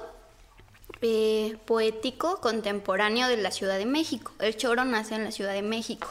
eh, 1.01 1.57
poético 1.67 2.41
contemporáneo 2.41 3.29
de 3.29 3.37
la 3.37 3.51
Ciudad 3.51 3.79
de 3.79 3.87
México. 3.87 4.33
El 4.39 4.57
choro 4.57 4.85
nace 4.85 5.15
en 5.15 5.25
la 5.25 5.33
Ciudad 5.33 5.53
de 5.53 5.63
México. 5.63 6.09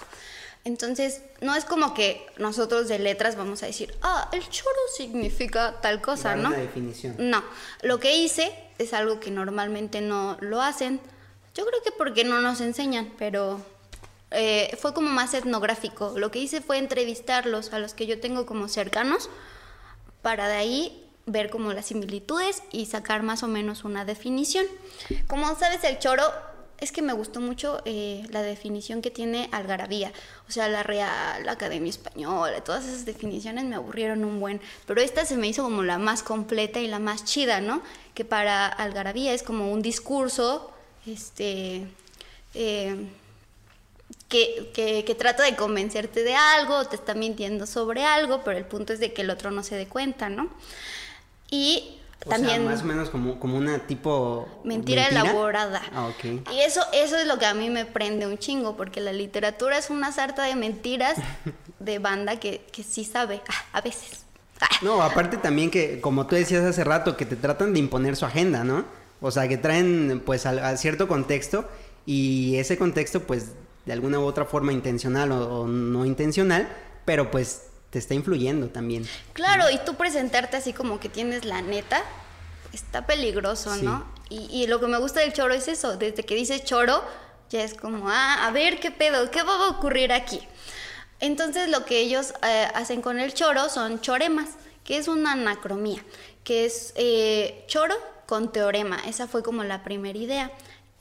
Entonces, 0.64 1.24
no 1.40 1.56
es 1.56 1.66
como 1.66 1.94
que 1.94 2.24
nosotros 2.38 2.88
de 2.88 3.00
letras 3.00 3.36
vamos 3.36 3.64
a 3.64 3.66
decir, 3.66 3.96
ah, 4.04 4.30
el 4.32 4.48
choro 4.50 4.78
significa 4.96 5.80
tal 5.82 6.02
cosa, 6.02 6.36
¿no? 6.36 6.52
definición. 6.52 7.16
No, 7.18 7.44
lo 7.82 8.00
que 8.00 8.16
hice 8.16 8.54
es 8.78 8.94
algo 8.94 9.20
que 9.20 9.32
normalmente 9.32 10.02
no 10.02 10.38
lo 10.40 10.62
hacen. 10.62 11.00
Yo 11.56 11.66
creo 11.66 11.82
que 11.84 11.92
porque 11.92 12.24
no 12.24 12.42
nos 12.42 12.62
enseñan, 12.62 13.12
pero 13.18 13.60
eh, 14.32 14.76
fue 14.80 14.94
como 14.94 15.10
más 15.10 15.34
etnográfico. 15.34 16.14
Lo 16.18 16.32
que 16.32 16.40
hice 16.40 16.62
fue 16.62 16.78
entrevistarlos 16.78 17.74
a 17.74 17.80
los 17.80 17.94
que 17.94 18.08
yo 18.08 18.20
tengo 18.20 18.46
como 18.46 18.68
cercanos 18.68 19.30
para 20.22 20.48
de 20.48 20.56
ahí 20.56 21.08
ver 21.26 21.50
como 21.50 21.74
las 21.74 21.88
similitudes 21.88 22.64
y 22.72 22.86
sacar 22.86 23.24
más 23.24 23.44
o 23.44 23.48
menos 23.48 23.84
una 23.84 24.06
definición. 24.06 24.66
Como 25.28 25.54
sabes, 25.58 25.84
el 25.84 26.00
choro 26.00 26.24
es 26.80 26.92
que 26.92 27.02
me 27.02 27.14
gustó 27.14 27.42
mucho 27.42 27.82
eh, 27.86 28.26
la 28.30 28.42
definición 28.42 29.02
que 29.02 29.12
tiene 29.12 29.50
algarabía, 29.52 30.12
o 30.50 30.52
sea, 30.52 30.68
la 30.68 30.82
Real 30.82 31.48
Academia 31.48 31.90
Española, 31.92 32.64
todas 32.64 32.86
esas 32.86 33.06
definiciones 33.06 33.66
me 33.66 33.76
aburrieron 33.76 34.26
un 34.26 34.40
buen, 34.40 34.60
pero 34.88 35.00
esta 35.00 35.24
se 35.26 35.38
me 35.38 35.48
hizo 35.48 35.62
como 35.62 35.84
la 35.84 36.00
más 36.00 36.24
completa 36.24 36.80
y 36.80 36.88
la 36.88 36.98
más 36.98 37.24
chida, 37.24 37.62
¿no? 37.62 37.84
Que 38.16 38.26
para 38.26 38.66
algarabía 38.66 39.32
es 39.34 39.44
como 39.44 39.72
un 39.72 39.82
discurso, 39.82 40.72
este... 41.06 41.88
Eh, 42.54 43.08
que, 44.32 45.04
que, 45.06 45.16
trata 45.16 45.44
de 45.44 45.58
convencerte 45.58 46.24
de 46.24 46.34
algo, 46.34 46.86
te 46.86 46.96
está 46.96 47.14
mintiendo 47.14 47.68
sobre 47.68 48.06
algo, 48.06 48.42
pero 48.46 48.58
el 48.58 48.66
punto 48.66 48.94
es 48.94 49.00
de 49.02 49.12
que 49.12 49.24
el 49.24 49.30
otro 49.30 49.52
no 49.52 49.62
se 49.62 49.76
dé 49.76 49.88
cuenta, 49.88 50.30
¿no? 50.30 50.50
Y 51.50 51.98
también... 52.30 52.64
más 52.64 52.82
o 52.82 52.86
menos 52.86 53.10
como, 53.10 53.40
como 53.42 53.58
una 53.58 53.80
tipo... 53.80 54.48
Mentira, 54.64 55.10
elaborada. 55.10 55.82
Ah, 55.94 56.08
ok. 56.08 56.50
Y 56.54 56.62
eso, 56.62 56.82
eso 56.94 57.18
es 57.18 57.28
lo 57.28 57.40
que 57.40 57.46
a 57.46 57.54
mí 57.54 57.70
me 57.70 57.86
prende 57.86 58.26
un 58.26 58.38
chingo, 58.38 58.78
porque 58.78 59.02
la 59.02 59.12
literatura 59.12 59.78
es 59.78 59.90
una 59.90 60.14
sarta 60.14 60.44
de 60.44 60.56
mentiras 60.56 61.18
de 61.80 62.00
banda 62.00 62.40
que, 62.40 62.66
que 62.72 62.84
sí 62.84 63.04
sabe, 63.04 63.42
ah, 63.50 63.66
a 63.74 63.82
veces. 63.82 64.24
Ah. 64.62 64.70
No, 64.82 65.02
aparte 65.02 65.36
también 65.38 65.70
que, 65.70 66.00
como 66.00 66.26
tú 66.26 66.36
decías 66.36 66.64
hace 66.64 66.86
rato, 66.86 67.18
que 67.18 67.26
te 67.26 67.36
tratan 67.36 67.74
de 67.74 67.80
imponer 67.80 68.16
su 68.16 68.26
agenda, 68.26 68.64
¿no? 68.64 68.86
O 69.20 69.30
sea, 69.30 69.50
que 69.50 69.58
traen 69.58 70.22
pues 70.26 70.46
a 70.46 70.78
cierto 70.78 71.08
contexto 71.08 71.68
y 72.06 72.56
ese 72.56 72.78
contexto 72.78 73.22
pues 73.22 73.52
de 73.86 73.94
alguna 73.94 74.20
u 74.20 74.26
otra 74.26 74.46
forma 74.46 74.74
intencional 74.74 75.32
o, 75.32 75.68
no 75.68 76.06
intencional, 76.06 76.68
pero 77.06 77.32
pues 77.32 77.64
te 77.90 78.00
está 78.00 78.14
influyendo 78.14 78.70
también. 78.70 79.08
Claro, 79.34 79.70
y 79.70 79.80
tú 79.80 79.96
presentarte 79.96 80.58
así 80.58 80.74
como 80.74 81.00
que 81.00 81.10
tienes 81.10 81.46
la 81.46 81.62
neta, 81.62 82.04
está 82.74 83.06
peligroso, 83.06 83.76
¿no? 83.78 84.06
Y, 84.30 84.66
lo 84.68 84.80
que 84.80 84.88
me 84.88 84.98
gusta 84.98 85.20
del 85.20 85.34
choro 85.34 85.54
es 85.54 85.68
eso, 85.68 85.98
desde 85.98 86.24
que 86.24 86.36
dices 86.36 86.64
choro, 86.64 87.04
ya 87.50 87.64
es 87.64 87.74
como, 87.74 88.08
ah, 88.08 88.48
a 88.48 88.52
ver 88.52 88.80
qué 88.80 88.90
pedo, 88.92 89.30
qué 89.30 89.44
va 89.44 89.66
a 89.66 89.70
ocurrir 89.72 90.14
aquí. 90.14 90.40
Entonces 91.20 91.70
lo 91.70 91.84
que 91.84 92.00
ellos 92.00 92.34
eh, 92.48 92.68
hacen 92.74 93.02
con 93.02 93.20
el 93.20 93.34
choro 93.34 93.68
son 93.68 94.00
choremas, 94.00 94.52
que 94.86 94.98
es 94.98 95.10
una 95.10 95.34
anacromía, 95.34 96.02
que 96.46 96.64
es 96.66 96.94
eh, 96.96 97.66
choro 97.68 97.96
con 98.26 98.54
teorema. 98.54 99.02
Esa 99.06 99.28
fue 99.28 99.44
como 99.44 99.66
la 99.66 99.84
primera 99.84 100.18
idea. 100.18 100.52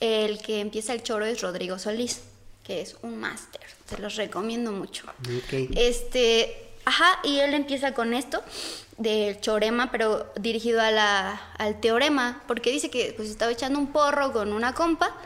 El 0.00 0.42
que 0.42 0.60
empieza 0.60 0.92
el 0.92 1.04
choro 1.04 1.24
es 1.24 1.40
Rodrigo 1.40 1.78
Solís 1.78 2.20
que 2.64 2.80
es 2.80 2.96
un 3.02 3.18
máster. 3.18 3.62
Te 3.88 3.98
los 3.98 4.16
recomiendo 4.16 4.72
mucho. 4.72 5.06
Este, 5.76 6.70
ajá, 6.84 7.18
y 7.24 7.40
él 7.40 7.54
empieza 7.54 7.92
con 7.94 8.14
esto 8.14 8.42
del 9.00 9.40
chorema, 9.40 9.90
pero 9.90 10.30
dirigido 10.38 10.80
a 10.80 10.90
la, 10.90 11.40
al 11.56 11.80
teorema, 11.80 12.42
porque 12.46 12.70
dice 12.70 12.90
que 12.90 13.14
pues 13.16 13.30
estaba 13.30 13.50
echando 13.50 13.78
un 13.78 13.86
porro 13.86 14.32
con 14.32 14.52
una 14.52 14.74
compa 14.74 15.16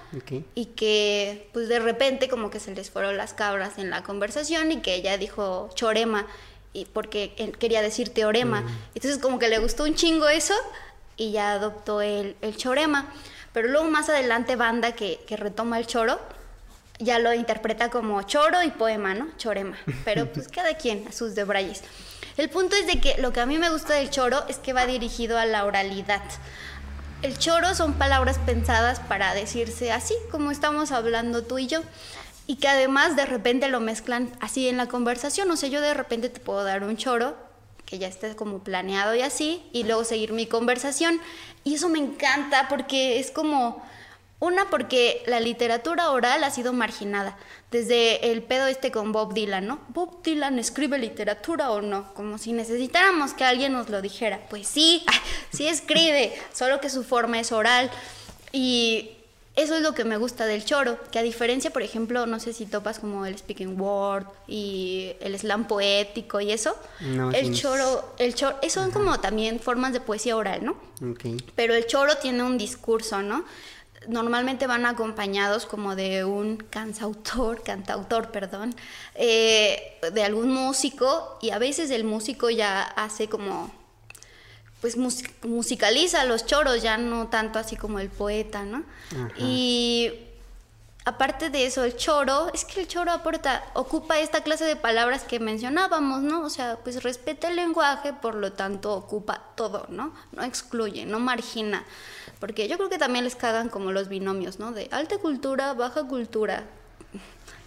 y 0.54 0.66
que 0.66 1.48
pues 1.52 1.68
de 1.68 1.80
repente 1.80 2.28
como 2.28 2.50
que 2.50 2.60
se 2.60 2.72
les 2.72 2.90
fueron 2.90 3.16
las 3.16 3.34
cabras 3.34 3.78
en 3.78 3.90
la 3.90 4.04
conversación 4.04 4.70
y 4.70 4.80
que 4.80 4.94
ella 4.94 5.18
dijo 5.18 5.70
chorema 5.74 6.26
y 6.72 6.84
porque 6.84 7.34
él 7.36 7.58
quería 7.58 7.82
decir 7.82 8.10
teorema. 8.10 8.60
Mm. 8.60 8.78
Entonces 8.94 9.20
como 9.20 9.40
que 9.40 9.48
le 9.48 9.58
gustó 9.58 9.82
un 9.82 9.96
chingo 9.96 10.28
eso 10.28 10.54
y 11.16 11.32
ya 11.32 11.52
adoptó 11.52 12.00
el, 12.00 12.36
el 12.42 12.56
chorema. 12.56 13.12
Pero 13.52 13.68
luego 13.68 13.88
más 13.88 14.08
adelante 14.08 14.54
banda 14.54 14.92
que, 14.92 15.20
que 15.26 15.36
retoma 15.36 15.78
el 15.78 15.86
choro 15.86 16.20
ya 17.04 17.18
lo 17.18 17.32
interpreta 17.32 17.90
como 17.90 18.20
choro 18.22 18.62
y 18.62 18.70
poema, 18.70 19.14
¿no? 19.14 19.28
Chorema. 19.36 19.76
Pero 20.04 20.32
pues 20.32 20.48
cada 20.48 20.74
quien 20.76 21.06
a 21.06 21.12
sus 21.12 21.34
debrayes. 21.34 21.82
El 22.36 22.50
punto 22.50 22.74
es 22.74 22.86
de 22.86 23.00
que 23.00 23.16
lo 23.18 23.32
que 23.32 23.40
a 23.40 23.46
mí 23.46 23.58
me 23.58 23.70
gusta 23.70 23.94
del 23.94 24.10
choro 24.10 24.44
es 24.48 24.58
que 24.58 24.72
va 24.72 24.86
dirigido 24.86 25.38
a 25.38 25.46
la 25.46 25.64
oralidad. 25.64 26.22
El 27.22 27.38
choro 27.38 27.74
son 27.74 27.94
palabras 27.94 28.38
pensadas 28.44 29.00
para 29.00 29.34
decirse 29.34 29.92
así, 29.92 30.14
como 30.30 30.50
estamos 30.50 30.90
hablando 30.90 31.44
tú 31.44 31.58
y 31.58 31.68
yo. 31.68 31.82
Y 32.46 32.56
que 32.56 32.68
además 32.68 33.16
de 33.16 33.24
repente 33.24 33.68
lo 33.68 33.80
mezclan 33.80 34.32
así 34.40 34.68
en 34.68 34.76
la 34.76 34.88
conversación. 34.88 35.50
O 35.50 35.56
sea, 35.56 35.68
yo 35.68 35.80
de 35.80 35.94
repente 35.94 36.28
te 36.28 36.40
puedo 36.40 36.64
dar 36.64 36.82
un 36.82 36.96
choro 36.96 37.36
que 37.86 37.98
ya 37.98 38.08
esté 38.08 38.34
como 38.34 38.58
planeado 38.60 39.14
y 39.14 39.20
así, 39.20 39.62
y 39.72 39.84
luego 39.84 40.04
seguir 40.04 40.32
mi 40.32 40.46
conversación. 40.46 41.20
Y 41.62 41.74
eso 41.74 41.88
me 41.88 41.98
encanta 41.98 42.68
porque 42.68 43.18
es 43.20 43.30
como 43.30 43.82
una, 44.40 44.68
porque 44.68 45.22
la 45.26 45.40
literatura 45.40 46.10
oral 46.10 46.44
ha 46.44 46.50
sido 46.50 46.72
marginada, 46.72 47.36
desde 47.70 48.30
el 48.32 48.42
pedo 48.42 48.66
este 48.66 48.90
con 48.90 49.12
Bob 49.12 49.32
Dylan, 49.32 49.66
¿no? 49.66 49.80
Bob 49.88 50.22
Dylan 50.22 50.58
escribe 50.58 50.98
literatura 50.98 51.70
o 51.70 51.80
no, 51.80 52.12
como 52.14 52.38
si 52.38 52.52
necesitáramos 52.52 53.32
que 53.32 53.44
alguien 53.44 53.72
nos 53.72 53.88
lo 53.88 54.02
dijera. 54.02 54.40
Pues 54.50 54.68
sí, 54.68 55.04
sí 55.52 55.66
escribe, 55.66 56.32
solo 56.52 56.80
que 56.80 56.90
su 56.90 57.04
forma 57.04 57.40
es 57.40 57.52
oral. 57.52 57.90
Y 58.52 59.10
eso 59.56 59.76
es 59.76 59.82
lo 59.82 59.94
que 59.94 60.04
me 60.04 60.16
gusta 60.16 60.46
del 60.46 60.64
choro, 60.64 60.98
que 61.12 61.20
a 61.20 61.22
diferencia, 61.22 61.72
por 61.72 61.82
ejemplo, 61.82 62.26
no 62.26 62.40
sé 62.40 62.52
si 62.52 62.66
topas 62.66 62.98
como 62.98 63.24
el 63.24 63.38
speaking 63.38 63.80
word 63.80 64.26
y 64.48 65.12
el 65.20 65.38
slam 65.38 65.68
poético 65.68 66.40
y 66.40 66.50
eso, 66.50 66.76
el 67.32 67.54
choro, 67.54 68.14
el 68.18 68.34
choro, 68.34 68.56
eso 68.62 68.82
son 68.82 68.90
como 68.90 69.20
también 69.20 69.60
formas 69.60 69.92
de 69.92 70.00
poesía 70.00 70.36
oral, 70.36 70.64
¿no? 70.64 70.76
Pero 71.54 71.74
el 71.74 71.86
choro 71.86 72.16
tiene 72.16 72.42
un 72.42 72.58
discurso, 72.58 73.22
¿no? 73.22 73.44
Normalmente 74.08 74.66
van 74.66 74.86
acompañados 74.86 75.66
como 75.66 75.96
de 75.96 76.24
un 76.24 76.56
cantautor, 76.56 77.62
cantautor, 77.62 78.30
perdón, 78.30 78.74
eh, 79.14 79.98
de 80.12 80.24
algún 80.24 80.52
músico 80.52 81.38
y 81.40 81.50
a 81.50 81.58
veces 81.58 81.90
el 81.90 82.04
músico 82.04 82.50
ya 82.50 82.82
hace 82.82 83.28
como, 83.28 83.70
pues 84.80 84.96
musicaliza 85.42 86.24
los 86.24 86.46
choros, 86.46 86.82
ya 86.82 86.98
no 86.98 87.28
tanto 87.28 87.58
así 87.58 87.76
como 87.76 87.98
el 87.98 88.10
poeta, 88.10 88.64
¿no? 88.64 88.84
Y 89.38 90.12
aparte 91.04 91.50
de 91.50 91.66
eso, 91.66 91.84
el 91.84 91.96
choro, 91.96 92.50
es 92.52 92.64
que 92.64 92.80
el 92.80 92.88
choro 92.88 93.12
aporta, 93.12 93.62
ocupa 93.74 94.18
esta 94.18 94.42
clase 94.42 94.64
de 94.64 94.76
palabras 94.76 95.24
que 95.24 95.38
mencionábamos, 95.38 96.22
¿no? 96.22 96.42
O 96.42 96.50
sea, 96.50 96.78
pues 96.82 97.02
respeta 97.02 97.48
el 97.48 97.56
lenguaje, 97.56 98.12
por 98.12 98.34
lo 98.34 98.52
tanto 98.52 98.92
ocupa 98.94 99.40
todo, 99.54 99.86
¿no? 99.88 100.14
No 100.32 100.42
excluye, 100.42 101.04
no 101.04 101.20
margina. 101.20 101.84
Porque 102.44 102.68
yo 102.68 102.76
creo 102.76 102.90
que 102.90 102.98
también 102.98 103.24
les 103.24 103.36
cagan 103.36 103.70
como 103.70 103.90
los 103.90 104.10
binomios, 104.10 104.58
¿no? 104.58 104.72
De 104.72 104.86
alta 104.90 105.16
cultura, 105.16 105.72
baja 105.72 106.04
cultura. 106.04 106.64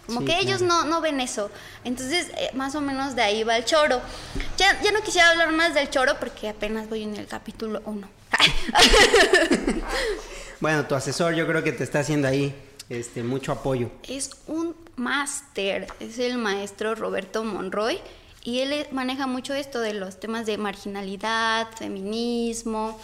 Como 0.06 0.24
que 0.24 0.38
ellos 0.38 0.62
no, 0.62 0.84
no 0.84 1.00
ven 1.00 1.18
eso. 1.18 1.50
Entonces, 1.82 2.28
eh, 2.36 2.50
más 2.54 2.76
o 2.76 2.80
menos 2.80 3.16
de 3.16 3.22
ahí 3.22 3.42
va 3.42 3.56
el 3.56 3.64
choro. 3.64 4.00
Ya, 4.56 4.80
ya 4.80 4.92
no 4.92 5.00
quisiera 5.00 5.30
hablar 5.30 5.50
más 5.50 5.74
del 5.74 5.90
choro 5.90 6.12
porque 6.20 6.48
apenas 6.48 6.88
voy 6.88 7.02
en 7.02 7.16
el 7.16 7.26
capítulo 7.26 7.82
1. 7.86 8.08
bueno, 10.60 10.86
tu 10.86 10.94
asesor 10.94 11.34
yo 11.34 11.44
creo 11.48 11.64
que 11.64 11.72
te 11.72 11.82
está 11.82 11.98
haciendo 11.98 12.28
ahí 12.28 12.54
este, 12.88 13.24
mucho 13.24 13.50
apoyo. 13.50 13.90
Es 14.08 14.30
un 14.46 14.76
máster, 14.94 15.88
es 15.98 16.20
el 16.20 16.38
maestro 16.38 16.94
Roberto 16.94 17.42
Monroy 17.42 17.98
y 18.44 18.60
él 18.60 18.86
maneja 18.92 19.26
mucho 19.26 19.54
esto 19.54 19.80
de 19.80 19.94
los 19.94 20.20
temas 20.20 20.46
de 20.46 20.56
marginalidad, 20.56 21.66
feminismo, 21.76 22.98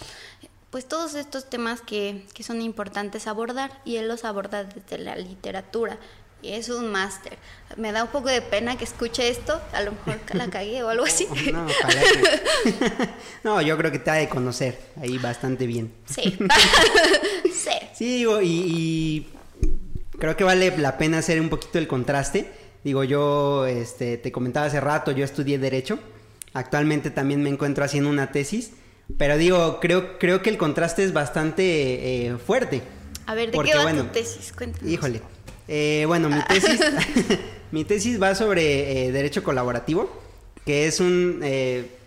pues 0.74 0.87
todos 0.87 1.14
estos 1.14 1.48
temas 1.48 1.80
que, 1.82 2.24
que 2.34 2.42
son 2.42 2.60
importantes 2.60 3.28
abordar 3.28 3.80
y 3.84 3.94
él 3.94 4.08
los 4.08 4.24
aborda 4.24 4.64
desde 4.64 4.98
la 4.98 5.14
literatura 5.14 6.00
y 6.42 6.50
es 6.50 6.68
un 6.68 6.90
máster. 6.90 7.38
Me 7.76 7.92
da 7.92 8.02
un 8.02 8.10
poco 8.10 8.28
de 8.28 8.42
pena 8.42 8.76
que 8.76 8.82
escuche 8.82 9.28
esto, 9.28 9.62
a 9.72 9.82
lo 9.82 9.92
mejor 9.92 10.18
la 10.32 10.50
cagué 10.50 10.82
o 10.82 10.88
algo 10.88 11.04
así. 11.04 11.28
No, 11.52 11.68
no, 13.44 13.62
yo 13.62 13.78
creo 13.78 13.92
que 13.92 14.00
te 14.00 14.10
ha 14.10 14.14
de 14.14 14.28
conocer 14.28 14.76
ahí 15.00 15.16
bastante 15.18 15.68
bien. 15.68 15.94
Sí. 16.06 16.37
sí. 17.44 17.70
Sí, 17.94 18.16
digo, 18.16 18.42
y, 18.42 18.48
y, 18.48 19.32
creo 20.18 20.37
que 20.37 20.42
vale 20.42 20.76
la 20.76 20.98
pena 20.98 21.18
hacer 21.18 21.40
un 21.40 21.50
poquito 21.50 21.78
el 21.78 21.87
contraste. 21.87 22.50
Digo, 22.82 23.04
yo 23.04 23.64
este, 23.66 24.16
te 24.16 24.32
comentaba 24.32 24.66
hace 24.66 24.80
rato, 24.80 25.12
yo 25.12 25.24
estudié 25.24 25.56
Derecho. 25.56 26.00
Actualmente 26.52 27.12
también 27.12 27.44
me 27.44 27.50
encuentro 27.50 27.84
haciendo 27.84 28.10
una 28.10 28.32
tesis 28.32 28.72
pero 29.19 29.37
digo, 29.37 29.81
creo, 29.81 30.19
creo 30.19 30.43
que 30.43 30.51
el 30.51 30.59
contraste 30.59 31.05
es 31.05 31.12
bastante 31.12 32.27
eh, 32.27 32.37
fuerte. 32.38 32.83
A 33.27 33.35
ver, 33.35 33.51
¿de 33.51 33.59
qué 33.59 33.75
va 33.75 33.93
tu 33.93 34.05
tesis? 34.05 34.53
Cuéntanos. 34.53 34.90
Híjole. 34.90 35.23
Eh, 35.69 36.05
bueno, 36.07 36.29
mi 36.29 36.43
tesis, 36.45 36.81
mi 37.73 37.85
tesis 37.85 38.21
va 38.21 38.35
sobre 38.35 39.07
eh, 39.07 39.12
derecho 39.12 39.43
colaborativo, 39.43 40.11
que 40.64 40.87
es 40.87 41.01
un 41.01 41.43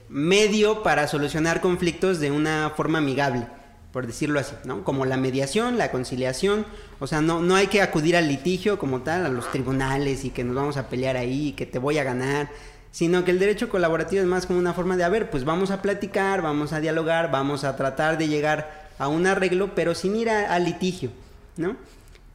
medio 0.10 0.84
para 0.84 1.08
solucionar 1.08 1.62
conflictos 1.62 2.20
de 2.20 2.32
una 2.32 2.72
forma 2.76 3.00
amigable, 3.00 3.48
por 3.92 4.08
decirlo 4.08 4.40
así, 4.40 4.54
¿no? 4.64 4.84
Como 4.84 5.06
la 5.06 5.18
mediación, 5.18 5.78
la 5.78 5.92
conciliación, 5.92 6.66
o 7.00 7.08
sea, 7.08 7.22
no, 7.22 7.42
no 7.42 7.56
hay 7.56 7.68
que 7.68 7.82
acudir 7.82 8.16
al 8.16 8.28
litigio 8.28 8.80
como 8.80 9.02
tal, 9.02 9.26
a 9.26 9.30
los 9.30 9.52
tribunales 9.52 10.24
y 10.24 10.30
que 10.30 10.44
nos 10.44 10.56
vamos 10.56 10.78
a 10.78 10.88
pelear 10.88 11.18
ahí 11.18 11.50
y 11.50 11.52
que 11.54 11.66
te 11.66 11.80
voy 11.80 11.98
a 11.98 12.04
ganar 12.04 12.50
sino 12.98 13.24
que 13.24 13.30
el 13.30 13.38
derecho 13.38 13.70
colaborativo 13.70 14.24
es 14.24 14.28
más 14.28 14.48
como 14.48 14.58
una 14.58 14.74
forma 14.74 14.98
de, 14.98 15.04
a 15.04 15.10
ver, 15.10 15.30
pues 15.30 15.46
vamos 15.46 15.70
a 15.70 15.84
platicar, 15.84 16.42
vamos 16.42 16.74
a 16.74 16.80
dialogar, 16.80 17.30
vamos 17.30 17.64
a 17.64 17.76
tratar 17.76 18.18
de 18.18 18.28
llegar 18.28 18.90
a 18.98 19.08
un 19.08 19.28
arreglo, 19.28 19.76
pero 19.76 19.94
sin 19.94 20.16
ir 20.16 20.32
al 20.32 20.66
litigio, 20.66 21.12
¿no? 21.58 21.76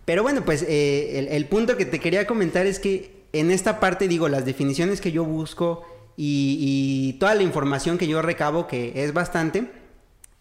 Pero 0.05 0.23
bueno, 0.23 0.45
pues 0.45 0.65
eh, 0.69 1.27
el, 1.33 1.47
punto 1.47 1.77
que 1.77 1.85
te 1.85 1.99
quería 1.99 2.29
comentar 2.29 2.65
es 2.67 2.79
que 2.79 3.25
en 3.33 3.51
esta 3.51 3.81
parte, 3.81 4.07
digo, 4.07 4.29
las 4.29 4.45
definiciones 4.45 5.01
que 5.01 5.11
yo 5.11 5.25
busco 5.25 5.85
y, 6.17 7.17
toda 7.19 7.35
la 7.35 7.43
información 7.43 7.99
que 7.99 8.07
yo 8.07 8.23
recabo, 8.23 8.69
que 8.69 8.93
es 9.03 9.13
bastante, 9.13 9.69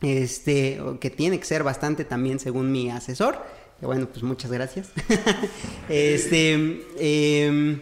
este, 0.03 0.79
que 0.99 1.09
tiene 1.09 1.39
que 1.39 1.45
ser 1.45 1.63
bastante 1.63 2.05
también 2.05 2.39
según 2.39 2.71
mi 2.71 2.91
asesor, 2.91 3.43
bueno, 3.81 4.05
pues 4.05 4.21
muchas 4.21 4.51
gracias. 4.51 4.91
este, 5.89 6.53
em, 6.99 7.81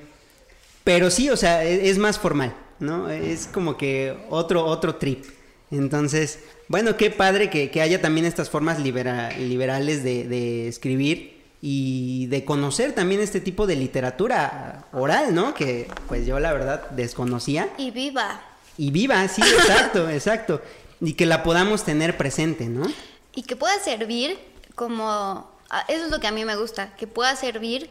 pero 0.90 1.12
sí, 1.12 1.30
o 1.30 1.38
sea, 1.38 1.64
e, 1.64 1.88
es, 1.88 2.00
más 2.00 2.18
formal, 2.18 2.56
¿no? 2.80 3.12
Es 3.12 3.46
como 3.46 3.78
que 3.78 4.18
otro, 4.32 4.66
otro 4.66 4.96
trip. 4.96 5.24
Entonces, 5.70 6.40
bueno, 6.68 6.98
qué 6.98 7.12
padre 7.12 7.52
que, 7.52 7.80
haya 7.80 8.02
también 8.02 8.26
estas 8.26 8.50
formas 8.50 8.80
liberales 8.80 10.04
de, 10.04 10.28
de, 10.28 10.68
escribir 10.68 11.44
y 11.62 12.26
de 12.26 12.44
conocer 12.44 12.94
también 12.96 13.22
este 13.22 13.40
tipo 13.40 13.68
de 13.68 13.76
literatura 13.76 14.88
oral, 14.92 15.36
¿no? 15.36 15.54
Que 15.54 15.88
pues 16.08 16.26
yo 16.26 16.40
la 16.40 16.54
verdad 16.54 16.90
desconocía. 16.90 17.70
Y 17.78 17.92
viva. 17.92 18.42
Y 18.76 18.90
viva, 18.90 19.28
sí, 19.28 19.44
exacto, 19.44 20.10
exacto. 20.10 20.60
Y 21.02 21.14
que 21.14 21.28
la 21.28 21.44
podamos 21.44 21.84
tener 21.84 22.18
presente, 22.18 22.66
¿no? 22.66 22.92
Y 23.36 23.44
que 23.44 23.56
pueda 23.56 23.78
servir 23.80 24.40
como 24.74 25.60
Ah, 25.70 25.86
eso 25.88 26.06
es 26.06 26.12
lo 26.12 26.20
que 26.20 26.28
a 26.28 26.32
mí 26.32 26.44
me 26.46 26.56
gusta, 26.56 26.96
que 26.96 27.06
pueda 27.06 27.36
servir 27.36 27.90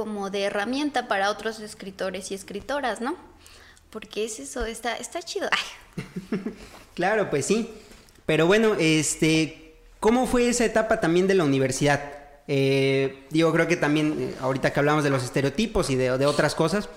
como 0.00 0.30
de 0.30 0.44
herramienta 0.44 1.08
para 1.08 1.30
otros 1.30 1.60
escritores 1.60 2.30
y 2.30 2.34
escritoras, 2.34 3.02
¿no? 3.02 3.16
Porque 3.90 4.24
es 4.24 4.40
eso, 4.40 4.64
está, 4.64 4.96
está 4.96 5.20
chido. 5.20 5.50
claro, 6.94 7.28
pues 7.28 7.44
sí. 7.44 7.70
Pero 8.24 8.46
bueno, 8.46 8.76
este, 8.78 9.74
¿cómo 10.00 10.26
fue 10.26 10.48
esa 10.48 10.64
etapa 10.64 11.00
también 11.00 11.26
de 11.26 11.34
la 11.34 11.44
universidad? 11.44 12.00
Eh, 12.48 13.26
digo, 13.28 13.52
creo 13.52 13.68
que 13.68 13.76
también, 13.76 14.16
eh, 14.18 14.34
ahorita 14.40 14.72
que 14.72 14.80
hablamos 14.80 15.04
de 15.04 15.10
los 15.10 15.22
estereotipos 15.22 15.90
y 15.90 15.96
de 15.96 16.24
otras 16.24 16.54
cosas, 16.54 16.88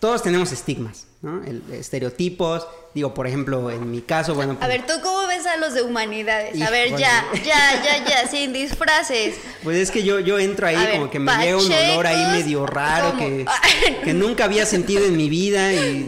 todos 0.00 0.22
tenemos 0.22 0.50
estigmas, 0.50 1.06
¿no? 1.20 1.44
El, 1.44 1.62
estereotipos, 1.72 2.66
digo, 2.94 3.12
por 3.12 3.26
ejemplo, 3.26 3.70
en 3.70 3.90
mi 3.90 4.00
caso, 4.00 4.34
bueno... 4.34 4.56
a 4.60 4.66
ver, 4.66 4.86
¿tú 4.86 4.94
cómo 5.02 5.26
ves 5.28 5.46
a 5.46 5.58
los 5.58 5.74
de 5.74 5.82
humanidades? 5.82 6.60
a 6.60 6.70
ver, 6.70 6.96
ya, 6.96 7.26
ya, 7.44 7.82
ya, 7.84 8.04
ya, 8.08 8.26
sin 8.26 8.54
disfraces. 8.54 9.36
Pues 9.62 9.76
es 9.76 9.90
que 9.90 10.02
yo, 10.02 10.18
yo 10.18 10.38
entro 10.38 10.66
ahí 10.66 10.78
como 10.92 11.10
que 11.10 11.18
me 11.18 11.30
llega 11.36 11.58
un 11.58 11.70
olor 11.70 12.06
ahí 12.06 12.38
medio 12.38 12.66
raro 12.66 13.16
que, 13.18 13.44
que 14.04 14.14
nunca 14.14 14.44
había 14.44 14.64
sentido 14.64 15.04
en 15.04 15.16
mi 15.16 15.28
vida 15.28 15.72
y 15.74 16.06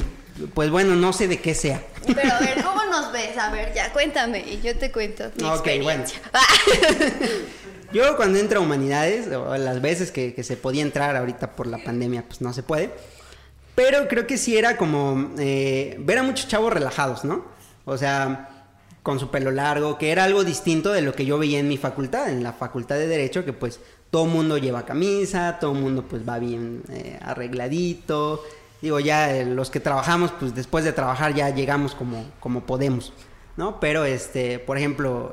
pues 0.54 0.70
bueno, 0.70 0.96
no 0.96 1.12
sé 1.12 1.28
de 1.28 1.40
qué 1.40 1.54
sea. 1.54 1.82
Pero 2.06 2.32
a 2.32 2.40
ver, 2.40 2.62
¿cómo 2.64 2.82
nos 2.86 3.12
ves? 3.12 3.36
A 3.36 3.50
ver, 3.50 3.74
ya, 3.74 3.92
cuéntame 3.92 4.40
y 4.40 4.62
yo 4.62 4.76
te 4.78 4.90
cuento 4.90 5.30
mi 5.36 5.44
Ok, 5.44 5.68
bueno. 5.82 6.04
Yo 7.92 8.16
cuando 8.16 8.38
entro 8.38 8.60
a 8.60 8.62
humanidades, 8.62 9.30
o 9.30 9.54
las 9.58 9.82
veces 9.82 10.10
que, 10.10 10.32
que 10.32 10.42
se 10.42 10.56
podía 10.56 10.80
entrar 10.80 11.14
ahorita 11.14 11.54
por 11.54 11.66
la 11.66 11.76
pandemia, 11.76 12.24
pues 12.26 12.40
no 12.40 12.54
se 12.54 12.62
puede 12.62 12.90
pero 13.74 14.06
creo 14.08 14.26
que 14.26 14.36
sí 14.36 14.56
era 14.56 14.76
como 14.76 15.30
eh, 15.38 15.96
ver 16.00 16.18
a 16.18 16.22
muchos 16.22 16.48
chavos 16.48 16.72
relajados, 16.72 17.24
¿no? 17.24 17.44
O 17.84 17.96
sea, 17.96 18.66
con 19.02 19.18
su 19.18 19.30
pelo 19.30 19.50
largo, 19.50 19.98
que 19.98 20.10
era 20.12 20.24
algo 20.24 20.44
distinto 20.44 20.92
de 20.92 21.02
lo 21.02 21.14
que 21.14 21.24
yo 21.24 21.38
veía 21.38 21.58
en 21.58 21.68
mi 21.68 21.78
facultad, 21.78 22.28
en 22.28 22.42
la 22.42 22.52
facultad 22.52 22.96
de 22.96 23.06
Derecho, 23.06 23.44
que 23.44 23.52
pues 23.52 23.80
todo 24.10 24.26
mundo 24.26 24.58
lleva 24.58 24.84
camisa, 24.84 25.58
todo 25.58 25.74
mundo 25.74 26.04
pues 26.08 26.28
va 26.28 26.38
bien 26.38 26.82
eh, 26.90 27.18
arregladito. 27.22 28.42
Digo, 28.82 29.00
ya 29.00 29.34
eh, 29.34 29.46
los 29.46 29.70
que 29.70 29.80
trabajamos, 29.80 30.32
pues 30.32 30.54
después 30.54 30.84
de 30.84 30.92
trabajar 30.92 31.34
ya 31.34 31.50
llegamos 31.50 31.94
como, 31.94 32.24
como 32.40 32.66
podemos, 32.66 33.12
¿no? 33.56 33.80
Pero, 33.80 34.04
este, 34.04 34.58
por 34.58 34.76
ejemplo, 34.76 35.32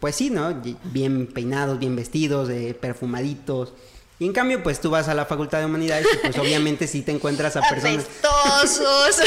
pues 0.00 0.14
sí, 0.14 0.30
¿no? 0.30 0.54
Bien 0.84 1.26
peinados, 1.26 1.78
bien 1.78 1.96
vestidos, 1.96 2.50
perfumaditos. 2.80 3.72
Y 4.24 4.26
en 4.26 4.32
cambio, 4.32 4.62
pues 4.62 4.80
tú 4.80 4.88
vas 4.88 5.06
a 5.08 5.14
la 5.14 5.26
Facultad 5.26 5.58
de 5.58 5.66
Humanidades 5.66 6.06
y 6.10 6.16
pues 6.16 6.38
obviamente 6.38 6.86
sí 6.86 7.02
te 7.02 7.12
encuentras 7.12 7.56
a 7.56 7.60
personas... 7.68 8.06
Apestosos. 8.06 9.20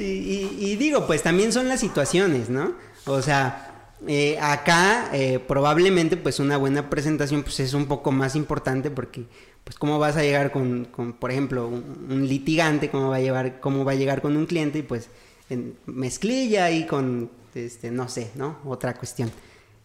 y, 0.00 0.74
digo, 0.74 1.06
pues 1.06 1.22
también 1.22 1.52
son 1.52 1.68
las 1.68 1.78
situaciones, 1.78 2.50
¿no? 2.50 2.74
O 3.06 3.22
sea, 3.22 3.92
eh, 4.08 4.36
acá 4.40 5.08
eh, 5.12 5.38
probablemente 5.38 6.16
pues 6.16 6.40
una 6.40 6.56
buena 6.56 6.90
presentación 6.90 7.44
pues 7.44 7.60
es 7.60 7.74
un 7.74 7.86
poco 7.86 8.10
más 8.10 8.34
importante 8.34 8.90
porque 8.90 9.26
pues 9.62 9.78
cómo 9.78 10.00
vas 10.00 10.16
a 10.16 10.22
llegar 10.22 10.50
con, 10.50 10.88
por 11.20 11.30
ejemplo, 11.30 11.68
un, 11.68 12.26
litigante, 12.26 12.90
cómo 12.90 13.10
va 13.10 13.16
a 13.16 13.20
llevar, 13.20 13.60
cómo 13.60 13.84
va 13.84 13.92
a 13.92 13.94
llegar 13.94 14.20
con 14.20 14.36
un 14.36 14.46
cliente 14.46 14.80
y 14.80 14.82
pues 14.82 15.10
en 15.48 15.78
mezclilla 15.86 16.72
y 16.72 16.88
con, 16.88 17.30
este, 17.54 17.92
no 17.92 18.08
sé, 18.08 18.32
¿no? 18.34 18.58
Otra 18.64 18.94
cuestión 18.94 19.30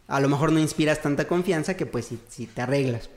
a 0.09 0.19
lo 0.19 0.27
mejor 0.27 0.51
no 0.51 0.59
inspiras 0.59 1.01
tanta 1.01 1.27
confianza 1.27 1.77
que 1.77 1.85
pues 1.85 2.09
si, 2.29 2.47
te 2.47 2.61
arreglas. 2.61 3.09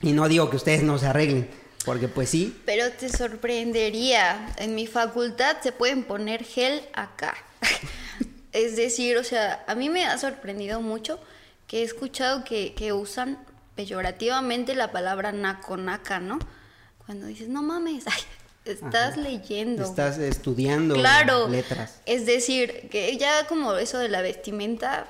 Y 0.00 0.12
no 0.12 0.28
digo 0.28 0.48
que 0.50 0.56
ustedes 0.56 0.82
no 0.82 0.98
se 0.98 1.06
arreglen, 1.06 1.48
porque 1.84 2.08
pues 2.08 2.30
sí. 2.30 2.56
Pero 2.64 2.90
te 2.92 3.08
sorprendería, 3.08 4.54
en 4.56 4.74
mi 4.74 4.86
facultad 4.86 5.56
se 5.62 5.72
pueden 5.72 6.04
poner 6.04 6.44
gel 6.44 6.82
acá. 6.92 7.34
es 8.52 8.76
decir, 8.76 9.16
o 9.16 9.24
sea, 9.24 9.64
a 9.66 9.74
mí 9.74 9.90
me 9.90 10.06
ha 10.06 10.16
sorprendido 10.16 10.80
mucho 10.80 11.18
que 11.66 11.80
he 11.80 11.82
escuchado 11.82 12.44
que, 12.44 12.92
usan 12.92 13.38
peyorativamente 13.74 14.76
la 14.76 14.92
palabra 14.92 15.32
naco, 15.32 15.76
naca, 15.76 16.20
¿no? 16.20 16.38
Cuando 17.04 17.26
dices, 17.26 17.48
no 17.48 17.62
mames, 17.62 18.04
estás 18.64 19.16
leyendo. 19.16 19.82
Estás 19.82 20.18
estudiando 20.18 20.94
claro, 20.94 21.48
letras. 21.48 22.00
Es 22.06 22.26
decir, 22.26 22.88
que 22.90 23.16
ya 23.16 23.46
como 23.48 23.74
eso 23.74 23.98
de 23.98 24.08
la 24.08 24.22
vestimenta 24.22 25.08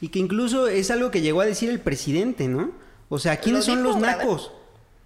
y 0.00 0.08
que 0.08 0.18
incluso 0.18 0.66
es 0.66 0.90
algo 0.90 1.10
que 1.10 1.20
llegó 1.20 1.40
a 1.40 1.46
decir 1.46 1.70
el 1.70 1.80
presidente, 1.80 2.48
¿no? 2.48 2.72
O 3.08 3.18
sea, 3.18 3.38
¿quiénes 3.38 3.64
son 3.64 3.82
los 3.82 3.96
nacos? 3.96 4.52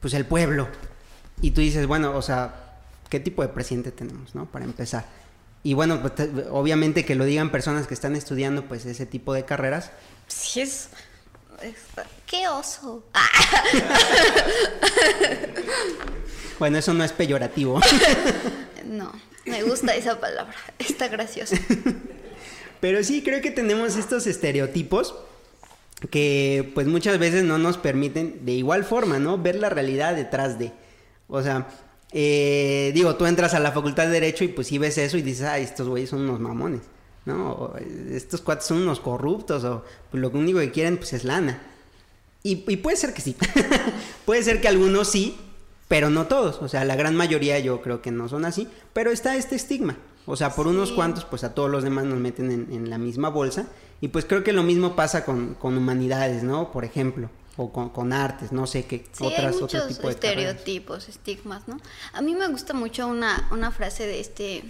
Pues 0.01 0.15
el 0.15 0.27
pueblo. 0.27 0.69
Y 1.41 1.51
tú 1.51 1.61
dices, 1.61 1.87
bueno, 1.87 2.17
o 2.17 2.23
sea, 2.23 2.81
¿qué 3.09 3.19
tipo 3.19 3.43
de 3.43 3.49
presidente 3.49 3.91
tenemos, 3.91 4.35
no? 4.35 4.47
Para 4.47 4.65
empezar. 4.65 5.07
Y 5.63 5.75
bueno, 5.75 6.03
pues, 6.03 6.29
obviamente 6.51 7.05
que 7.05 7.15
lo 7.15 7.25
digan 7.25 7.51
personas 7.51 7.87
que 7.87 7.95
están 7.95 8.15
estudiando, 8.15 8.67
pues, 8.67 8.85
ese 8.85 9.07
tipo 9.07 9.33
de 9.33 9.45
carreras. 9.45 9.91
Sí, 10.29 10.61
es... 10.61 10.91
¡Qué 12.27 12.47
oso! 12.49 13.05
bueno, 16.59 16.79
eso 16.79 16.93
no 16.93 17.05
es 17.05 17.13
peyorativo. 17.13 17.81
no, 18.85 19.13
me 19.47 19.63
gusta 19.63 19.95
esa 19.95 20.21
palabra. 20.21 20.55
Está 20.79 21.09
graciosa. 21.09 21.57
Pero 22.85 23.03
sí, 23.03 23.23
creo 23.23 23.41
que 23.41 23.51
tenemos 23.51 23.97
estos 23.97 24.27
estereotipos 24.27 25.15
que 26.11 26.71
pues 26.75 26.87
muchas 26.87 27.19
veces 27.19 27.43
no 27.43 27.57
nos 27.57 27.79
permiten 27.79 28.45
de 28.45 28.53
igual 28.53 28.85
forma, 28.85 29.19
¿no? 29.19 29.39
Ver 29.39 29.57
la 29.57 29.71
realidad 29.71 30.15
detrás 30.15 30.59
de. 30.59 30.71
O 31.27 31.41
sea, 31.41 31.67
eh, 32.13 32.93
digo, 32.93 33.17
tú 33.17 33.25
entras 33.25 33.55
a 33.55 33.59
la 33.59 33.73
facultad 33.73 34.05
de 34.05 34.11
Derecho 34.11 34.45
y 34.45 34.49
pues 34.49 34.67
sí 34.67 34.77
ves 34.77 34.99
eso 34.99 35.17
y 35.17 35.23
dices, 35.23 35.47
ay, 35.47 35.63
estos 35.63 35.89
güeyes 35.89 36.11
son 36.11 36.29
unos 36.29 36.41
mamones, 36.41 36.83
¿no? 37.25 37.73
estos 38.11 38.43
cuates 38.43 38.67
son 38.67 38.83
unos 38.83 39.01
corruptos 39.01 39.65
o 39.65 39.83
pues 40.11 40.21
lo 40.21 40.29
único 40.29 40.59
que 40.59 40.71
quieren 40.71 40.99
pues 40.99 41.15
es 41.15 41.25
lana. 41.25 41.63
Y, 42.43 42.71
y 42.71 42.77
puede 42.77 42.99
ser 42.99 43.15
que 43.15 43.23
sí. 43.23 43.35
puede 44.27 44.43
ser 44.43 44.61
que 44.61 44.69
algunos 44.69 45.09
sí, 45.09 45.39
pero 45.89 46.11
no 46.11 46.27
todos. 46.27 46.61
O 46.61 46.69
sea, 46.69 46.85
la 46.85 46.97
gran 46.97 47.17
mayoría 47.17 47.59
yo 47.61 47.81
creo 47.81 48.03
que 48.03 48.11
no 48.11 48.29
son 48.29 48.45
así. 48.45 48.69
Pero 48.93 49.11
está 49.11 49.37
este 49.37 49.57
estigma. 49.57 49.97
O 50.27 50.37
sea, 50.37 50.55
por 50.55 50.67
unos 50.67 50.93
cuantos, 50.93 51.25
pues 51.25 51.45
a 51.45 51.55
todos 51.55 51.71
los 51.71 51.85
demás 51.85 52.05
nos 52.05 52.19
meten 52.19 52.51
en, 52.51 52.91
la 52.91 52.99
misma 52.99 53.29
bolsa. 53.29 53.67
Y 54.01 54.09
pues 54.09 54.25
creo 54.25 54.43
que 54.43 54.53
lo 54.53 54.63
mismo 54.63 54.97
pasa 54.97 55.25
con, 55.25 55.57
humanidades, 55.63 56.43
¿no? 56.43 56.73
Por 56.73 56.85
ejemplo. 56.85 57.31
O 57.57 57.71
con, 57.71 58.13
artes, 58.13 58.51
no 58.51 58.67
sé 58.67 58.85
qué 58.85 59.07
sí, 59.13 59.25
otras, 59.25 59.55
hay 59.55 59.61
muchos 59.61 59.99
estereotipos, 60.05 61.09
estigmas, 61.09 61.69
¿no? 61.69 61.79
A 62.13 62.21
mí 62.21 62.35
me 62.35 62.49
gusta 62.49 62.75
mucho 62.75 63.07
una, 63.07 63.49
una 63.53 63.71
frase 63.71 64.09
de 64.09 64.19
este 64.19 64.65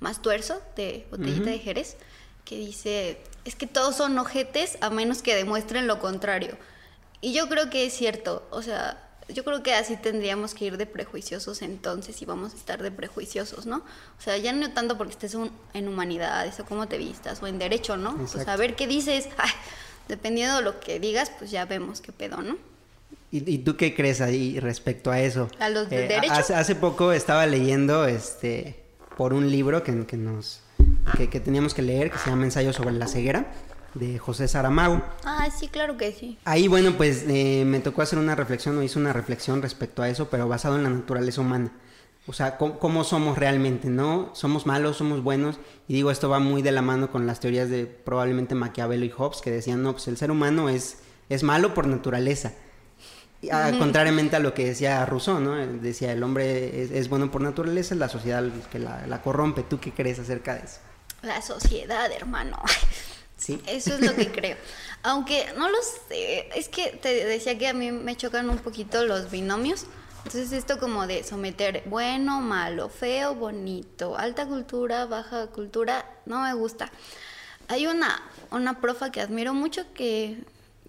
Mastuerzo, 0.00 0.62
de 0.76 1.06
Botellita 1.10 1.50
de 1.50 1.58
Jerez, 1.58 1.98
que 2.46 2.56
dice, 2.56 3.18
es 3.44 3.54
que 3.54 3.66
todos 3.66 3.96
son 3.96 4.18
ojetes 4.18 4.78
a 4.80 4.88
menos 4.88 5.20
que 5.20 5.34
demuestren 5.34 5.86
lo 5.86 5.98
contrario. 5.98 6.56
Y 7.20 7.34
yo 7.34 7.50
creo 7.50 7.68
que 7.68 7.84
es 7.84 7.92
cierto, 7.92 8.46
o 8.50 8.62
sea, 8.62 9.05
yo 9.28 9.44
creo 9.44 9.62
que 9.62 9.74
así 9.74 9.96
tendríamos 9.96 10.54
que 10.54 10.66
ir 10.66 10.76
de 10.76 10.86
prejuiciosos 10.86 11.62
entonces 11.62 12.20
y 12.22 12.24
vamos 12.24 12.54
a 12.54 12.56
estar 12.56 12.82
de 12.82 12.90
prejuiciosos, 12.90 13.66
¿no? 13.66 13.78
O 13.78 14.22
sea, 14.22 14.36
ya 14.36 14.52
no 14.52 14.70
tanto 14.72 14.96
porque 14.96 15.12
estés 15.12 15.36
en 15.74 15.88
humanidades 15.88 16.60
o 16.60 16.64
cómo 16.64 16.86
te 16.86 16.96
vistas 16.96 17.42
o 17.42 17.46
en 17.46 17.58
derecho, 17.58 17.96
¿no? 17.96 18.16
O 18.22 18.26
sea, 18.26 18.52
a 18.52 18.56
ver 18.56 18.76
qué 18.76 18.86
dices, 18.86 19.28
dependiendo 20.08 20.56
de 20.56 20.62
lo 20.62 20.78
que 20.78 21.00
digas, 21.00 21.32
pues 21.38 21.50
ya 21.50 21.64
vemos 21.64 22.00
qué 22.00 22.12
pedo, 22.12 22.40
¿no? 22.42 22.56
¿Y, 23.32 23.58
tú 23.58 23.76
qué 23.76 23.94
crees 23.94 24.20
ahí 24.20 24.60
respecto 24.60 25.10
a 25.10 25.20
eso? 25.20 25.50
¿A 25.58 25.68
los 25.68 25.90
de 25.90 26.04
eh, 26.04 26.08
derecho? 26.08 26.32
Hace, 26.32 26.76
poco 26.76 27.12
estaba 27.12 27.44
leyendo 27.44 28.06
este 28.06 28.84
por 29.16 29.34
un 29.34 29.50
libro 29.50 29.82
que, 29.82 30.06
que 30.06 30.16
nos 30.16 30.60
que, 31.16 31.28
que 31.28 31.40
teníamos 31.40 31.74
que 31.74 31.82
leer 31.82 32.10
que 32.10 32.18
se 32.18 32.30
llama 32.30 32.44
Ensayo 32.44 32.72
sobre 32.72 32.92
la 32.92 33.08
ceguera 33.08 33.52
de 33.98 34.18
José 34.18 34.48
Saramago. 34.48 35.02
Ah, 35.24 35.48
sí, 35.56 35.68
claro 35.68 35.96
que 35.96 36.12
sí. 36.12 36.38
Ahí, 36.44 36.68
bueno, 36.68 36.92
pues 36.96 37.24
eh, 37.28 37.64
me 37.66 37.80
tocó 37.80 38.02
hacer 38.02 38.18
una 38.18 38.34
reflexión, 38.34 38.78
o 38.78 38.82
hice 38.82 38.98
una 38.98 39.12
reflexión 39.12 39.62
respecto 39.62 40.02
a 40.02 40.08
eso, 40.08 40.28
pero 40.30 40.48
basado 40.48 40.76
en 40.76 40.82
la 40.82 40.90
naturaleza 40.90 41.40
humana. 41.40 41.72
O 42.28 42.32
sea, 42.32 42.56
cómo, 42.58 43.04
somos 43.04 43.38
realmente, 43.38 43.88
¿no? 43.88 44.30
Somos 44.34 44.66
malos, 44.66 44.96
somos 44.96 45.22
buenos. 45.22 45.58
Y 45.86 45.94
digo, 45.94 46.10
esto 46.10 46.28
va 46.28 46.40
muy 46.40 46.60
de 46.60 46.72
la 46.72 46.82
mano 46.82 47.10
con 47.12 47.26
las 47.26 47.38
teorías 47.38 47.70
de 47.70 47.86
probablemente 47.86 48.56
Maquiavelo 48.56 49.04
y 49.04 49.10
Hobbes, 49.10 49.40
que 49.40 49.52
decían, 49.52 49.82
no, 49.82 49.92
pues 49.92 50.08
el 50.08 50.16
ser 50.16 50.32
humano 50.32 50.68
es, 50.68 50.98
es 51.28 51.44
malo 51.44 51.72
por 51.72 51.86
naturaleza. 51.86 52.52
Contrariamente 53.78 54.34
a 54.34 54.40
lo 54.40 54.54
que 54.54 54.66
decía 54.66 55.06
Rousseau, 55.06 55.38
¿no? 55.38 55.54
Decía, 55.54 56.10
el 56.10 56.22
hombre 56.24 56.98
es, 56.98 57.08
bueno 57.08 57.30
por 57.30 57.42
naturaleza, 57.42 57.94
la 57.94 58.08
sociedad 58.08 58.44
que 58.72 58.80
la, 58.80 59.06
la 59.06 59.22
corrompe. 59.22 59.62
¿Tú 59.62 59.78
qué 59.78 59.92
crees 59.92 60.18
acerca 60.18 60.54
de 60.54 60.64
eso? 60.64 60.80
La 61.22 61.40
sociedad, 61.42 62.10
hermano. 62.10 62.60
Sí. 63.36 63.60
Eso 63.66 63.94
es 63.94 64.00
lo 64.00 64.14
que 64.14 64.30
creo. 64.32 64.56
Aunque 65.02 65.46
no 65.56 65.68
lo 65.68 65.78
sé, 66.08 66.48
es 66.54 66.68
que 66.68 66.88
te 66.90 67.24
decía 67.26 67.58
que 67.58 67.68
a 67.68 67.74
mí 67.74 67.92
me 67.92 68.16
chocan 68.16 68.48
un 68.50 68.58
poquito 68.58 69.04
los 69.04 69.30
binomios. 69.30 69.86
Entonces 70.18 70.50
esto 70.52 70.80
como 70.80 71.06
de 71.06 71.22
someter 71.22 71.84
bueno, 71.86 72.40
malo, 72.40 72.88
feo, 72.88 73.36
bonito, 73.36 74.18
alta 74.18 74.46
cultura, 74.46 75.06
baja 75.06 75.46
cultura, 75.48 76.04
no 76.24 76.40
me 76.40 76.52
gusta. 76.54 76.90
Hay 77.68 77.86
una, 77.86 78.20
una 78.50 78.80
profa 78.80 79.12
que 79.12 79.20
admiro 79.20 79.54
mucho 79.54 79.84
que, 79.94 80.38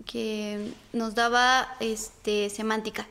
que 0.07 0.71
nos 0.91 1.13
daba 1.13 1.75
este, 1.79 2.49
semántica. 2.49 3.07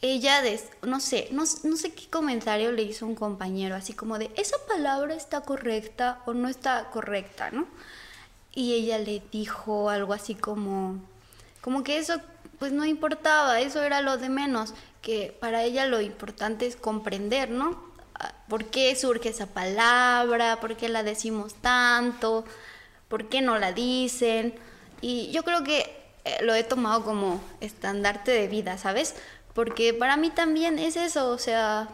Ella, 0.00 0.42
des, 0.42 0.66
no 0.82 1.00
sé, 1.00 1.28
no, 1.32 1.44
no 1.64 1.76
sé 1.76 1.92
qué 1.92 2.08
comentario 2.08 2.70
le 2.70 2.82
hizo 2.82 3.06
un 3.06 3.14
compañero, 3.14 3.74
así 3.74 3.94
como 3.94 4.18
de, 4.18 4.30
esa 4.36 4.56
palabra 4.68 5.14
está 5.14 5.40
correcta 5.42 6.22
o 6.26 6.34
no 6.34 6.48
está 6.48 6.90
correcta, 6.90 7.50
¿no? 7.50 7.66
Y 8.54 8.74
ella 8.74 8.98
le 8.98 9.22
dijo 9.32 9.90
algo 9.90 10.12
así 10.12 10.34
como, 10.34 10.98
como 11.60 11.82
que 11.82 11.98
eso 11.98 12.20
pues 12.58 12.70
no 12.70 12.84
importaba, 12.84 13.60
eso 13.60 13.82
era 13.82 14.02
lo 14.02 14.18
de 14.18 14.28
menos, 14.28 14.72
que 15.00 15.36
para 15.40 15.64
ella 15.64 15.86
lo 15.86 16.00
importante 16.00 16.66
es 16.66 16.76
comprender, 16.76 17.50
¿no? 17.50 17.82
Ah, 18.14 18.34
¿Por 18.48 18.66
qué 18.66 18.94
surge 18.94 19.30
esa 19.30 19.46
palabra? 19.46 20.60
¿Por 20.60 20.76
qué 20.76 20.88
la 20.88 21.02
decimos 21.02 21.54
tanto? 21.54 22.44
¿Por 23.08 23.28
qué 23.28 23.40
no 23.40 23.58
la 23.58 23.72
dicen? 23.72 24.54
Y 25.00 25.32
yo 25.32 25.42
creo 25.42 25.64
que 25.64 25.80
eh, 26.24 26.38
lo 26.42 26.54
he 26.54 26.62
tomado 26.62 27.02
como 27.02 27.42
estandarte 27.60 28.30
de 28.30 28.46
vida, 28.46 28.78
¿sabes? 28.78 29.16
Porque 29.54 29.92
para 29.92 30.16
mí 30.16 30.30
también 30.30 30.78
es 30.78 30.96
eso, 30.96 31.30
o 31.30 31.38
sea, 31.38 31.88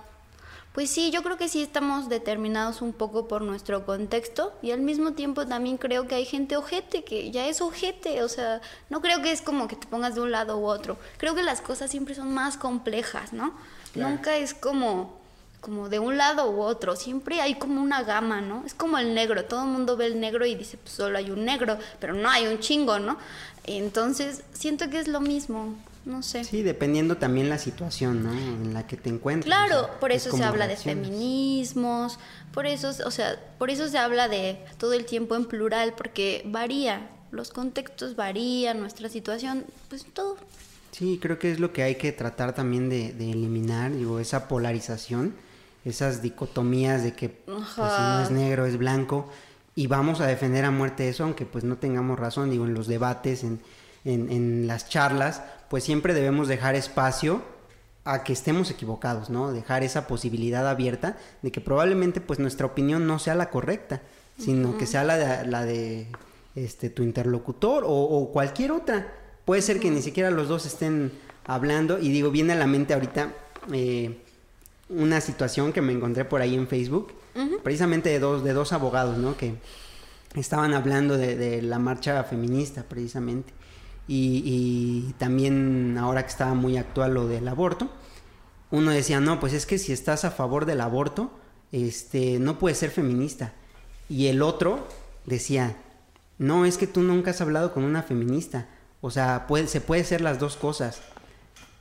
pues 0.79 0.91
sí, 0.91 1.11
yo 1.11 1.25
creo 1.25 1.37
que 1.37 1.49
sí 1.49 1.61
estamos 1.61 2.09
determinados 2.09 2.83
un 2.83 2.93
poco 2.93 3.27
por 3.27 3.43
nuestro 3.43 3.85
contexto 3.85 4.53
y 4.63 4.71
al 4.71 4.81
mismo 4.81 5.15
tiempo 5.15 5.45
también 5.45 5.77
creo 5.77 6.07
que 6.07 6.15
hay 6.15 6.25
gente 6.25 6.57
ojete, 6.57 7.03
que 7.03 7.33
ya 7.33 7.49
es 7.49 7.61
ojete, 7.61 8.23
o 8.23 8.29
sea, 8.29 8.61
no 8.89 9.01
creo 9.01 9.21
que 9.21 9.33
es 9.33 9.43
como 9.43 9.67
que 9.67 9.75
te 9.75 9.89
pongas 9.89 10.15
de 10.15 10.21
un 10.21 10.31
lado 10.31 10.57
u 10.57 10.67
otro. 10.67 10.97
Creo 11.17 11.35
que 11.35 11.43
las 11.43 11.61
cosas 11.63 11.91
siempre 11.91 12.15
son 12.15 12.33
más 12.33 12.57
complejas, 12.57 13.33
¿no? 13.33 13.55
Nunca 13.97 14.37
es 14.37 14.55
como 14.55 15.19
como 15.61 15.89
de 15.89 15.99
un 15.99 16.17
lado 16.17 16.49
u 16.49 16.61
otro, 16.61 16.95
siempre 16.95 17.41
hay 17.41 17.57
como 17.57 17.83
una 17.83 18.05
gama, 18.05 18.41
¿no? 18.41 18.63
Es 18.65 18.73
como 18.73 18.99
el 18.99 19.17
negro, 19.17 19.47
todo 19.47 19.65
el 19.65 19.71
mundo 19.71 19.97
ve 19.97 20.07
el 20.07 20.21
negro 20.21 20.47
y 20.47 20.55
dice, 20.55 20.77
pues 20.77 20.93
solo 20.93 21.19
hay 21.19 21.33
un 21.33 21.45
negro, 21.45 21.77
pero 21.99 22.15
no 22.15 22.31
hay 22.31 22.47
un 22.47 22.61
chingo, 22.61 23.01
¿no? 23.01 23.19
Entonces, 23.65 24.45
siento 24.53 24.89
que 24.91 25.01
es 25.01 25.09
lo 25.09 25.21
mismo 25.21 25.75
no 26.05 26.23
sé. 26.23 26.45
Sí, 26.45 26.63
dependiendo 26.63 27.17
también 27.17 27.49
la 27.49 27.59
situación, 27.59 28.23
¿no? 28.25 28.33
En 28.33 28.75
la 28.75 28.87
que 28.87 28.97
te 28.97 29.11
encuentres. 29.11 29.47
Claro, 29.47 29.91
por 30.01 30.13
eso 30.13 30.37
se 30.37 30.43
habla 30.43 30.67
de 30.67 30.77
feminismos, 30.77 32.19
por 32.53 32.67
eso, 32.67 32.91
o 33.05 33.11
sea, 33.11 33.39
por 33.59 33.71
eso 33.71 33.89
se 33.89 33.99
habla 33.99 34.29
de 34.29 34.59
todo 34.79 34.95
el 34.95 35.05
tiempo 35.05 35.37
en 35.37 35.45
plural, 35.45 35.95
porque 35.97 36.43
varía, 36.47 37.11
los 37.31 37.51
contextos 37.51 38.17
varían, 38.17 38.81
nuestra 38.81 39.09
situación, 39.09 39.65
pues 39.89 40.07
todo. 40.13 40.37
Sí, 40.93 41.19
creo 41.21 41.39
que 41.39 41.53
es 41.53 41.61
lo 41.61 41.73
que 41.73 41.83
hay 41.83 41.97
que 41.97 42.13
tratar 42.13 42.55
también 42.55 42.89
de, 42.89 43.11
eliminar, 43.11 43.93
digo, 43.93 44.19
esa 44.19 44.49
polarización, 44.49 45.35
esas 45.85 46.23
dicotomías 46.23 47.03
de 47.03 47.13
que 47.13 47.29
pues, 47.29 47.69
si 47.75 47.81
no 47.81 48.23
es 48.23 48.31
negro 48.31 48.67
es 48.67 48.79
blanco 48.79 49.31
y 49.75 49.87
vamos 49.87 50.21
a 50.21 50.27
defender 50.27 50.65
a 50.65 50.71
muerte 50.71 51.09
eso, 51.09 51.25
aunque 51.25 51.47
pues 51.47 51.63
no 51.65 51.77
tengamos 51.77 52.19
razón, 52.19 52.51
digo, 52.51 52.65
en 52.65 52.75
los 52.75 52.89
debates, 52.89 53.45
en, 53.45 53.61
en, 54.05 54.31
en 54.31 54.67
las 54.67 54.89
charlas, 54.89 55.43
pues 55.69 55.85
siempre 55.85 56.15
debemos 56.15 56.49
dejar 56.49 56.75
espacio 56.75 57.43
a 58.09 58.25
que 58.25 58.33
estemos 58.33 58.71
equivocados, 58.71 59.29
¿no? 59.29 59.53
Dejar 59.53 59.83
esa 59.83 60.07
posibilidad 60.07 60.67
abierta 60.67 61.19
de 61.43 61.53
que 61.53 61.61
probablemente 61.61 62.23
pues 62.23 62.39
nuestra 62.39 62.65
opinión 62.65 63.07
no 63.07 63.19
sea 63.19 63.35
la 63.35 63.51
correcta, 63.51 64.01
sino 64.39 64.79
que 64.79 64.87
sea 64.87 65.05
la 65.05 65.19
de, 65.19 65.47
la 65.47 65.65
de 65.67 66.07
este, 66.55 66.89
tu 66.89 67.03
interlocutor 67.03 67.85
o, 67.87 68.31
cualquier 68.33 68.73
otra. 68.73 69.13
Puede 69.45 69.61
ser 69.61 69.79
que 69.79 69.91
ni 69.91 70.01
siquiera 70.01 70.31
los 70.31 70.49
dos 70.49 70.65
estén 70.65 71.13
hablando 71.45 71.99
y 71.99 72.09
digo, 72.09 72.31
viene 72.31 72.55
a 72.55 72.57
la 72.57 72.67
mente 72.67 72.95
ahorita 72.95 73.35
eh, 73.75 74.23
una 74.89 75.21
situación 75.21 75.75
que 75.75 75.83
me 75.83 75.93
encontré 75.93 76.25
por 76.25 76.41
ahí 76.41 76.55
en 76.55 76.67
Facebook, 76.67 77.13
precisamente 77.63 78.09
de 78.09 78.21
dos, 78.21 78.43
de 78.43 78.55
dos 78.55 78.73
abogados, 78.73 79.19
¿no? 79.19 79.37
Que 79.37 79.55
estaban 80.35 80.73
hablando 80.73 81.19
de, 81.19 81.37
de 81.37 81.61
la 81.61 81.79
marcha 81.79 82.25
feminista, 82.25 82.85
precisamente 82.85 83.53
y, 84.09 85.15
también 85.19 85.97
ahora 85.99 86.23
que 86.23 86.31
estaba 86.31 86.55
muy 86.55 86.77
actual 86.77 87.15
lo 87.15 87.29
del 87.29 87.47
aborto, 87.47 87.91
uno 88.71 88.91
decía, 88.91 89.21
no, 89.21 89.39
pues 89.39 89.53
es 89.53 89.67
que 89.67 89.79
si 89.79 89.93
estás 89.93 90.25
a 90.25 90.31
favor 90.31 90.67
del 90.67 90.81
aborto, 90.81 91.31
este, 91.73 92.39
no 92.39 92.59
puedes 92.59 92.79
ser 92.79 92.91
feminista. 92.91 93.53
Y 94.09 94.27
el 94.27 94.43
otro 94.43 94.87
decía, 95.27 95.77
no, 96.39 96.65
es 96.65 96.79
que 96.79 96.87
tú 96.87 97.03
nunca 97.03 97.31
has 97.31 97.41
hablado 97.41 97.73
con 97.73 97.85
una 97.85 98.03
feminista. 98.03 98.69
O 99.01 99.11
sea, 99.11 99.47
puede, 99.47 99.69
se 99.69 99.81
puede 99.81 100.05
ser 100.05 100.21
las 100.21 100.39
dos 100.39 100.57
cosas. 100.57 101.01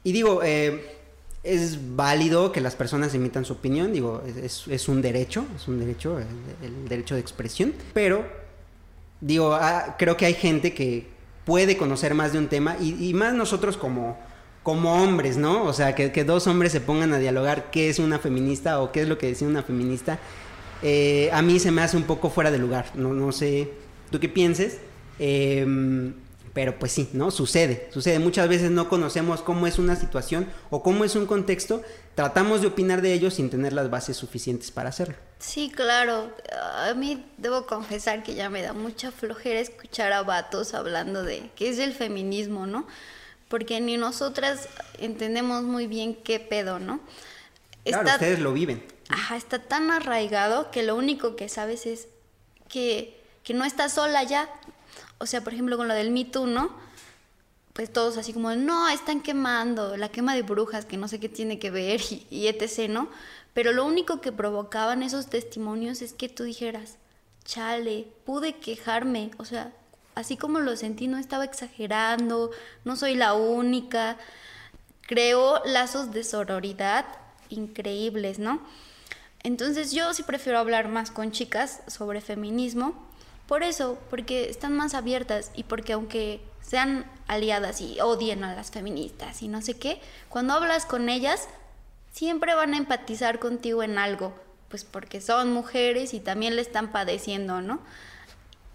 Y 0.03 0.11
digo, 0.11 0.41
eh, 0.43 0.97
es 1.43 1.95
válido 1.95 2.51
que 2.51 2.61
las 2.61 2.75
personas 2.75 3.13
emitan 3.13 3.45
su 3.45 3.53
opinión, 3.53 3.93
digo, 3.93 4.21
es, 4.25 4.89
un 4.89 5.01
derecho, 5.01 5.45
es 5.55 5.67
un 5.67 5.79
derecho, 5.79 6.19
el, 6.19 6.87
derecho 6.89 7.15
de 7.15 7.21
expresión, 7.21 7.73
pero 7.93 8.25
digo, 9.21 9.53
ah, 9.53 9.95
creo 9.97 10.17
que 10.17 10.25
hay 10.25 10.33
gente 10.33 10.73
que, 10.73 11.07
puede 11.47 11.77
conocer 11.77 12.13
más 12.13 12.33
de 12.33 12.39
un 12.39 12.49
tema 12.49 12.75
y, 12.81 13.13
más 13.13 13.33
nosotros 13.33 13.77
como, 13.77 14.19
como 14.63 15.01
hombres, 15.01 15.37
¿no? 15.37 15.63
O 15.63 15.71
sea, 15.71 15.95
que, 15.95 16.23
dos 16.25 16.45
hombres 16.45 16.73
se 16.73 16.81
pongan 16.81 17.13
a 17.13 17.19
dialogar 17.19 17.71
qué 17.71 17.87
es 17.87 17.99
una 17.99 18.19
feminista 18.19 18.81
o 18.81 18.91
qué 18.91 19.03
es 19.03 19.07
lo 19.07 19.17
que 19.17 19.27
decía 19.27 19.47
una 19.47 19.63
feminista, 19.63 20.19
eh, 20.83 21.29
a 21.31 21.41
mí 21.41 21.57
se 21.59 21.71
me 21.71 21.81
hace 21.81 21.95
un 21.95 22.03
poco 22.03 22.29
fuera 22.29 22.51
de 22.51 22.57
lugar, 22.57 22.87
no, 22.95 23.13
no 23.13 23.31
sé 23.31 23.71
tú 24.11 24.19
qué 24.19 24.27
pienses, 24.27 24.79
em, 25.19 26.13
pero 26.57 26.79
pues 26.79 26.91
sí, 26.91 27.07
¿no? 27.13 27.29
Sucede, 27.29 27.87
sucede. 27.93 28.17
Muchas 28.17 28.49
veces 28.49 28.71
no 28.71 28.89
conocemos 28.89 29.43
cómo 29.43 29.67
es 29.67 29.77
una 29.77 29.95
situación 29.95 30.51
o 30.71 30.81
cómo 30.81 31.03
es 31.03 31.15
un 31.15 31.27
contexto, 31.27 31.83
tratamos 32.15 32.61
de 32.61 32.67
opinar 32.67 33.03
de 33.03 33.13
ello 33.13 33.29
sin 33.29 33.51
tener 33.51 33.73
las 33.73 33.91
bases 33.91 34.17
suficientes 34.17 34.71
para 34.71 34.89
hacerlo. 34.89 35.13
Sí, 35.37 35.69
claro. 35.69 36.33
A 36.77 36.95
mí 36.95 37.23
debo 37.37 37.67
confesar 37.67 38.23
que 38.23 38.33
ya 38.33 38.49
me 38.49 38.63
da 38.63 38.73
mucha 38.73 39.11
flojera 39.11 39.59
escuchar 39.59 40.11
a 40.13 40.23
vatos 40.23 40.73
hablando 40.73 41.21
de 41.21 41.51
qué 41.55 41.69
es 41.69 41.77
el 41.77 41.93
feminismo, 41.93 42.65
¿no? 42.65 42.87
Porque 43.49 43.79
ni 43.79 43.97
nosotras 43.97 44.67
entendemos 44.97 45.61
muy 45.61 45.85
bien 45.85 46.15
qué 46.15 46.39
pedo, 46.39 46.79
¿no? 46.79 47.01
Claro, 47.85 48.09
ustedes 48.09 48.39
lo 48.39 48.51
viven. 48.51 48.83
Ajá, 49.09 49.37
está 49.37 49.59
tan 49.59 49.91
arraigado 49.91 50.71
que 50.71 50.81
lo 50.81 50.95
único 50.95 51.35
que 51.35 51.49
sabes 51.49 51.85
es 51.85 52.07
que, 52.67 53.15
que 53.43 53.53
no 53.53 53.63
estás 53.63 53.93
sola 53.93 54.23
ya. 54.23 54.49
O 55.17 55.25
sea, 55.25 55.43
por 55.43 55.53
ejemplo, 55.53 55.77
con 55.77 55.87
lo 55.87 55.93
del 55.93 56.11
Me 56.11 56.25
Too, 56.25 56.47
¿no? 56.47 56.71
Pues 57.73 57.91
todos 57.93 58.17
así 58.17 58.33
como, 58.33 58.55
no, 58.55 58.89
están 58.89 59.21
quemando, 59.21 59.97
la 59.97 60.09
quema 60.09 60.35
de 60.35 60.41
brujas, 60.41 60.85
que 60.85 60.97
no 60.97 61.07
sé 61.07 61.19
qué 61.19 61.29
tiene 61.29 61.59
que 61.59 61.69
ver, 61.69 62.01
y, 62.09 62.25
y 62.29 62.47
etc., 62.47 62.89
¿no? 62.89 63.09
Pero 63.53 63.71
lo 63.71 63.85
único 63.85 64.21
que 64.21 64.31
provocaban 64.31 65.03
esos 65.03 65.27
testimonios 65.27 66.01
es 66.01 66.13
que 66.13 66.29
tú 66.29 66.43
dijeras, 66.43 66.97
chale, 67.45 68.07
pude 68.25 68.53
quejarme, 68.57 69.31
o 69.37 69.45
sea, 69.45 69.71
así 70.17 70.35
como 70.35 70.59
lo 70.59 70.75
sentí, 70.75 71.07
no 71.07 71.17
estaba 71.17 71.45
exagerando, 71.45 72.51
no 72.85 72.95
soy 72.95 73.15
la 73.15 73.33
única. 73.33 74.17
Creó 75.01 75.61
lazos 75.65 76.11
de 76.11 76.23
sororidad 76.23 77.05
increíbles, 77.49 78.39
¿no? 78.39 78.59
Entonces 79.43 79.91
yo 79.91 80.13
sí 80.13 80.23
prefiero 80.23 80.59
hablar 80.59 80.89
más 80.89 81.11
con 81.11 81.31
chicas 81.31 81.81
sobre 81.87 82.19
feminismo, 82.19 83.06
por 83.47 83.63
eso, 83.63 83.97
porque 84.09 84.49
están 84.49 84.75
más 84.75 84.93
abiertas 84.93 85.51
y 85.55 85.63
porque 85.63 85.93
aunque 85.93 86.41
sean 86.61 87.09
aliadas 87.27 87.79
y 87.79 87.99
odien 88.01 88.43
a 88.43 88.55
las 88.55 88.71
feministas 88.71 89.41
y 89.41 89.47
no 89.47 89.61
sé 89.61 89.77
qué, 89.77 90.01
cuando 90.29 90.53
hablas 90.53 90.85
con 90.85 91.07
ellas 91.07 91.47
siempre 92.11 92.55
van 92.55 92.73
a 92.73 92.77
empatizar 92.77 93.39
contigo 93.39 93.83
en 93.83 93.97
algo, 93.97 94.33
pues 94.69 94.83
porque 94.83 95.21
son 95.21 95.53
mujeres 95.53 96.13
y 96.13 96.19
también 96.19 96.55
le 96.55 96.61
están 96.61 96.91
padeciendo, 96.91 97.61
¿no? 97.61 97.79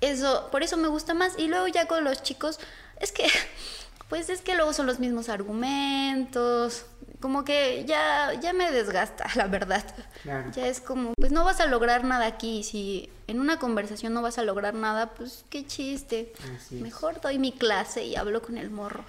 Eso, 0.01 0.49
por 0.51 0.63
eso 0.63 0.77
me 0.77 0.89
gusta 0.89 1.15
más. 1.15 1.39
Y 1.39 1.49
luego 1.49 1.69
ya 1.69 1.87
con 1.87 2.03
los 2.05 2.23
chicos, 2.23 2.59
es 2.99 3.13
que, 3.13 3.27
pues 4.09 4.29
es 4.31 4.41
que 4.41 4.55
luego 4.55 4.73
son 4.73 4.87
los 4.87 4.99
mismos 4.99 5.29
argumentos, 5.29 6.87
como 7.21 7.45
que 7.45 7.85
ya, 7.87 8.33
ya 8.41 8.53
me 8.53 8.71
desgasta, 8.71 9.27
la 9.37 9.47
verdad. 9.47 9.85
Ya 10.25 10.67
es 10.67 10.81
como, 10.81 11.15
pues 11.15 11.33
no 11.33 11.45
vas 11.45 11.61
a 11.61 11.67
lograr 11.67 12.05
nada 12.05 12.27
aquí. 12.27 12.63
Si 12.63 13.11
en 13.33 13.41
una 13.41 13.59
conversación 13.59 14.13
no 14.13 14.21
vas 14.21 14.37
a 14.37 14.45
lograr 14.45 14.75
nada, 14.75 15.15
pues 15.15 15.45
qué 15.49 15.67
chiste. 15.67 16.33
Mejor 16.71 17.21
doy 17.23 17.39
mi 17.39 17.53
clase 17.53 18.05
y 18.05 18.15
hablo 18.15 18.43
con 18.43 18.59
el 18.59 18.71
morro. 18.71 19.05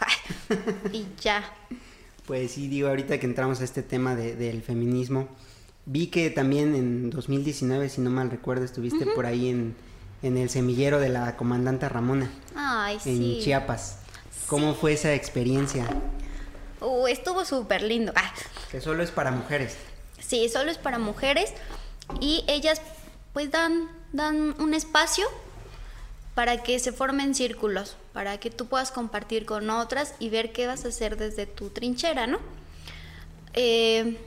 y 0.94 1.06
ya. 1.22 1.44
Pues 2.26 2.54
sí, 2.54 2.70
digo, 2.70 2.88
ahorita 2.88 3.20
que 3.20 3.26
entramos 3.26 3.60
a 3.60 3.66
este 3.66 3.84
tema 3.84 4.16
del 4.16 4.62
feminismo, 4.62 5.28
vi 5.86 6.08
que 6.08 6.30
también 6.30 6.74
en 6.74 7.10
2019, 7.10 7.90
si 7.90 8.00
no 8.00 8.10
mal 8.10 8.32
recuerdo, 8.32 8.64
estuviste 8.64 9.06
por 9.08 9.26
ahí 9.26 9.50
en, 9.50 9.76
el 10.22 10.50
semillero 10.50 11.02
de 11.02 11.10
la 11.10 11.36
comandante 11.36 11.90
Ramona. 11.90 12.32
Ay, 12.56 12.98
en 13.04 13.42
Chiapas. 13.42 14.00
¿Cómo 14.48 14.74
fue 14.74 14.94
esa 14.94 15.14
experiencia? 15.14 15.86
Uh, 16.80 17.08
estuvo 17.08 17.44
súper 17.44 17.82
lindo. 17.82 18.14
Ah. 18.16 18.34
Que 18.72 18.80
solo 18.80 19.04
es 19.04 19.12
para 19.12 19.32
mujeres. 19.32 19.76
Sí, 20.20 20.48
solo 20.48 20.72
es 20.72 20.78
para 20.78 20.98
mujeres 20.98 21.52
y 22.22 22.46
ellas 22.48 22.82
pues 23.34 23.50
dan, 23.50 23.90
dan 24.14 24.56
un 24.62 24.74
espacio 24.74 25.28
para 26.34 26.64
que 26.64 26.80
se 26.80 26.94
formen 26.94 27.36
círculos 27.36 27.98
para 28.14 28.40
que 28.40 28.52
tú 28.52 28.68
puedas 28.68 28.92
compartir 28.92 29.46
con 29.46 29.70
otras 29.70 30.14
y 30.20 30.30
ver 30.30 30.54
qué 30.54 30.68
vas 30.68 30.86
a 30.86 30.90
hacer 30.90 31.18
desde 31.18 31.48
tu 31.48 31.70
trinchera, 31.70 32.28
¿no? 32.28 32.40
Eh, 33.54 34.18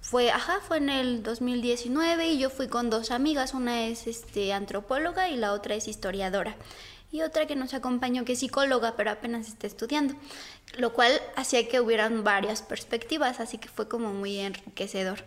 fue, 0.00 0.30
ajá, 0.30 0.60
fue 0.66 0.78
en 0.78 0.88
el 0.88 1.22
2019 1.22 2.28
y 2.28 2.38
yo 2.38 2.50
fui 2.50 2.68
con 2.68 2.88
dos 2.88 3.10
amigas, 3.10 3.52
una 3.52 3.86
es 3.86 4.06
este, 4.06 4.52
antropóloga 4.52 5.28
y 5.28 5.36
la 5.36 5.52
otra 5.52 5.74
es 5.74 5.88
historiadora. 5.88 6.56
Y 7.12 7.22
otra 7.22 7.46
que 7.46 7.56
nos 7.56 7.74
acompañó 7.74 8.24
que 8.24 8.34
es 8.34 8.38
psicóloga, 8.38 8.94
pero 8.96 9.10
apenas 9.10 9.48
está 9.48 9.66
estudiando, 9.66 10.14
lo 10.78 10.92
cual 10.92 11.12
hacía 11.34 11.68
que 11.68 11.80
hubieran 11.80 12.22
varias 12.22 12.62
perspectivas, 12.62 13.40
así 13.40 13.58
que 13.58 13.68
fue 13.68 13.88
como 13.88 14.12
muy 14.12 14.38
enriquecedor. 14.38 15.24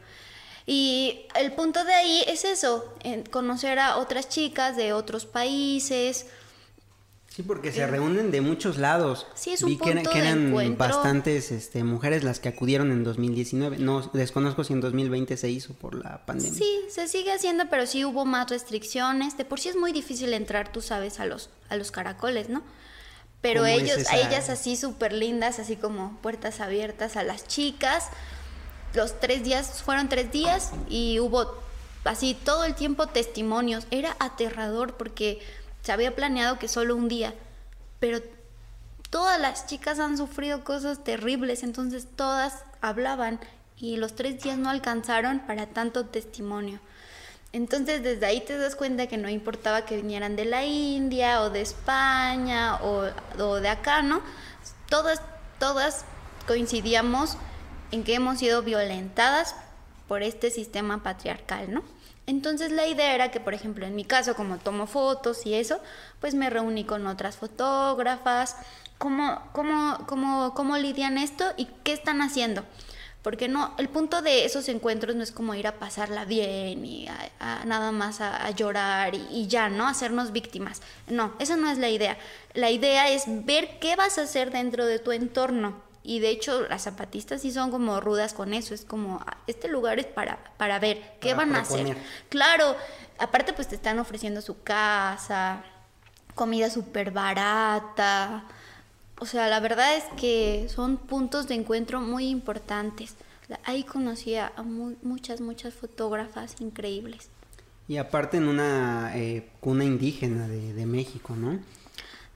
Y 0.65 1.25
el 1.35 1.51
punto 1.53 1.83
de 1.83 1.93
ahí 1.93 2.23
es 2.27 2.45
eso, 2.45 2.93
conocer 3.31 3.79
a 3.79 3.97
otras 3.97 4.29
chicas 4.29 4.75
de 4.77 4.93
otros 4.93 5.25
países, 5.25 6.25
Sí, 7.35 7.41
porque 7.41 7.71
se 7.71 7.87
reúnen 7.87 8.29
de 8.29 8.41
muchos 8.41 8.77
lados. 8.77 9.25
Sí, 9.33 9.53
es 9.53 9.63
un 9.63 9.69
Vi 9.69 9.77
que, 9.79 9.91
punto 9.95 10.11
que 10.11 10.21
de 10.21 10.27
eran 10.27 10.47
encuentro. 10.49 10.77
bastantes 10.87 11.51
este, 11.51 11.83
mujeres 11.83 12.23
las 12.23 12.39
que 12.39 12.47
acudieron 12.49 12.91
en 12.91 13.03
2019. 13.03 13.79
No, 13.79 14.01
desconozco 14.13 14.63
si 14.63 14.73
en 14.73 14.81
2020 14.81 15.35
se 15.35 15.49
hizo 15.49 15.73
por 15.73 15.95
la 15.95 16.23
pandemia. 16.27 16.53
Sí, 16.53 16.81
se 16.89 17.07
sigue 17.07 17.31
haciendo, 17.33 17.63
pero 17.71 17.87
sí 17.87 18.05
hubo 18.05 18.23
más 18.25 18.51
restricciones. 18.51 19.35
De 19.35 19.45
por 19.45 19.59
sí 19.59 19.69
es 19.69 19.75
muy 19.75 19.91
difícil 19.91 20.31
entrar, 20.31 20.71
tú 20.71 20.79
sabes, 20.81 21.19
a 21.19 21.25
los, 21.25 21.49
a 21.69 21.75
los 21.75 21.89
caracoles, 21.89 22.49
¿no? 22.49 22.61
Pero 23.41 23.61
¿Cómo 23.61 23.73
es 23.73 23.81
ellos, 23.81 23.97
esa- 23.97 24.13
a 24.13 24.19
ellas 24.19 24.49
así 24.49 24.75
súper 24.75 25.11
lindas, 25.11 25.57
así 25.57 25.75
como 25.75 26.15
puertas 26.21 26.59
abiertas 26.59 27.17
a 27.17 27.23
las 27.23 27.47
chicas. 27.47 28.09
Los 28.93 29.19
tres 29.19 29.43
días, 29.43 29.81
fueron 29.81 30.09
tres 30.09 30.31
días 30.31 30.71
y 30.89 31.19
hubo 31.19 31.55
así 32.03 32.35
todo 32.35 32.63
el 32.63 32.75
tiempo 32.75 33.07
testimonios. 33.07 33.87
Era 33.91 34.15
aterrador 34.19 34.95
porque 34.95 35.41
se 35.81 35.91
había 35.91 36.15
planeado 36.15 36.59
que 36.59 36.67
solo 36.67 36.95
un 36.95 37.07
día, 37.07 37.33
pero 37.99 38.21
todas 39.09 39.39
las 39.39 39.67
chicas 39.67 39.99
han 39.99 40.17
sufrido 40.17 40.63
cosas 40.63 41.03
terribles, 41.03 41.63
entonces 41.63 42.07
todas 42.15 42.63
hablaban 42.81 43.39
y 43.77 43.97
los 43.97 44.15
tres 44.15 44.41
días 44.41 44.57
no 44.57 44.69
alcanzaron 44.69 45.39
para 45.39 45.67
tanto 45.67 46.05
testimonio. 46.05 46.79
Entonces 47.51 48.01
desde 48.01 48.25
ahí 48.25 48.41
te 48.41 48.57
das 48.57 48.75
cuenta 48.75 49.07
que 49.07 49.17
no 49.17 49.29
importaba 49.29 49.85
que 49.85 49.97
vinieran 49.97 50.35
de 50.35 50.45
la 50.45 50.65
India 50.65 51.41
o 51.41 51.49
de 51.49 51.61
España 51.61 52.79
o, 52.81 53.59
de 53.59 53.69
acá, 53.69 54.01
¿no? 54.01 54.21
Todas, 54.89 55.21
todas 55.59 56.05
coincidíamos 56.47 57.37
en 57.93 58.03
que 58.03 58.15
hemos 58.15 58.39
sido 58.39 58.63
violentadas 58.63 59.55
por 60.07 60.23
este 60.23 60.49
sistema 60.49 61.03
patriarcal, 61.03 61.71
¿no? 61.71 61.83
Entonces 62.25 62.71
la 62.71 62.87
idea 62.87 63.13
era 63.13 63.29
que, 63.29 63.39
por 63.39 63.53
ejemplo, 63.53 63.85
en 63.85 63.95
mi 63.95 64.03
caso, 64.03 64.33
como 64.35 64.57
tomo 64.57 64.87
fotos 64.87 65.45
y 65.45 65.53
eso, 65.53 65.79
pues 66.19 66.33
me 66.33 66.49
reuní 66.49 66.85
con 66.85 67.05
otras 67.05 67.37
fotógrafas, 67.37 68.55
cómo, 68.97 69.41
cómo, 69.51 69.99
cómo, 70.07 70.53
cómo 70.55 70.77
lidian 70.77 71.19
esto 71.19 71.45
y 71.55 71.67
qué 71.83 71.93
están 71.93 72.21
haciendo. 72.21 72.63
Porque 73.21 73.47
no, 73.47 73.75
el 73.77 73.89
punto 73.89 74.23
de 74.23 74.43
esos 74.43 74.67
encuentros 74.69 75.15
no 75.15 75.21
es 75.21 75.31
como 75.31 75.53
ir 75.53 75.67
a 75.67 75.79
pasarla 75.79 76.25
bien 76.25 76.83
y 76.85 77.07
nada 77.65 77.91
más 77.91 78.21
a, 78.21 78.43
a 78.43 78.49
llorar 78.51 79.13
y, 79.13 79.25
y 79.31 79.47
ya, 79.47 79.69
¿no? 79.69 79.87
Hacernos 79.87 80.31
víctimas. 80.31 80.81
No, 81.07 81.33
esa 81.39 81.57
no 81.57 81.69
es 81.69 81.77
la 81.77 81.89
idea. 81.89 82.17
La 82.53 82.71
idea 82.71 83.09
es 83.09 83.25
ver 83.27 83.77
qué 83.79 83.95
vas 83.95 84.17
a 84.17 84.23
hacer 84.23 84.51
dentro 84.51 84.85
de 84.85 84.97
tu 84.97 85.11
entorno. 85.11 85.92
Y 86.03 86.19
de 86.19 86.29
hecho, 86.29 86.67
las 86.67 86.83
zapatistas 86.83 87.41
sí 87.41 87.51
son 87.51 87.71
como 87.71 88.01
rudas 88.01 88.33
con 88.33 88.53
eso. 88.53 88.73
Es 88.73 88.83
como, 88.83 89.21
ah, 89.25 89.37
este 89.47 89.69
lugar 89.69 89.99
es 89.99 90.05
para, 90.05 90.37
para 90.57 90.77
ver 90.79 91.01
qué 91.21 91.29
Para 91.33 91.45
van 91.45 91.55
a 91.55 91.61
hacer. 91.61 91.95
Claro, 92.29 92.75
aparte 93.19 93.53
pues 93.53 93.69
te 93.69 93.75
están 93.75 93.99
ofreciendo 93.99 94.41
su 94.41 94.61
casa, 94.63 95.63
comida 96.35 96.69
súper 96.69 97.11
barata. 97.11 98.43
O 99.19 99.25
sea, 99.25 99.47
la 99.47 99.59
verdad 99.61 99.95
es 99.95 100.03
que 100.19 100.67
son 100.69 100.97
puntos 100.97 101.47
de 101.47 101.55
encuentro 101.55 102.01
muy 102.01 102.27
importantes. 102.27 103.15
Ahí 103.63 103.83
conocí 103.83 104.35
a 104.35 104.51
mu- 104.65 104.95
muchas, 105.03 105.39
muchas 105.39 105.73
fotógrafas 105.73 106.59
increíbles. 106.59 107.29
Y 107.87 107.97
aparte 107.97 108.37
en 108.37 108.47
una 108.47 109.11
eh, 109.15 109.49
cuna 109.59 109.83
indígena 109.85 110.47
de, 110.47 110.73
de 110.73 110.85
México, 110.85 111.35
¿no? 111.35 111.59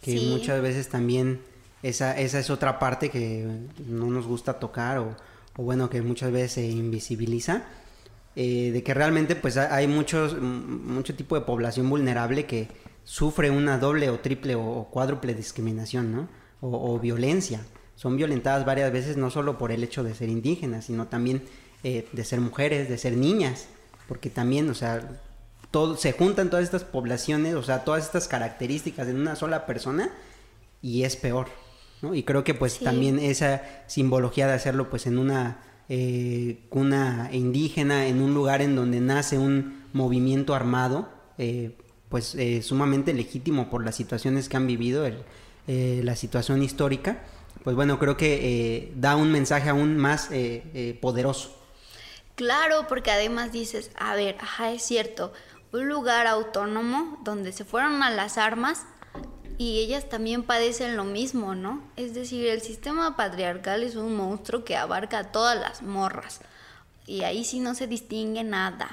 Que 0.02 0.12
Sí. 0.12 0.26
muchas 0.30 0.62
veces 0.62 0.90
también 0.90 1.42
esa, 1.84 2.18
esa 2.20 2.40
es 2.40 2.50
otra 2.50 2.80
parte 2.80 3.10
que 3.10 3.46
no 3.88 4.08
nos 4.08 4.26
gusta 4.28 4.54
tocar 4.60 4.98
o, 5.00 5.16
o 5.58 5.64
bueno, 5.64 5.90
que 5.90 6.02
muchas 6.02 6.32
veces 6.32 6.52
se 6.54 6.68
invisibiliza. 6.68 7.64
eh, 8.36 8.72
de 8.72 8.84
que 8.84 8.94
realmente 8.94 9.36
pues 9.36 9.58
ha- 9.58 9.74
hay 9.76 9.88
muchos, 9.88 10.40
mucho 10.40 11.16
tipo 11.16 11.34
de 11.36 11.42
población 11.42 11.90
vulnerable 11.90 12.46
que 12.46 12.68
sufre 13.04 13.50
una 13.50 13.80
doble 13.80 14.10
o 14.12 14.20
triple 14.20 14.54
o, 14.56 14.88
cuádruple 14.92 15.34
discriminación, 15.34 16.12
¿no? 16.12 16.28
O, 16.62 16.94
o 16.94 17.00
violencia. 17.00 17.62
Son 17.96 18.16
violentadas 18.16 18.64
varias 18.66 18.92
veces 18.92 19.18
no 19.18 19.32
solo 19.32 19.58
por 19.58 19.72
el 19.72 19.84
hecho 19.84 20.04
de 20.04 20.14
ser 20.14 20.30
indígenas, 20.30 20.86
sino 20.86 21.08
también 21.08 21.42
eh, 21.84 22.08
de 22.12 22.24
ser 22.24 22.40
mujeres, 22.42 22.90
de 22.90 22.98
ser 23.00 23.14
niñas, 23.18 23.68
porque 24.08 24.30
también, 24.30 24.70
o 24.70 24.76
sea, 24.76 25.20
todo, 25.72 25.98
se 25.98 26.12
juntan 26.12 26.50
todas 26.52 26.64
estas 26.66 26.84
poblaciones, 26.84 27.56
o 27.56 27.64
sea, 27.64 27.84
todas 27.86 28.06
estas 28.06 28.28
características 28.28 29.08
en 29.08 29.20
una 29.20 29.36
sola 29.36 29.66
persona 29.66 30.12
y 30.82 31.04
es 31.04 31.16
peor, 31.16 31.48
¿no? 32.02 32.14
Y 32.16 32.24
creo 32.24 32.44
que 32.44 32.54
pues 32.54 32.74
Sí. 32.74 32.84
también 32.84 33.20
esa 33.20 33.62
simbología 33.88 34.48
de 34.48 34.54
hacerlo 34.54 34.90
pues 34.90 35.08
en 35.08 35.18
una 35.18 35.60
eh, 35.90 36.60
cuna 36.70 37.30
indígena, 37.32 38.08
en 38.08 38.22
un 38.22 38.34
lugar 38.34 38.62
en 38.62 38.76
donde 38.76 39.00
nace 39.00 39.38
un 39.38 39.86
movimiento 39.94 40.54
armado, 40.54 41.08
eh, 41.38 41.78
pues 42.10 42.36
eh, 42.36 42.62
sumamente 42.62 43.14
legítimo 43.14 43.70
por 43.70 43.86
las 43.86 43.96
situaciones 43.96 44.50
que 44.50 44.58
han 44.58 44.68
vivido, 44.68 45.06
el- 45.06 45.24
eh, 45.68 46.02
la 46.04 46.16
situación 46.16 46.62
histórica, 46.62 47.24
pues 47.64 47.76
bueno, 47.76 48.00
creo 48.00 48.18
que 48.18 48.40
eh, 48.42 48.92
da 48.96 49.16
un 49.16 49.32
mensaje 49.32 49.70
aún 49.70 49.98
más 49.98 50.30
poderoso. 51.02 51.54
Claro, 52.36 52.86
porque 52.88 53.12
además 53.12 53.52
dices, 53.52 53.90
a 53.98 54.14
ver, 54.16 54.36
ajá, 54.40 54.72
es 54.72 54.84
cierto, 54.84 55.34
un 55.74 55.88
lugar 55.90 56.28
autónomo 56.28 57.18
donde 57.24 57.52
se 57.52 57.66
fueron 57.66 58.04
a 58.04 58.10
las 58.12 58.38
armas 58.38 58.86
y 59.58 59.80
ellas 59.80 60.08
también 60.08 60.44
padecen 60.44 60.96
lo 60.96 61.04
mismo, 61.04 61.56
¿no? 61.56 61.82
Es 61.96 62.14
decir, 62.14 62.46
el 62.48 62.62
sistema 62.62 63.16
patriarcal 63.16 63.82
es 63.82 63.96
un 63.96 64.16
monstruo 64.16 64.64
que 64.64 64.78
abarca 64.78 65.20
a 65.20 65.32
todas 65.32 65.60
las 65.60 65.82
morras 65.82 66.42
y 67.08 67.24
ahí 67.24 67.44
sí 67.44 67.60
no 67.60 67.74
se 67.74 67.88
distingue 67.88 68.44
nada. 68.44 68.90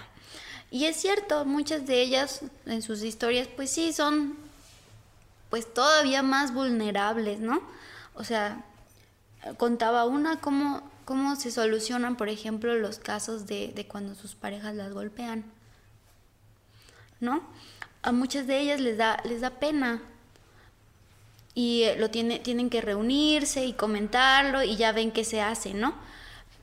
Y 0.71 0.87
es 0.87 0.97
cierto, 0.97 1.45
muchas 1.45 1.87
de 1.87 2.01
ellas 2.01 2.41
en 2.65 2.81
sus 2.81 3.03
historias 3.03 3.47
pues 3.47 3.71
sí 3.71 3.93
son 3.93 4.37
pues 5.51 5.73
todavía 5.73 6.23
más 6.23 6.55
vulnerables, 6.55 7.41
¿no? 7.41 7.63
O 8.15 8.25
sea, 8.25 8.65
contaba 9.59 10.07
una 10.07 10.41
cómo, 10.41 10.91
cómo 11.05 11.37
se 11.37 11.51
solucionan, 11.51 12.17
por 12.17 12.31
ejemplo, 12.31 12.75
los 12.75 12.99
casos 12.99 13.47
de, 13.47 13.69
de 13.75 13.87
cuando 13.87 14.15
sus 14.15 14.35
parejas 14.35 14.75
las 14.75 14.93
golpean, 14.93 15.45
¿no? 17.21 17.43
A 18.03 18.13
muchas 18.13 18.47
de 18.47 18.61
ellas 18.61 18.81
les 18.81 18.97
da, 18.97 19.21
les 19.25 19.43
da 19.43 19.51
pena 19.51 20.01
y 21.55 21.85
lo 21.99 22.11
tiene, 22.11 22.39
tienen 22.41 22.71
que 22.71 22.81
reunirse 22.81 23.65
y 23.65 23.73
comentarlo 23.75 24.63
y 24.63 24.77
ya 24.77 24.93
ven 24.93 25.13
qué 25.13 25.25
se 25.25 25.41
hace, 25.41 25.75
¿no? 25.75 25.95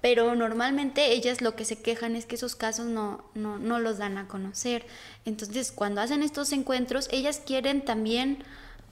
Pero 0.01 0.33
normalmente 0.35 1.11
ellas 1.11 1.41
lo 1.41 1.55
que 1.55 1.63
se 1.63 1.81
quejan 1.81 2.15
es 2.15 2.25
que 2.25 2.35
esos 2.35 2.55
casos 2.55 2.87
no, 2.87 3.23
no, 3.35 3.59
no 3.59 3.79
los 3.79 3.99
dan 3.99 4.17
a 4.17 4.27
conocer. 4.27 4.85
Entonces, 5.25 5.71
cuando 5.71 6.01
hacen 6.01 6.23
estos 6.23 6.51
encuentros, 6.53 7.07
ellas 7.11 7.41
quieren 7.45 7.85
también 7.85 8.43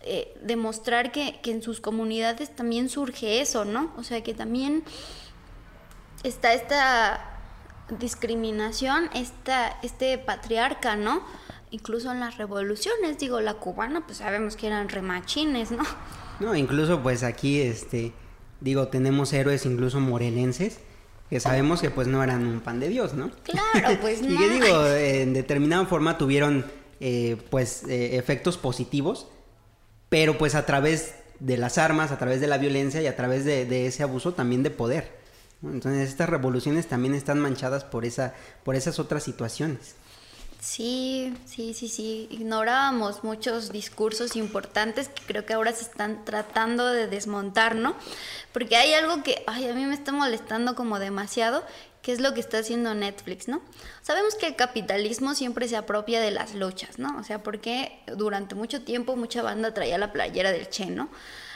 eh, 0.01 0.37
demostrar 0.43 1.11
que, 1.11 1.39
que 1.41 1.51
en 1.51 1.63
sus 1.63 1.81
comunidades 1.81 2.55
también 2.55 2.89
surge 2.89 3.41
eso, 3.41 3.65
¿no? 3.65 3.91
O 3.97 4.03
sea, 4.03 4.21
que 4.21 4.35
también 4.35 4.83
está 6.23 6.53
esta 6.53 7.25
discriminación, 7.97 9.09
esta, 9.13 9.77
este 9.81 10.17
patriarca, 10.17 10.95
¿no? 10.95 11.23
Incluso 11.71 12.11
en 12.11 12.19
las 12.19 12.37
revoluciones, 12.37 13.19
digo, 13.19 13.41
la 13.41 13.55
cubana, 13.55 14.05
pues 14.05 14.17
sabemos 14.19 14.55
que 14.55 14.67
eran 14.67 14.89
remachines, 14.89 15.71
¿no? 15.71 15.83
No, 16.39 16.55
incluso 16.55 17.01
pues 17.03 17.23
aquí, 17.23 17.61
este, 17.61 18.13
digo, 18.61 18.87
tenemos 18.87 19.33
héroes 19.33 19.65
incluso 19.65 19.99
morelenses 19.99 20.79
que 21.29 21.39
sabemos 21.39 21.79
que 21.79 21.91
pues 21.91 22.07
no 22.07 22.23
eran 22.23 22.47
un 22.47 22.59
pan 22.59 22.79
de 22.79 22.89
Dios, 22.89 23.13
¿no? 23.13 23.29
Claro, 23.43 23.99
pues 24.01 24.21
y 24.23 24.29
no. 24.29 24.39
que 24.39 24.49
digo, 24.49 24.87
en 24.87 25.33
determinada 25.33 25.85
forma 25.85 26.17
tuvieron 26.17 26.65
eh, 26.99 27.37
pues 27.51 27.83
eh, 27.83 28.17
efectos 28.17 28.57
positivos, 28.57 29.27
pero 30.09 30.37
pues 30.39 30.55
a 30.55 30.65
través 30.65 31.13
de 31.39 31.57
las 31.57 31.77
armas, 31.77 32.11
a 32.11 32.17
través 32.17 32.41
de 32.41 32.47
la 32.47 32.57
violencia 32.57 33.01
y 33.01 33.07
a 33.07 33.15
través 33.15 33.45
de, 33.45 33.65
de 33.65 33.85
ese 33.85 34.01
abuso 34.01 34.33
también 34.33 34.63
de 34.63 34.71
poder. 34.71 35.19
¿no? 35.61 35.71
Entonces 35.71 36.09
estas 36.09 36.29
revoluciones 36.29 36.87
también 36.87 37.13
están 37.13 37.39
manchadas 37.39 37.83
por 37.83 38.05
esa, 38.05 38.33
por 38.63 38.75
esas 38.75 38.97
otras 38.97 39.21
situaciones. 39.23 39.95
Sí, 40.59 41.33
sí, 41.45 41.73
sí, 41.73 41.87
sí. 41.87 42.27
Ignorábamos 42.31 43.23
muchos 43.23 43.71
discursos 43.71 44.35
importantes 44.35 45.07
que 45.07 45.23
creo 45.25 45.45
que 45.45 45.53
ahora 45.53 45.71
se 45.71 45.83
están 45.83 46.25
tratando 46.25 46.87
de 46.87 47.07
desmontar, 47.07 47.75
¿no? 47.75 47.95
Porque 48.51 48.75
hay 48.75 48.93
algo 48.93 49.23
que, 49.23 49.43
ay, 49.47 49.69
a 49.69 49.73
mí 49.73 49.85
me 49.85 49.93
está 49.93 50.11
molestando 50.11 50.75
como 50.75 50.99
demasiado, 50.99 51.63
que 52.01 52.11
es 52.11 52.19
lo 52.19 52.33
que 52.33 52.41
está 52.41 52.57
haciendo 52.59 52.93
Netflix, 52.93 53.47
¿no? 53.47 53.61
Sabemos 54.01 54.35
que 54.35 54.47
el 54.47 54.55
capitalismo 54.57 55.33
siempre 55.33 55.69
se 55.69 55.77
apropia 55.77 56.19
de 56.19 56.31
las 56.31 56.53
luchas, 56.53 56.99
¿no? 56.99 57.17
O 57.17 57.23
sea, 57.23 57.41
porque 57.41 58.03
durante 58.17 58.53
mucho 58.53 58.81
tiempo 58.81 59.15
mucha 59.15 59.41
banda 59.41 59.73
traía 59.73 59.97
la 59.97 60.11
playera 60.11 60.51
del 60.51 60.69
Che, 60.69 60.87
¿no? 60.87 61.09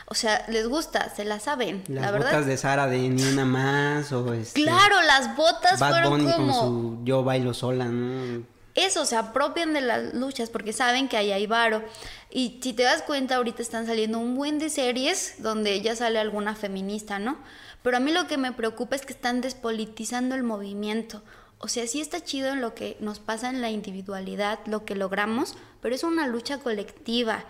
O 0.05 0.15
sea, 0.15 0.45
les 0.47 0.67
gusta, 0.67 1.13
se 1.13 1.25
la 1.25 1.39
saben. 1.39 1.83
Las 1.87 2.05
la 2.05 2.11
verdad. 2.11 2.31
botas 2.31 2.45
de 2.45 2.57
Sara 2.57 2.87
de 2.87 3.09
ni 3.09 3.23
una 3.23 3.45
más 3.45 4.11
o 4.11 4.33
este, 4.33 4.63
Claro, 4.63 5.01
las 5.01 5.35
botas 5.35 5.79
Bad 5.79 5.89
fueron 5.89 6.09
Bunny 6.11 6.31
como 6.33 6.59
con 6.59 6.99
su 6.99 7.05
Yo 7.05 7.23
bailo 7.23 7.53
sola, 7.53 7.85
¿no? 7.85 8.52
Eso, 8.75 9.05
se 9.05 9.15
apropian 9.15 9.73
de 9.73 9.81
las 9.81 10.13
luchas 10.15 10.49
porque 10.49 10.73
saben 10.73 11.07
que 11.07 11.17
ahí 11.17 11.31
hay 11.31 11.45
varo. 11.45 11.83
Y 12.31 12.59
si 12.63 12.73
te 12.73 12.83
das 12.83 13.03
cuenta, 13.03 13.35
ahorita 13.35 13.61
están 13.61 13.85
saliendo 13.85 14.17
un 14.17 14.35
buen 14.35 14.57
de 14.57 14.69
series 14.69 15.35
donde 15.37 15.79
ya 15.81 15.95
sale 15.95 16.19
alguna 16.19 16.55
feminista, 16.55 17.19
¿no? 17.19 17.37
Pero 17.83 17.97
a 17.97 17.99
mí 17.99 18.11
lo 18.11 18.27
que 18.27 18.37
me 18.37 18.51
preocupa 18.51 18.95
es 18.95 19.05
que 19.05 19.13
están 19.13 19.41
despolitizando 19.41 20.33
el 20.33 20.43
movimiento. 20.43 21.21
O 21.59 21.67
sea, 21.67 21.85
sí 21.85 22.01
está 22.01 22.21
chido 22.21 22.51
en 22.51 22.61
lo 22.61 22.73
que 22.73 22.97
nos 22.99 23.19
pasa 23.19 23.49
en 23.49 23.61
la 23.61 23.69
individualidad, 23.69 24.59
lo 24.65 24.85
que 24.85 24.95
logramos, 24.95 25.55
pero 25.81 25.93
es 25.93 26.03
una 26.03 26.27
lucha 26.27 26.57
colectiva. 26.57 27.45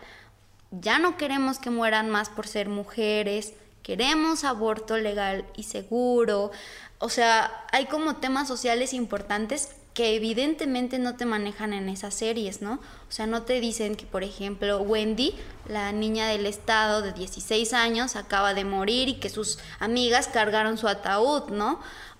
Ya 0.71 0.99
no 0.99 1.17
queremos 1.17 1.57
que 1.57 1.69
mueran 1.69 2.09
más 2.09 2.29
por 2.29 2.47
ser 2.47 2.67
mujeres, 2.67 3.53
queremos 3.81 4.43
aborto 4.43 4.97
legal 4.97 5.45
y 5.55 5.63
seguro. 5.63 6.51
O 6.99 7.09
sea, 7.09 7.65
hay 7.71 7.85
como 7.85 8.17
temas 8.17 8.47
sociales 8.47 8.93
importantes 8.93 9.69
que 9.93 10.15
evidentemente 10.15 10.97
no 10.97 11.15
te 11.15 11.25
manejan 11.25 11.71
en 11.73 11.87
esas 11.87 12.15
series, 12.15 12.61
¿no? 12.61 12.73
O 12.73 13.11
sea, 13.11 13.27
no 13.27 13.43
te 13.43 13.59
dicen 13.59 13.95
que, 13.95 14.05
por 14.05 14.23
ejemplo, 14.23 14.79
Wendy, 14.81 15.35
la 15.67 15.91
niña 15.91 16.27
del 16.27 16.47
estado 16.47 17.01
de 17.01 17.13
16 17.13 17.73
años, 17.73 18.15
acaba 18.15 18.53
de 18.53 18.65
morir 18.65 19.07
y 19.07 19.15
que 19.15 19.29
sus 19.29 19.59
amigas 19.79 20.27
cargaron 20.27 20.77
su 20.77 20.87
ataúd, 20.87 21.49
¿no? 21.49 21.79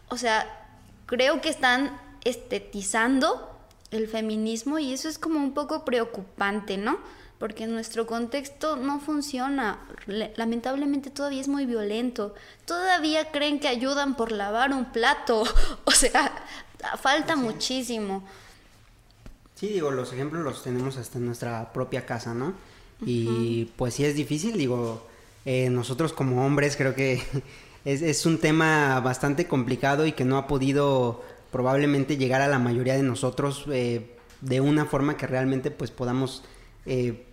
O 0.10 0.18
sea, 0.18 0.68
creo 1.08 1.42
que 1.42 1.50
están 1.50 2.00
estetizando 2.24 3.50
el 3.92 4.08
feminismo 4.08 4.80
y 4.80 4.94
eso 4.94 5.10
es 5.10 5.18
como 5.18 5.40
un 5.40 5.54
poco 5.54 5.86
preocupante, 5.86 6.78
¿no? 6.78 7.00
Porque 7.40 7.66
en 7.66 7.74
nuestro 7.74 8.08
contexto 8.08 8.76
no 8.76 9.00
funciona. 9.00 9.80
Lamentablemente 10.36 11.10
todavía 11.10 11.42
es 11.42 11.48
muy 11.48 11.66
violento. 11.66 12.36
Todavía 12.66 13.32
creen 13.32 13.60
que 13.60 13.68
ayudan 13.68 14.16
por 14.16 14.32
lavar 14.32 14.72
un 14.72 14.92
plato. 14.92 15.44
O 15.86 15.92
sea, 15.92 16.32
falta 17.02 17.36
muchísimo. 17.36 18.24
Sí, 19.56 19.68
digo, 19.68 19.92
los 19.92 20.12
ejemplos 20.12 20.44
los 20.44 20.64
tenemos 20.64 20.98
hasta 20.98 21.18
en 21.18 21.26
nuestra 21.26 21.72
propia 21.72 22.06
casa, 22.06 22.34
¿no? 22.34 22.54
Y 23.06 23.66
pues 23.76 23.96
sí 23.96 24.06
es 24.06 24.16
difícil, 24.16 24.58
digo, 24.58 25.06
eh, 25.46 25.70
nosotros 25.70 26.14
como 26.14 26.46
hombres 26.46 26.76
creo 26.76 26.96
que 26.96 27.22
es, 27.86 28.02
es, 28.02 28.26
un 28.26 28.38
tema 28.38 29.00
bastante 29.02 29.48
complicado 29.48 30.06
y 30.06 30.14
que 30.14 30.24
no 30.24 30.38
ha 30.38 30.48
podido 30.48 31.24
probablemente 31.52 32.18
llegar 32.18 32.42
a 32.42 32.48
la 32.48 32.60
mayoría 32.60 32.96
de 32.96 33.04
nosotros 33.04 33.66
eh, 33.72 34.16
de 34.42 34.62
una 34.62 34.86
forma 34.86 35.18
que 35.18 35.28
realmente 35.28 35.70
pues 35.70 35.92
podamos 35.92 36.44
eh, 36.86 37.26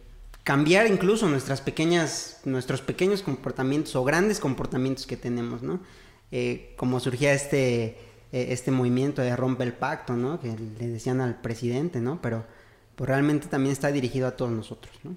cambiar 0.43 0.87
incluso 0.89 1.29
nuestras 1.29 1.61
pequeñas, 1.61 2.41
nuestros 2.45 2.81
pequeños 2.81 3.23
comportamientos 3.23 3.95
o 3.95 4.05
grandes 4.05 4.41
comportamientos 4.41 5.07
que 5.07 5.17
tenemos, 5.17 5.63
¿no? 5.63 5.81
como 6.77 7.01
surgía 7.01 7.33
este 7.33 7.99
este 8.33 8.71
movimiento 8.71 9.23
de 9.23 9.35
rompe 9.35 9.65
el 9.65 9.73
pacto, 9.73 10.15
¿no? 10.15 10.41
Que 10.41 10.55
le 10.79 10.89
decían 10.89 11.21
al 11.21 11.41
presidente, 11.41 12.01
¿no? 12.01 12.21
Pero 12.23 12.45
pues 12.95 13.09
realmente 13.09 13.49
también 13.49 13.73
está 13.73 13.91
dirigido 13.91 14.29
a 14.29 14.33
todos 14.33 14.51
nosotros, 14.51 14.95
¿no? 15.03 15.17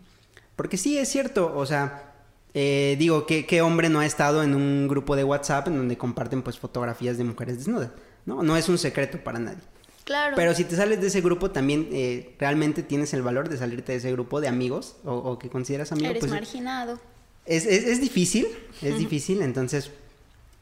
Porque 0.55 0.77
sí, 0.77 0.97
es 0.97 1.09
cierto, 1.09 1.53
o 1.55 1.65
sea, 1.65 2.13
eh, 2.53 2.95
digo, 2.99 3.25
¿qué, 3.25 3.45
¿qué, 3.45 3.61
hombre 3.61 3.89
no 3.89 3.99
ha 3.99 4.05
estado 4.05 4.43
en 4.43 4.55
un 4.55 4.87
grupo 4.87 5.15
de 5.15 5.23
WhatsApp 5.23 5.67
en 5.67 5.77
donde 5.77 5.97
comparten 5.97 6.43
pues 6.43 6.59
fotografías 6.59 7.17
de 7.17 7.23
mujeres 7.23 7.57
desnudas? 7.57 7.89
No, 8.25 8.43
no 8.43 8.55
es 8.55 8.69
un 8.69 8.77
secreto 8.77 9.17
para 9.23 9.39
nadie. 9.39 9.63
Claro. 10.05 10.35
Pero 10.35 10.53
si 10.53 10.63
te 10.63 10.75
sales 10.75 11.01
de 11.01 11.07
ese 11.07 11.21
grupo, 11.21 11.51
también 11.51 11.89
eh, 11.91 12.35
realmente 12.39 12.83
tienes 12.83 13.13
el 13.13 13.21
valor 13.21 13.49
de 13.49 13.57
salirte 13.57 13.93
de 13.93 13.97
ese 13.97 14.11
grupo 14.11 14.41
de 14.41 14.47
amigos 14.47 14.97
o, 15.03 15.13
o 15.15 15.39
que 15.39 15.49
consideras 15.49 15.91
amigo. 15.91 16.09
Eres 16.09 16.21
pues, 16.21 16.31
marginado. 16.31 16.99
Es, 17.45 17.65
es, 17.65 17.85
es 17.85 17.99
difícil, 17.99 18.47
es 18.81 18.97
difícil, 18.97 19.41
entonces... 19.41 19.91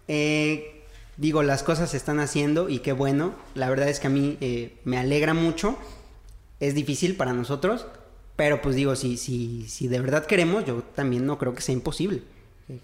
Eh, 0.08 0.80
digo, 1.22 1.43
las 1.43 1.61
cosas 1.61 1.91
se 1.91 1.97
están 1.97 2.19
haciendo 2.19 2.67
y 2.67 2.80
qué 2.80 2.93
bueno. 2.93 3.34
La 3.53 3.69
verdad 3.69 3.88
es 3.88 3.99
que 3.99 4.07
a 4.07 4.09
mí 4.09 4.38
eh, 4.41 4.80
me 4.86 4.97
alegra 4.97 5.36
mucho. 5.36 5.78
Es 6.59 6.74
difícil 6.74 7.15
para 7.15 7.32
nosotros, 7.32 7.86
pero 8.36 8.61
pues 8.61 8.76
digo, 8.76 8.95
si, 8.95 9.17
si, 9.17 9.67
si 9.69 9.88
de 9.88 9.99
verdad 9.99 10.26
queremos, 10.26 10.65
yo 10.65 10.82
también 10.95 11.28
no 11.28 11.38
creo 11.38 11.53
que 11.53 11.61
sea 11.61 11.74
imposible. 11.74 12.24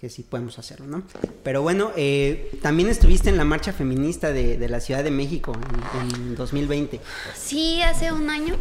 Que, 0.02 0.10
sí 0.10 0.22
podemos 0.22 0.60
hacerlo, 0.60 0.86
¿no? 0.86 1.04
Pero 1.44 1.62
bueno, 1.62 1.94
eh, 1.96 2.52
también 2.62 2.90
estuviste 2.90 3.30
en 3.30 3.38
la 3.38 3.46
marcha 3.46 3.72
feminista 3.72 4.34
de, 4.34 4.58
de 4.58 4.70
la 4.70 4.82
Ciudad 4.82 5.02
de 5.02 5.12
México 5.12 5.54
en, 6.02 6.14
en, 6.14 6.36
2020. 6.36 7.00
Sí, 7.36 7.82
hace 7.82 8.12
un 8.12 8.30
año. 8.30 8.56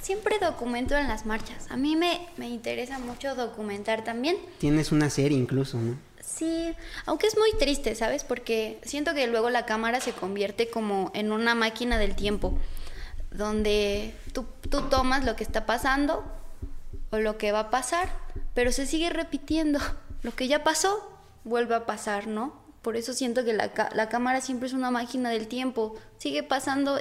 Siempre 0.00 0.38
documento 0.38 0.96
en 0.96 1.08
las 1.08 1.26
marchas. 1.26 1.66
A 1.70 1.76
mí 1.76 1.96
me, 1.96 2.26
me 2.36 2.48
interesa 2.48 2.98
mucho 2.98 3.34
documentar 3.34 4.02
también. 4.02 4.36
Tienes 4.58 4.92
una 4.92 5.10
serie 5.10 5.36
incluso, 5.36 5.78
¿no? 5.78 5.96
Sí, 6.20 6.74
aunque 7.06 7.26
es 7.26 7.36
muy 7.36 7.52
triste, 7.58 7.94
¿sabes? 7.94 8.24
Porque 8.24 8.80
siento 8.82 9.14
que 9.14 9.26
luego 9.26 9.50
la 9.50 9.66
cámara 9.66 10.00
se 10.00 10.12
convierte 10.12 10.70
como 10.70 11.10
en 11.14 11.32
una 11.32 11.54
máquina 11.54 11.98
del 11.98 12.14
tiempo, 12.14 12.58
donde 13.30 14.14
tú, 14.32 14.46
tú 14.68 14.82
tomas 14.82 15.24
lo 15.24 15.36
que 15.36 15.44
está 15.44 15.66
pasando 15.66 16.24
o 17.10 17.18
lo 17.18 17.36
que 17.36 17.52
va 17.52 17.60
a 17.60 17.70
pasar, 17.70 18.08
pero 18.54 18.72
se 18.72 18.86
sigue 18.86 19.10
repitiendo. 19.10 19.78
Lo 20.22 20.34
que 20.34 20.48
ya 20.48 20.62
pasó 20.62 21.18
vuelve 21.44 21.74
a 21.74 21.86
pasar, 21.86 22.26
¿no? 22.26 22.62
Por 22.82 22.96
eso 22.96 23.14
siento 23.14 23.42
que 23.42 23.54
la, 23.54 23.72
la 23.94 24.08
cámara 24.10 24.42
siempre 24.42 24.68
es 24.68 24.74
una 24.74 24.90
máquina 24.90 25.30
del 25.30 25.48
tiempo, 25.48 25.96
sigue 26.18 26.42
pasando 26.42 27.00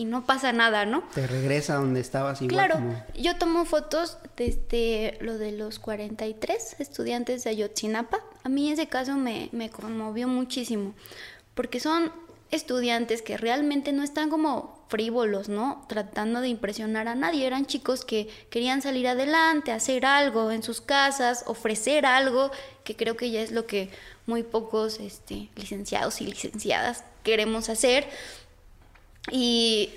y 0.00 0.06
no 0.06 0.24
pasa 0.24 0.50
nada, 0.54 0.86
¿no? 0.86 1.02
Te 1.14 1.26
regresa 1.26 1.74
donde 1.74 2.00
estabas 2.00 2.40
igual. 2.40 2.54
Claro, 2.54 2.74
como... 2.76 3.04
yo 3.18 3.36
tomo 3.36 3.66
fotos 3.66 4.16
desde 4.34 5.18
lo 5.20 5.36
de 5.36 5.52
los 5.52 5.78
43 5.78 6.76
estudiantes 6.78 7.44
de 7.44 7.50
Ayotzinapa. 7.50 8.20
A 8.42 8.48
mí 8.48 8.72
ese 8.72 8.86
caso 8.86 9.16
me, 9.16 9.50
me 9.52 9.68
conmovió 9.68 10.26
muchísimo, 10.26 10.94
porque 11.54 11.80
son 11.80 12.10
estudiantes 12.50 13.20
que 13.20 13.36
realmente 13.36 13.92
no 13.92 14.02
están 14.02 14.30
como 14.30 14.86
frívolos, 14.88 15.50
¿no? 15.50 15.84
Tratando 15.86 16.40
de 16.40 16.48
impresionar 16.48 17.06
a 17.06 17.14
nadie. 17.14 17.46
Eran 17.46 17.66
chicos 17.66 18.06
que 18.06 18.26
querían 18.48 18.80
salir 18.80 19.06
adelante, 19.06 19.70
hacer 19.70 20.06
algo 20.06 20.50
en 20.50 20.62
sus 20.62 20.80
casas, 20.80 21.44
ofrecer 21.46 22.06
algo, 22.06 22.50
que 22.84 22.96
creo 22.96 23.18
que 23.18 23.30
ya 23.30 23.42
es 23.42 23.52
lo 23.52 23.66
que 23.66 23.90
muy 24.24 24.44
pocos 24.44 24.98
este, 24.98 25.50
licenciados 25.56 26.22
y 26.22 26.24
licenciadas 26.24 27.04
queremos 27.22 27.68
hacer. 27.68 28.08
Y, 29.30 29.90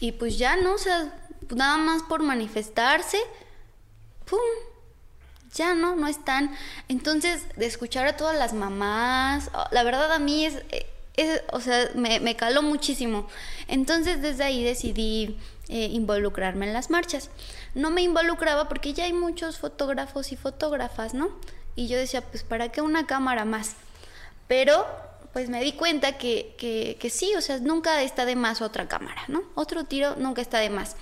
y 0.00 0.12
pues 0.12 0.38
ya, 0.38 0.56
¿no? 0.56 0.74
O 0.74 0.78
sea, 0.78 1.14
nada 1.54 1.76
más 1.78 2.02
por 2.02 2.22
manifestarse, 2.22 3.18
¡pum! 4.24 4.38
Ya 5.54 5.74
no, 5.74 5.96
no 5.96 6.08
están. 6.08 6.54
Entonces, 6.88 7.46
de 7.56 7.66
escuchar 7.66 8.06
a 8.06 8.16
todas 8.16 8.36
las 8.36 8.52
mamás, 8.52 9.50
la 9.70 9.82
verdad 9.82 10.12
a 10.12 10.18
mí 10.18 10.44
es, 10.44 10.62
es 11.16 11.42
o 11.52 11.60
sea, 11.60 11.90
me, 11.94 12.20
me, 12.20 12.36
caló 12.36 12.62
muchísimo. 12.62 13.28
Entonces, 13.66 14.20
desde 14.20 14.44
ahí 14.44 14.62
decidí 14.62 15.38
eh, 15.68 15.88
involucrarme 15.90 16.66
en 16.66 16.72
las 16.72 16.90
marchas. 16.90 17.30
No 17.74 17.90
me 17.90 18.02
involucraba 18.02 18.68
porque 18.68 18.92
ya 18.92 19.04
hay 19.04 19.12
muchos 19.12 19.58
fotógrafos 19.58 20.32
y 20.32 20.36
fotógrafas, 20.36 21.14
¿no? 21.14 21.30
Y 21.76 21.88
yo 21.88 21.96
decía, 21.96 22.22
pues, 22.22 22.42
¿para 22.42 22.70
qué 22.70 22.80
una 22.80 23.06
cámara 23.06 23.44
más? 23.44 23.76
Pero 24.48 24.86
pues 25.38 25.48
me 25.48 25.62
di 25.62 25.70
cuenta 25.70 26.18
que, 26.18 26.56
que, 26.98 27.10
sí, 27.10 27.32
o 27.36 27.40
sea, 27.40 27.60
nunca 27.60 28.02
está 28.02 28.24
de 28.24 28.34
más 28.34 28.60
otra 28.60 28.88
cámara, 28.88 29.22
¿no? 29.28 29.44
Otro 29.54 29.84
tiro 29.84 30.16
nunca 30.16 30.42
está 30.42 30.58
de 30.58 30.68
más. 30.68 30.96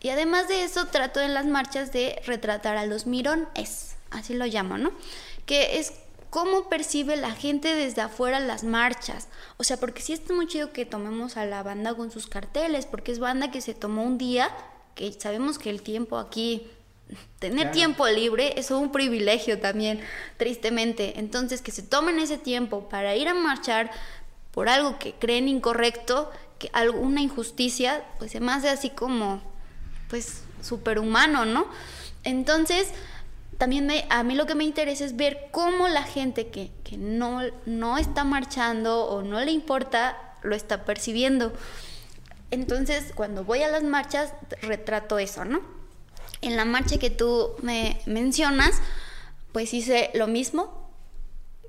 Y 0.00 0.08
además 0.08 0.48
de 0.48 0.64
eso, 0.64 0.86
trato 0.86 1.20
en 1.20 1.34
las 1.34 1.44
marchas 1.44 1.92
de 1.92 2.18
retratar 2.24 2.78
a 2.78 2.86
los 2.86 3.06
mirones, 3.06 3.96
así 4.10 4.32
lo 4.32 4.46
llamo, 4.46 4.78
¿no? 4.78 4.92
Que 5.44 5.78
es 5.78 5.92
cómo 6.30 6.70
percibe 6.70 7.16
la 7.16 7.32
gente 7.32 7.74
desde 7.74 8.00
afuera 8.00 8.40
las 8.40 8.64
marchas. 8.64 9.28
O 9.58 9.62
sea, 9.62 9.76
porque 9.76 10.00
sí 10.00 10.14
está 10.14 10.32
muy 10.32 10.46
chido 10.46 10.72
que 10.72 10.86
tomemos 10.86 11.36
a 11.36 11.44
la 11.44 11.62
banda 11.62 11.94
con 11.94 12.10
sus 12.10 12.28
carteles, 12.28 12.86
porque 12.86 13.12
es 13.12 13.18
banda 13.18 13.50
que 13.50 13.60
se 13.60 13.74
tomó 13.74 14.04
un 14.04 14.16
día, 14.16 14.48
que 14.94 15.12
sabemos 15.12 15.58
que 15.58 15.68
el 15.68 15.82
tiempo 15.82 16.16
aquí 16.16 16.66
tener 17.38 17.58
claro. 17.58 17.72
tiempo 17.72 18.08
libre 18.08 18.54
es 18.58 18.70
un 18.70 18.92
privilegio 18.92 19.58
también, 19.58 20.00
tristemente. 20.36 21.18
Entonces, 21.18 21.60
que 21.60 21.70
se 21.70 21.82
tomen 21.82 22.18
ese 22.18 22.38
tiempo 22.38 22.88
para 22.88 23.16
ir 23.16 23.28
a 23.28 23.34
marchar 23.34 23.90
por 24.52 24.68
algo 24.68 24.98
que 24.98 25.14
creen 25.14 25.48
incorrecto, 25.48 26.30
que 26.58 26.70
alguna 26.72 27.20
injusticia, 27.20 28.04
pues 28.18 28.32
se 28.32 28.40
me 28.40 28.52
hace 28.52 28.68
así 28.68 28.90
como, 28.90 29.42
pues, 30.08 30.42
superhumano, 30.62 31.44
¿no? 31.44 31.66
Entonces, 32.24 32.88
también 33.58 33.86
me, 33.86 34.06
a 34.10 34.22
mí 34.22 34.34
lo 34.34 34.46
que 34.46 34.54
me 34.54 34.64
interesa 34.64 35.04
es 35.04 35.16
ver 35.16 35.48
cómo 35.50 35.88
la 35.88 36.02
gente 36.02 36.48
que, 36.48 36.70
que 36.84 36.96
no, 36.96 37.40
no 37.66 37.98
está 37.98 38.24
marchando 38.24 39.04
o 39.04 39.22
no 39.22 39.40
le 39.40 39.52
importa, 39.52 40.36
lo 40.42 40.54
está 40.54 40.84
percibiendo. 40.84 41.52
Entonces, 42.50 43.12
cuando 43.14 43.44
voy 43.44 43.62
a 43.62 43.68
las 43.68 43.82
marchas, 43.82 44.34
retrato 44.60 45.18
eso, 45.18 45.44
¿no? 45.44 45.81
En 46.42 46.56
la 46.56 46.64
marcha 46.64 46.98
que 46.98 47.10
tú 47.10 47.52
me 47.62 48.00
mencionas, 48.06 48.80
pues 49.52 49.72
hice 49.72 50.10
lo 50.14 50.26
mismo, 50.26 50.90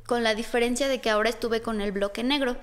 con 0.06 0.24
la 0.24 0.36
diferencia 0.36 0.88
de 0.88 1.00
que 1.00 1.10
ahora 1.10 1.30
estuve 1.30 1.62
con 1.62 1.82
el 1.82 1.92
bloque 1.92 2.24
negro. 2.24 2.58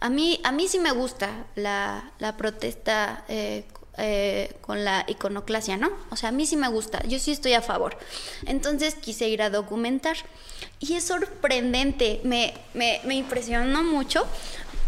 A 0.00 0.10
mí, 0.10 0.40
a 0.44 0.52
mí 0.52 0.68
sí 0.68 0.78
me 0.78 0.92
gusta 0.92 1.46
la, 1.54 2.12
la 2.18 2.36
protesta 2.36 3.24
eh, 3.28 3.64
eh, 3.96 4.54
con 4.60 4.84
la 4.84 5.04
iconoclasia, 5.08 5.76
¿no? 5.76 5.90
O 6.10 6.16
sea, 6.16 6.30
a 6.30 6.32
mí 6.32 6.46
sí 6.46 6.56
me 6.56 6.68
gusta, 6.68 7.02
yo 7.06 7.18
sí 7.18 7.30
estoy 7.30 7.54
a 7.54 7.62
favor. 7.62 7.96
Entonces 8.46 8.94
quise 8.96 9.28
ir 9.28 9.40
a 9.40 9.50
documentar. 9.50 10.16
Y 10.80 10.94
es 10.94 11.04
sorprendente, 11.04 12.20
me, 12.24 12.54
me, 12.74 13.00
me 13.04 13.14
impresionó 13.14 13.82
mucho 13.84 14.26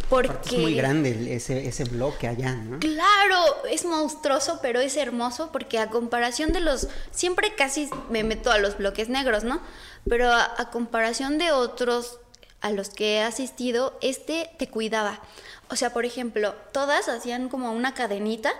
porque... 0.08 0.56
Es 0.56 0.62
muy 0.62 0.74
grande 0.74 1.34
ese, 1.34 1.66
ese 1.66 1.84
bloque 1.84 2.28
allá, 2.28 2.54
¿no? 2.54 2.78
Claro, 2.78 3.64
es 3.70 3.84
monstruoso, 3.84 4.60
pero 4.62 4.80
es 4.80 4.96
hermoso 4.96 5.50
porque 5.52 5.78
a 5.78 5.90
comparación 5.90 6.52
de 6.52 6.60
los... 6.60 6.88
Siempre 7.10 7.54
casi 7.54 7.88
me 8.08 8.22
meto 8.24 8.50
a 8.50 8.58
los 8.58 8.78
bloques 8.78 9.08
negros, 9.08 9.44
¿no? 9.44 9.60
Pero 10.08 10.32
a, 10.32 10.70
comparación 10.70 11.38
de 11.38 11.50
otros 11.50 12.20
a 12.60 12.70
los 12.70 12.90
que 12.90 13.16
he 13.16 13.22
asistido, 13.22 13.98
este 14.00 14.50
te 14.58 14.68
cuidaba. 14.68 15.20
O 15.68 15.76
sea, 15.76 15.92
por 15.92 16.04
ejemplo, 16.04 16.54
todas 16.72 17.08
hacían 17.08 17.48
como 17.48 17.72
una 17.72 17.94
cadenita 17.94 18.52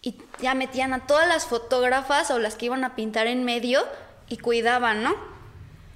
y 0.00 0.16
ya 0.40 0.54
metían 0.54 0.92
a 0.92 1.06
todas 1.06 1.26
las 1.26 1.46
fotógrafas 1.46 2.30
o 2.30 2.38
las 2.38 2.54
que 2.54 2.66
iban 2.66 2.84
a 2.84 2.94
pintar 2.94 3.26
en 3.26 3.44
medio 3.44 3.84
y 4.28 4.38
cuidaban, 4.38 5.02
¿no? 5.02 5.37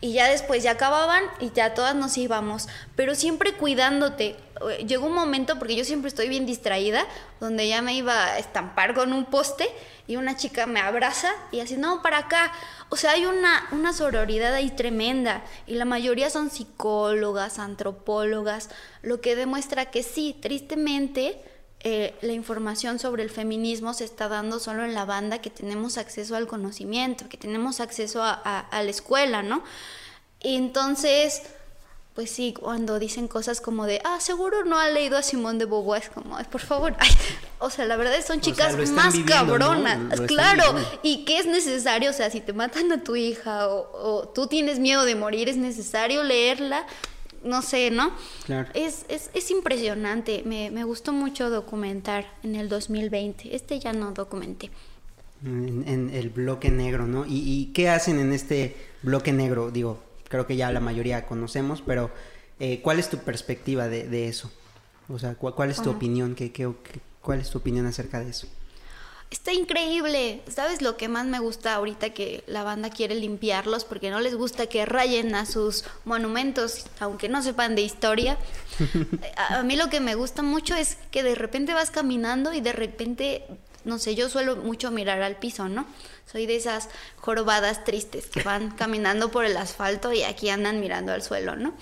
Y 0.02 0.14
ya 0.14 0.28
después 0.28 0.64
ya 0.64 0.72
acababan 0.72 1.22
y 1.38 1.52
ya 1.52 1.74
todas 1.74 1.94
nos 1.94 2.18
íbamos, 2.18 2.68
pero 2.96 3.14
siempre 3.14 3.54
cuidándote. 3.54 4.36
Llegó 4.84 5.06
un 5.06 5.14
momento, 5.14 5.60
porque 5.60 5.76
yo 5.76 5.84
siempre 5.84 6.08
estoy 6.08 6.28
bien 6.28 6.44
distraída, 6.44 7.06
donde 7.38 7.68
ya 7.68 7.82
me 7.82 7.94
iba 7.94 8.24
a 8.24 8.38
estampar 8.38 8.94
con 8.94 9.12
un 9.12 9.24
poste 9.26 9.68
y 10.08 10.16
una 10.16 10.36
chica 10.36 10.66
me 10.66 10.80
abraza 10.80 11.32
y 11.52 11.60
así, 11.60 11.76
no, 11.76 12.02
para 12.02 12.18
acá. 12.18 12.52
O 12.88 12.96
sea, 12.96 13.12
hay 13.12 13.26
una, 13.26 13.68
una 13.70 13.92
sororidad 13.92 14.52
ahí 14.52 14.70
tremenda 14.70 15.44
y 15.68 15.76
la 15.76 15.84
mayoría 15.84 16.30
son 16.30 16.50
psicólogas, 16.50 17.60
antropólogas, 17.60 18.70
lo 19.02 19.20
que 19.20 19.36
demuestra 19.36 19.92
que 19.92 20.02
sí, 20.02 20.36
tristemente, 20.40 21.40
eh, 21.84 22.14
la 22.22 22.32
información 22.32 23.00
sobre 23.00 23.24
el 23.24 23.30
feminismo 23.30 23.92
se 23.92 24.04
está 24.04 24.28
dando 24.28 24.60
solo 24.60 24.84
en 24.84 24.94
la 24.94 25.04
banda 25.04 25.40
que 25.40 25.50
tenemos 25.50 25.98
acceso 25.98 26.36
al 26.36 26.46
conocimiento, 26.46 27.28
que 27.28 27.36
tenemos 27.36 27.80
acceso 27.80 28.22
a, 28.22 28.68
la 28.70 28.82
escuela, 28.82 29.42
¿no? 29.42 29.64
Y 30.40 30.54
entonces, 30.54 31.42
pues 32.14 32.30
sí, 32.30 32.52
cuando 32.52 33.00
dicen 33.00 33.26
cosas 33.26 33.60
como 33.60 33.86
de, 33.86 34.00
ah, 34.04 34.20
seguro 34.20 34.64
no 34.64 34.78
ha 34.78 34.90
leído 34.90 35.16
a 35.16 35.22
Simón 35.22 35.58
de 35.58 35.64
Beauvoir, 35.64 36.02
es 36.04 36.08
como, 36.08 36.38
por 36.44 36.60
favor, 36.60 36.94
o 37.58 37.68
sea, 37.68 37.84
la 37.84 37.96
verdad 37.96 38.14
son 38.24 38.40
chicas 38.40 38.76
más 38.90 39.16
cabronas, 39.26 40.20
claro, 40.28 40.76
y 41.02 41.24
que 41.24 41.38
es 41.38 41.46
necesario, 41.46 42.10
o 42.10 42.12
sea, 42.12 42.30
si 42.30 42.40
te 42.40 42.52
matan 42.52 42.92
a 42.92 43.02
tu 43.02 43.16
hija 43.16 43.66
o, 43.66 44.20
o 44.20 44.28
tú 44.28 44.46
tienes 44.46 44.78
miedo 44.78 45.04
de 45.04 45.16
morir, 45.16 45.48
es 45.48 45.56
necesario 45.56 46.22
leerla 46.22 46.86
no 47.44 47.62
sé, 47.62 47.90
¿no? 47.90 48.12
Claro. 48.44 48.68
Es, 48.74 49.04
es, 49.08 49.30
es 49.34 49.50
impresionante. 49.50 50.42
Me, 50.44 50.70
me, 50.70 50.84
gustó 50.84 51.12
mucho 51.12 51.50
documentar 51.50 52.26
en 52.42 52.54
el 52.54 52.68
2020. 52.68 53.54
Este 53.54 53.78
ya 53.78 53.92
no 53.92 54.12
documenté. 54.12 54.70
En, 55.44 56.10
el 56.12 56.30
bloque 56.30 56.70
negro, 56.70 57.06
¿no? 57.06 57.26
¿Y, 57.26 57.38
¿Y, 57.38 57.72
qué 57.72 57.88
hacen 57.88 58.20
en 58.20 58.32
este 58.32 58.76
bloque 59.02 59.32
negro? 59.32 59.72
Digo, 59.72 60.00
creo 60.28 60.46
que 60.46 60.56
ya 60.56 60.70
la 60.70 60.80
mayoría 60.80 61.26
conocemos, 61.26 61.82
pero 61.84 62.10
eh, 62.60 62.80
¿cuál 62.80 63.00
es 63.00 63.10
tu 63.10 63.18
perspectiva 63.18 63.88
de, 63.88 64.08
de, 64.08 64.28
eso? 64.28 64.52
O 65.08 65.18
sea, 65.18 65.34
¿cuál, 65.34 65.70
es 65.70 65.82
tu 65.82 65.90
opinión? 65.90 66.36
¿Qué, 66.36 66.52
qué, 66.52 66.72
¿Cuál 67.20 67.40
es 67.40 67.50
tu 67.50 67.58
opinión 67.58 67.86
acerca 67.86 68.20
de 68.20 68.30
eso? 68.30 68.46
Está 69.32 69.54
increíble. 69.54 70.42
¿Sabes 70.54 70.82
lo 70.82 70.98
que 70.98 71.08
más 71.08 71.24
me 71.24 71.38
gusta 71.38 71.72
ahorita 71.72 72.10
que 72.10 72.44
la 72.46 72.64
banda 72.64 72.90
quiere 72.90 73.14
limpiarlos 73.14 73.86
porque 73.86 74.10
no 74.10 74.20
les 74.20 74.34
gusta 74.34 74.66
que 74.66 74.84
rayen 74.84 75.34
a 75.34 75.46
sus 75.46 75.84
monumentos, 76.04 76.84
aunque 77.00 77.30
no 77.30 77.40
sepan 77.40 77.74
de 77.74 77.80
historia? 77.80 78.36
a, 79.36 79.62
mí 79.62 79.76
lo 79.76 79.88
que 79.88 80.00
me 80.00 80.16
gusta 80.16 80.42
mucho 80.42 80.74
es 80.74 80.98
que 81.10 81.22
de 81.22 81.34
repente 81.34 81.72
vas 81.72 81.90
caminando 81.90 82.52
y 82.52 82.60
de 82.60 82.74
repente, 82.74 83.46
no 83.86 83.98
sé, 83.98 84.14
yo 84.14 84.28
suelo 84.28 84.56
mucho 84.56 84.90
mirar 84.90 85.22
al 85.22 85.36
piso, 85.36 85.66
¿no? 85.66 85.86
Soy 86.30 86.44
de 86.44 86.56
esas 86.56 86.90
jorobadas 87.16 87.84
tristes 87.84 88.26
que 88.26 88.42
van 88.42 88.70
caminando 88.76 89.30
por 89.30 89.46
el 89.46 89.56
asfalto 89.56 90.12
y 90.12 90.24
aquí 90.24 90.50
andan 90.50 90.78
mirando 90.78 91.10
al 91.10 91.22
suelo, 91.22 91.56
¿no? 91.56 91.72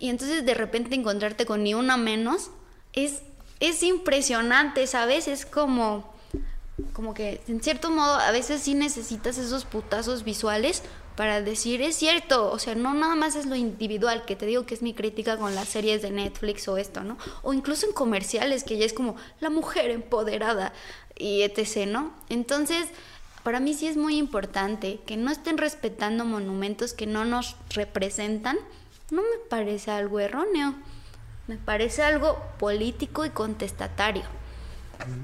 Y 0.00 0.08
entonces 0.08 0.44
de 0.44 0.54
repente 0.54 0.96
encontrarte 0.96 1.46
con 1.46 1.62
ni 1.62 1.72
una 1.72 1.96
menos 1.96 2.50
es, 2.94 3.22
es 3.60 3.84
impresionante, 3.84 4.88
¿sabes? 4.88 5.28
Es 5.28 5.46
como 5.46 6.15
como 6.92 7.14
que 7.14 7.40
en 7.48 7.62
cierto 7.62 7.90
modo 7.90 8.14
a 8.14 8.30
veces 8.30 8.62
sí 8.62 8.74
necesitas 8.74 9.38
esos 9.38 9.64
putazos 9.64 10.24
visuales 10.24 10.82
para 11.16 11.40
decir 11.40 11.80
es 11.80 11.96
cierto, 11.96 12.50
o 12.52 12.58
sea, 12.58 12.74
no 12.74 12.92
nada 12.92 13.14
más 13.14 13.36
es 13.36 13.46
lo 13.46 13.56
individual, 13.56 14.26
que 14.26 14.36
te 14.36 14.44
digo 14.44 14.66
que 14.66 14.74
es 14.74 14.82
mi 14.82 14.92
crítica 14.92 15.38
con 15.38 15.54
las 15.54 15.68
series 15.68 16.02
de 16.02 16.10
Netflix 16.10 16.68
o 16.68 16.76
esto, 16.76 17.02
¿no? 17.02 17.16
O 17.42 17.54
incluso 17.54 17.86
en 17.86 17.92
comerciales, 17.92 18.64
que 18.64 18.76
ya 18.76 18.84
es 18.84 18.92
como 18.92 19.16
la 19.40 19.48
mujer 19.48 19.90
empoderada 19.90 20.74
y 21.16 21.40
etc., 21.40 21.86
¿no? 21.88 22.12
Entonces, 22.28 22.88
para 23.42 23.60
mí 23.60 23.72
sí 23.72 23.86
es 23.86 23.96
muy 23.96 24.18
importante 24.18 25.00
que 25.06 25.16
no 25.16 25.30
estén 25.30 25.56
respetando 25.56 26.26
monumentos 26.26 26.92
que 26.92 27.06
no 27.06 27.24
nos 27.24 27.56
representan, 27.70 28.58
no 29.10 29.22
me 29.22 29.38
parece 29.48 29.92
algo 29.92 30.20
erróneo, 30.20 30.74
me 31.46 31.56
parece 31.56 32.02
algo 32.02 32.36
político 32.58 33.24
y 33.24 33.30
contestatario. 33.30 34.24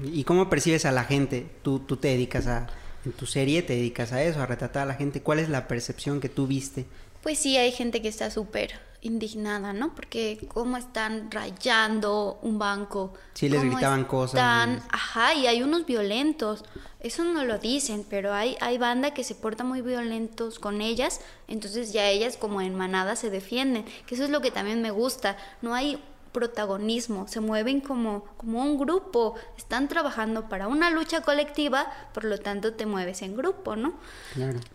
¿Y 0.03 0.23
cómo 0.23 0.49
percibes 0.49 0.85
a 0.85 0.91
la 0.91 1.03
gente? 1.03 1.45
Tú, 1.61 1.79
tú 1.79 1.97
te 1.97 2.09
dedicas 2.09 2.47
a, 2.47 2.67
en 3.05 3.11
tu 3.11 3.25
serie 3.25 3.61
te 3.61 3.73
dedicas 3.73 4.13
a 4.13 4.23
eso, 4.23 4.41
a 4.41 4.45
retratar 4.45 4.83
a 4.83 4.85
la 4.85 4.95
gente. 4.95 5.21
¿Cuál 5.21 5.39
es 5.39 5.49
la 5.49 5.67
percepción 5.67 6.19
que 6.19 6.29
tú 6.29 6.47
viste? 6.47 6.85
Pues 7.21 7.39
sí, 7.39 7.57
hay 7.57 7.71
gente 7.71 8.01
que 8.01 8.07
está 8.07 8.29
súper 8.31 8.79
indignada, 9.01 9.73
¿no? 9.73 9.93
Porque 9.93 10.39
cómo 10.47 10.77
están 10.77 11.29
rayando 11.29 12.39
un 12.41 12.57
banco. 12.57 13.13
Sí, 13.33 13.49
les 13.49 13.61
gritaban 13.61 14.05
cosas. 14.05 14.79
Ajá, 14.89 15.33
y 15.33 15.47
hay 15.47 15.61
unos 15.61 15.85
violentos. 15.85 16.63
Eso 17.01 17.23
no 17.25 17.43
lo 17.43 17.59
dicen, 17.59 18.05
pero 18.09 18.33
hay, 18.33 18.55
hay 18.61 18.77
banda 18.77 19.13
que 19.13 19.25
se 19.25 19.35
porta 19.35 19.65
muy 19.65 19.81
violentos 19.81 20.57
con 20.57 20.81
ellas, 20.81 21.19
entonces 21.49 21.91
ya 21.91 22.07
ellas 22.07 22.37
como 22.37 22.61
en 22.61 22.75
manada 22.75 23.17
se 23.17 23.29
defienden, 23.29 23.83
que 24.05 24.15
eso 24.15 24.23
es 24.23 24.29
lo 24.29 24.41
que 24.41 24.51
también 24.51 24.81
me 24.81 24.91
gusta. 24.91 25.35
No 25.61 25.75
hay 25.75 26.01
protagonismo, 26.33 27.27
se 27.27 27.39
mueven 27.39 27.79
como, 27.79 28.25
como 28.37 28.61
un 28.61 28.77
grupo, 28.77 29.35
están 29.57 29.87
trabajando 29.87 30.49
para 30.49 30.67
una 30.67 30.89
lucha 30.89 31.21
colectiva, 31.21 31.91
por 32.13 32.25
lo 32.25 32.37
tanto 32.39 32.73
te 32.73 32.85
mueves 32.85 33.21
en 33.21 33.37
grupo, 33.37 33.75
¿no? 33.75 33.93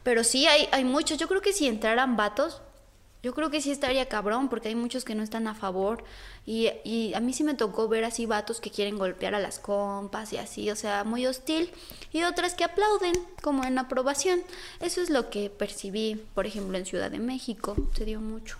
Pero 0.03 0.25
sí 0.25 0.47
hay, 0.47 0.69
hay 0.73 0.85
muchos, 0.85 1.19
yo 1.19 1.29
creo 1.29 1.43
que 1.43 1.53
si 1.53 1.67
entraran 1.67 2.17
vatos, 2.17 2.63
yo 3.21 3.35
creo 3.35 3.51
que 3.51 3.61
sí 3.61 3.73
estaría 3.73 4.09
cabrón, 4.09 4.49
porque 4.49 4.69
hay 4.69 4.77
muchos 4.77 5.05
que 5.05 5.17
no 5.17 5.25
están 5.25 5.49
a 5.49 5.55
favor. 5.55 6.05
Y, 6.47 6.71
y, 6.85 7.13
a 7.15 7.21
mí 7.21 7.33
sí 7.33 7.43
me 7.43 7.55
tocó 7.55 7.89
ver 7.89 8.05
así 8.05 8.27
vatos 8.27 8.61
que 8.61 8.71
quieren 8.71 8.97
golpear 8.97 9.35
a 9.35 9.41
las 9.41 9.59
compas 9.59 10.33
y 10.33 10.37
así, 10.37 10.71
o 10.71 10.77
sea, 10.77 11.03
muy 11.03 11.27
hostil. 11.27 11.73
Y 12.13 12.23
otras 12.23 12.55
que 12.55 12.65
aplauden, 12.65 13.15
como 13.43 13.65
en 13.65 13.77
aprobación. 13.79 14.41
Eso 14.81 15.03
es 15.03 15.11
lo 15.11 15.31
que 15.31 15.51
percibí, 15.51 16.25
por 16.35 16.47
ejemplo, 16.47 16.79
en 16.79 16.87
Ciudad 16.87 17.11
de 17.11 17.19
México. 17.19 17.77
Se 17.97 18.05
dio 18.05 18.21
mucho. 18.21 18.59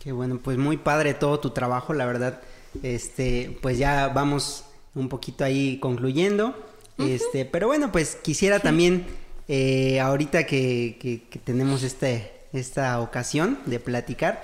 Qué 0.00 0.12
bueno, 0.12 0.40
pues 0.42 0.56
muy 0.56 0.78
padre 0.78 1.12
todo 1.12 1.40
tu 1.40 1.50
trabajo, 1.50 1.92
la 1.92 2.06
verdad. 2.06 2.40
Este, 2.82 3.58
pues 3.60 3.76
ya 3.76 4.08
vamos 4.08 4.64
un 4.94 5.10
poquito 5.10 5.44
ahí 5.44 5.78
concluyendo. 5.78 6.56
Este, 6.96 7.44
pero 7.44 7.66
bueno, 7.66 7.92
pues 7.92 8.16
quisiera 8.16 8.60
también, 8.60 9.04
eh, 9.46 10.00
ahorita 10.00 10.46
que, 10.46 11.22
tenemos 11.44 11.82
este, 11.82 12.32
esta 12.54 12.98
ocasión 13.00 13.58
de 13.66 13.78
platicar, 13.78 14.42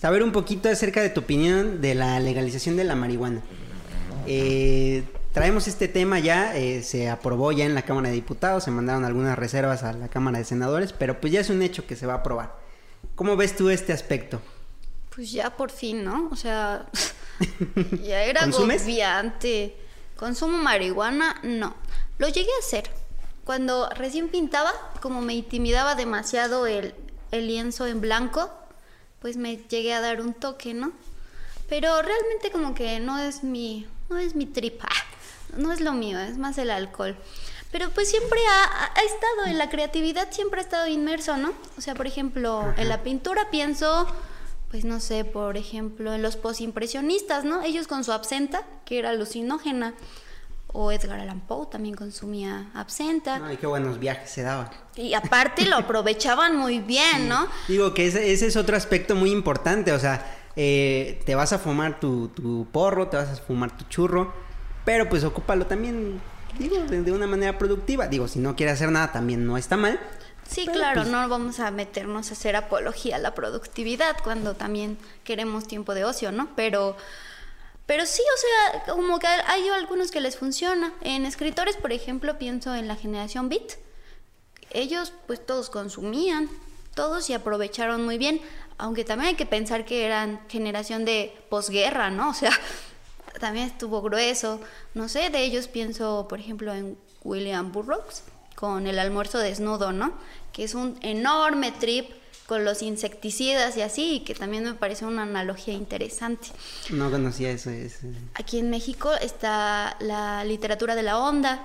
saber 0.00 0.22
un 0.22 0.30
poquito 0.30 0.68
acerca 0.68 1.02
de 1.02 1.10
tu 1.10 1.20
opinión 1.22 1.80
de 1.80 1.96
la 1.96 2.20
legalización 2.20 2.76
de 2.76 2.84
la 2.84 2.94
marihuana. 2.94 3.42
Eh, 4.28 5.02
traemos 5.32 5.66
este 5.66 5.88
tema 5.88 6.20
ya, 6.20 6.56
eh, 6.56 6.84
se 6.84 7.10
aprobó 7.10 7.50
ya 7.50 7.64
en 7.64 7.74
la 7.74 7.82
Cámara 7.82 8.10
de 8.10 8.14
Diputados, 8.14 8.62
se 8.62 8.70
mandaron 8.70 9.04
algunas 9.04 9.36
reservas 9.36 9.82
a 9.82 9.92
la 9.94 10.06
Cámara 10.06 10.38
de 10.38 10.44
Senadores, 10.44 10.92
pero 10.92 11.20
pues 11.20 11.32
ya 11.32 11.40
es 11.40 11.50
un 11.50 11.62
hecho 11.62 11.88
que 11.88 11.96
se 11.96 12.06
va 12.06 12.12
a 12.12 12.18
aprobar. 12.18 12.54
¿Cómo 13.16 13.36
ves 13.36 13.56
tú 13.56 13.68
este 13.68 13.92
aspecto? 13.92 14.40
Pues 15.16 15.32
ya 15.32 15.48
por 15.56 15.70
fin, 15.70 16.04
¿no? 16.04 16.28
O 16.30 16.36
sea, 16.36 16.84
ya 18.02 18.22
era 18.24 18.42
agobiante. 18.42 19.74
¿Consumo 20.14 20.58
marihuana? 20.58 21.40
No. 21.42 21.74
Lo 22.18 22.28
llegué 22.28 22.50
a 22.54 22.64
hacer. 22.64 22.90
Cuando 23.46 23.88
recién 23.90 24.28
pintaba, 24.28 24.72
como 25.00 25.22
me 25.22 25.32
intimidaba 25.34 25.94
demasiado 25.94 26.66
el, 26.66 26.94
el 27.30 27.46
lienzo 27.46 27.86
en 27.86 28.02
blanco, 28.02 28.50
pues 29.20 29.38
me 29.38 29.56
llegué 29.56 29.94
a 29.94 30.02
dar 30.02 30.20
un 30.20 30.34
toque, 30.34 30.74
¿no? 30.74 30.92
Pero 31.66 32.02
realmente 32.02 32.50
como 32.52 32.74
que 32.74 33.00
no 33.00 33.18
es 33.18 33.42
mi, 33.42 33.86
no 34.10 34.18
es 34.18 34.34
mi 34.34 34.44
tripa, 34.44 34.88
no 35.56 35.72
es 35.72 35.80
lo 35.80 35.94
mío, 35.94 36.20
es 36.20 36.36
más 36.36 36.58
el 36.58 36.70
alcohol. 36.70 37.16
Pero 37.72 37.88
pues 37.90 38.10
siempre 38.10 38.38
ha, 38.46 38.92
ha, 38.94 39.00
estado 39.00 39.46
en 39.46 39.56
la 39.56 39.70
creatividad, 39.70 40.30
siempre 40.30 40.60
ha 40.60 40.62
estado 40.64 40.86
inmerso, 40.88 41.38
¿no? 41.38 41.54
O 41.78 41.80
sea, 41.80 41.94
por 41.94 42.06
ejemplo, 42.06 42.74
en 42.76 42.88
la 42.88 43.02
pintura 43.02 43.48
pienso 43.50 44.06
pues 44.76 44.84
no 44.84 45.00
sé, 45.00 45.24
por 45.24 45.56
ejemplo, 45.56 46.12
en 46.12 46.20
los 46.20 46.36
posimpresionistas, 46.36 47.44
¿no? 47.44 47.62
Ellos 47.62 47.86
con 47.86 48.04
su 48.04 48.12
absenta, 48.12 48.66
que 48.84 48.98
era 48.98 49.08
alucinógena, 49.08 49.94
o 50.66 50.92
Edgar 50.92 51.18
Allan 51.18 51.40
Poe 51.40 51.66
también 51.70 51.94
consumía 51.94 52.68
absenta. 52.74 53.40
Ay, 53.42 53.56
qué 53.56 53.66
buenos 53.66 53.98
viajes 53.98 54.28
se 54.28 54.42
daban. 54.42 54.68
Y 54.94 55.14
aparte 55.14 55.64
lo 55.64 55.76
aprovechaban 55.76 56.58
muy 56.58 56.80
bien, 56.80 57.26
¿no? 57.26 57.48
Digo 57.68 57.94
que 57.94 58.06
ese, 58.06 58.34
ese, 58.34 58.48
es 58.48 58.56
otro 58.56 58.76
aspecto 58.76 59.14
muy 59.14 59.30
importante, 59.30 59.92
o 59.92 59.98
sea, 59.98 60.26
eh, 60.56 61.22
te 61.24 61.34
vas 61.34 61.54
a 61.54 61.58
fumar 61.58 61.98
tu, 61.98 62.28
tu, 62.28 62.66
porro, 62.70 63.08
te 63.08 63.16
vas 63.16 63.30
a 63.30 63.36
fumar 63.36 63.74
tu 63.74 63.84
churro, 63.84 64.34
pero 64.84 65.08
pues 65.08 65.24
ocúpalo 65.24 65.64
también, 65.64 66.20
digo, 66.58 66.76
de, 66.82 67.12
una 67.12 67.26
manera 67.26 67.56
productiva. 67.56 68.08
Digo, 68.08 68.28
si 68.28 68.40
no 68.40 68.54
quieres 68.54 68.74
hacer 68.74 68.90
nada 68.90 69.10
también 69.10 69.46
no 69.46 69.56
está 69.56 69.78
mal. 69.78 69.98
Sí, 70.48 70.66
claro, 70.66 71.02
pues 71.02 71.12
no 71.12 71.28
vamos 71.28 71.60
a 71.60 71.70
meternos 71.70 72.30
a 72.30 72.32
hacer 72.34 72.56
apología 72.56 73.16
a 73.16 73.18
la 73.18 73.34
productividad 73.34 74.16
cuando 74.22 74.54
también 74.54 74.96
queremos 75.24 75.66
tiempo 75.66 75.94
de 75.94 76.04
ocio, 76.04 76.32
¿no? 76.32 76.48
Pero 76.54 76.96
pero 77.86 78.04
sí, 78.04 78.22
o 78.22 78.82
sea, 78.82 78.94
como 78.94 79.18
que 79.20 79.28
hay 79.28 79.68
algunos 79.68 80.10
que 80.10 80.20
les 80.20 80.36
funciona. 80.36 80.92
En 81.02 81.24
escritores, 81.24 81.76
por 81.76 81.92
ejemplo, 81.92 82.36
pienso 82.36 82.74
en 82.74 82.88
la 82.88 82.96
generación 82.96 83.48
Beat. 83.48 83.74
Ellos, 84.72 85.12
pues 85.28 85.44
todos 85.46 85.70
consumían, 85.70 86.50
todos 86.94 87.30
y 87.30 87.34
aprovecharon 87.34 88.04
muy 88.04 88.18
bien. 88.18 88.40
Aunque 88.76 89.04
también 89.04 89.28
hay 89.28 89.34
que 89.36 89.46
pensar 89.46 89.84
que 89.84 90.04
eran 90.04 90.40
generación 90.48 91.04
de 91.04 91.32
posguerra, 91.48 92.10
¿no? 92.10 92.30
O 92.30 92.34
sea, 92.34 92.50
también 93.40 93.66
estuvo 93.66 94.02
grueso. 94.02 94.60
No 94.94 95.08
sé, 95.08 95.30
de 95.30 95.44
ellos 95.44 95.68
pienso, 95.68 96.26
por 96.28 96.40
ejemplo, 96.40 96.74
en 96.74 96.98
William 97.22 97.70
Burroughs, 97.70 98.24
con 98.56 98.88
el 98.88 98.98
almuerzo 98.98 99.38
desnudo, 99.38 99.92
¿no? 99.92 100.12
Que 100.52 100.64
es 100.64 100.74
un 100.74 100.98
enorme 101.02 101.70
trip 101.70 102.10
con 102.46 102.64
los 102.64 102.82
insecticidas 102.82 103.76
y 103.76 103.82
así, 103.82 104.20
que 104.20 104.34
también 104.34 104.64
me 104.64 104.74
parece 104.74 105.04
una 105.04 105.22
analogía 105.22 105.74
interesante. 105.74 106.48
No 106.90 107.10
conocía 107.10 107.50
eso. 107.50 107.70
Aquí 108.34 108.58
en 108.58 108.70
México 108.70 109.12
está 109.20 109.96
la 110.00 110.42
literatura 110.44 110.94
de 110.94 111.02
la 111.02 111.18
onda, 111.18 111.64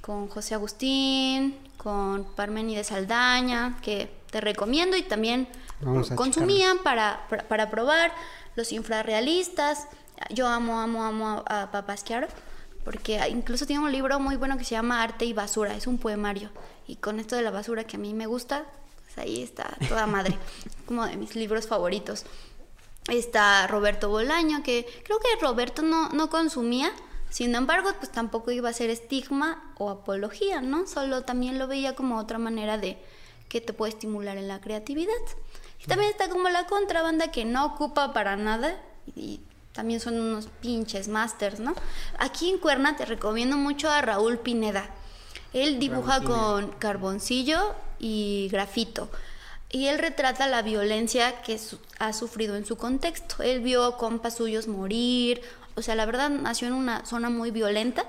con 0.00 0.28
José 0.28 0.54
Agustín, 0.54 1.56
con 1.76 2.24
Parménides 2.24 2.88
Saldaña, 2.88 3.78
que 3.82 4.10
te 4.30 4.40
recomiendo 4.40 4.96
y 4.96 5.02
también 5.02 5.48
consumían 6.14 6.78
para, 6.78 7.26
para, 7.48 7.70
probar 7.70 8.12
los 8.56 8.72
infrarrealistas. 8.72 9.86
Yo 10.30 10.46
amo, 10.46 10.80
amo, 10.80 11.04
amo 11.04 11.44
a, 11.46 11.62
a 11.62 11.70
Papasquiaro 11.70 12.28
porque 12.84 13.20
incluso 13.28 13.66
tiene 13.66 13.84
un 13.84 13.92
libro 13.92 14.18
muy 14.20 14.36
bueno 14.36 14.58
que 14.58 14.64
se 14.64 14.72
llama 14.72 15.02
Arte 15.02 15.24
y 15.24 15.32
Basura, 15.32 15.76
es 15.76 15.86
un 15.86 15.98
poemario. 15.98 16.50
Y 16.86 16.96
con 16.96 17.20
esto 17.20 17.36
de 17.36 17.42
la 17.42 17.50
basura 17.50 17.84
que 17.84 17.96
a 17.96 18.00
mí 18.00 18.14
me 18.14 18.26
gusta, 18.26 18.64
pues 19.04 19.18
ahí 19.18 19.42
está 19.42 19.76
toda 19.88 20.06
madre, 20.06 20.36
como 20.86 21.06
de 21.06 21.16
mis 21.16 21.36
libros 21.36 21.66
favoritos. 21.66 22.24
Está 23.08 23.66
Roberto 23.66 24.08
Bolaño, 24.08 24.62
que 24.62 24.86
creo 25.04 25.18
que 25.18 25.40
Roberto 25.40 25.82
no, 25.82 26.08
no 26.10 26.30
consumía, 26.30 26.92
sin 27.32 27.54
embargo, 27.54 27.90
pues 27.98 28.12
tampoco 28.12 28.50
iba 28.50 28.68
a 28.68 28.74
ser 28.74 28.90
estigma 28.90 29.72
o 29.78 29.88
apología, 29.88 30.60
¿no? 30.60 30.86
Solo 30.86 31.22
también 31.22 31.58
lo 31.58 31.66
veía 31.66 31.94
como 31.94 32.18
otra 32.18 32.36
manera 32.36 32.76
de 32.76 32.98
que 33.48 33.62
te 33.62 33.72
puede 33.72 33.92
estimular 33.92 34.36
en 34.36 34.48
la 34.48 34.60
creatividad. 34.60 35.14
Y 35.82 35.86
también 35.86 36.10
está 36.10 36.28
como 36.28 36.50
la 36.50 36.66
contrabanda 36.66 37.30
que 37.30 37.46
no 37.46 37.64
ocupa 37.64 38.12
para 38.12 38.36
nada 38.36 38.78
y 39.16 39.40
también 39.72 40.00
son 40.00 40.20
unos 40.20 40.48
pinches 40.60 41.08
masters, 41.08 41.60
¿no? 41.60 41.74
Aquí 42.18 42.50
en 42.50 42.58
Cuerna 42.58 42.96
te 42.96 43.04
recomiendo 43.04 43.56
mucho 43.56 43.90
a 43.90 44.02
Raúl 44.02 44.38
Pineda. 44.38 44.88
Él 45.52 45.78
dibuja 45.78 46.22
con 46.22 46.70
carboncillo 46.72 47.74
y 47.98 48.48
grafito. 48.50 49.10
Y 49.70 49.86
él 49.86 49.98
retrata 49.98 50.46
la 50.46 50.62
violencia 50.62 51.42
que 51.42 51.58
ha 51.98 52.12
sufrido 52.12 52.56
en 52.56 52.66
su 52.66 52.76
contexto. 52.76 53.42
Él 53.42 53.60
vio 53.60 53.96
compas 53.96 54.36
suyos 54.36 54.68
morir. 54.68 55.40
O 55.76 55.82
sea, 55.82 55.94
la 55.94 56.04
verdad 56.04 56.28
nació 56.28 56.68
en 56.68 56.74
una 56.74 57.06
zona 57.06 57.30
muy 57.30 57.50
violenta. 57.50 58.04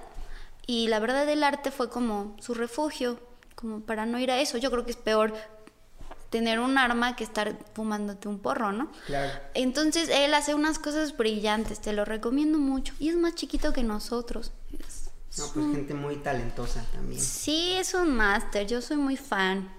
Y 0.67 0.87
la 0.87 0.99
verdad 0.99 1.27
el 1.27 1.43
arte 1.43 1.71
fue 1.71 1.89
como 1.89 2.35
su 2.39 2.53
refugio, 2.53 3.19
como 3.55 3.81
para 3.81 4.05
no 4.05 4.19
ir 4.19 4.31
a 4.31 4.39
eso. 4.39 4.57
Yo 4.57 4.71
creo 4.71 4.85
que 4.85 4.91
es 4.91 4.97
peor 4.97 5.33
tener 6.33 6.59
un 6.59 6.79
arma 6.79 7.15
que 7.15 7.23
estar 7.23 7.55
fumándote 7.75 8.27
un 8.27 8.39
porro, 8.39 8.71
¿no? 8.71 8.91
Claro. 9.05 9.31
Entonces 9.53 10.09
él 10.09 10.33
hace 10.33 10.55
unas 10.55 10.79
cosas 10.79 11.15
brillantes, 11.15 11.79
te 11.79 11.93
lo 11.93 12.05
recomiendo 12.05 12.57
mucho. 12.57 12.95
Y 12.97 13.09
es 13.09 13.15
más 13.15 13.35
chiquito 13.35 13.71
que 13.71 13.83
nosotros. 13.83 14.51
no, 14.71 15.45
pues 15.53 15.75
gente 15.75 15.93
muy 15.93 16.15
talentosa 16.15 16.83
también. 16.91 17.21
Sí, 17.21 17.73
es 17.73 17.93
un 17.93 18.15
máster, 18.15 18.65
yo 18.65 18.81
soy 18.81 18.97
muy 18.97 19.15
fan. 19.15 19.71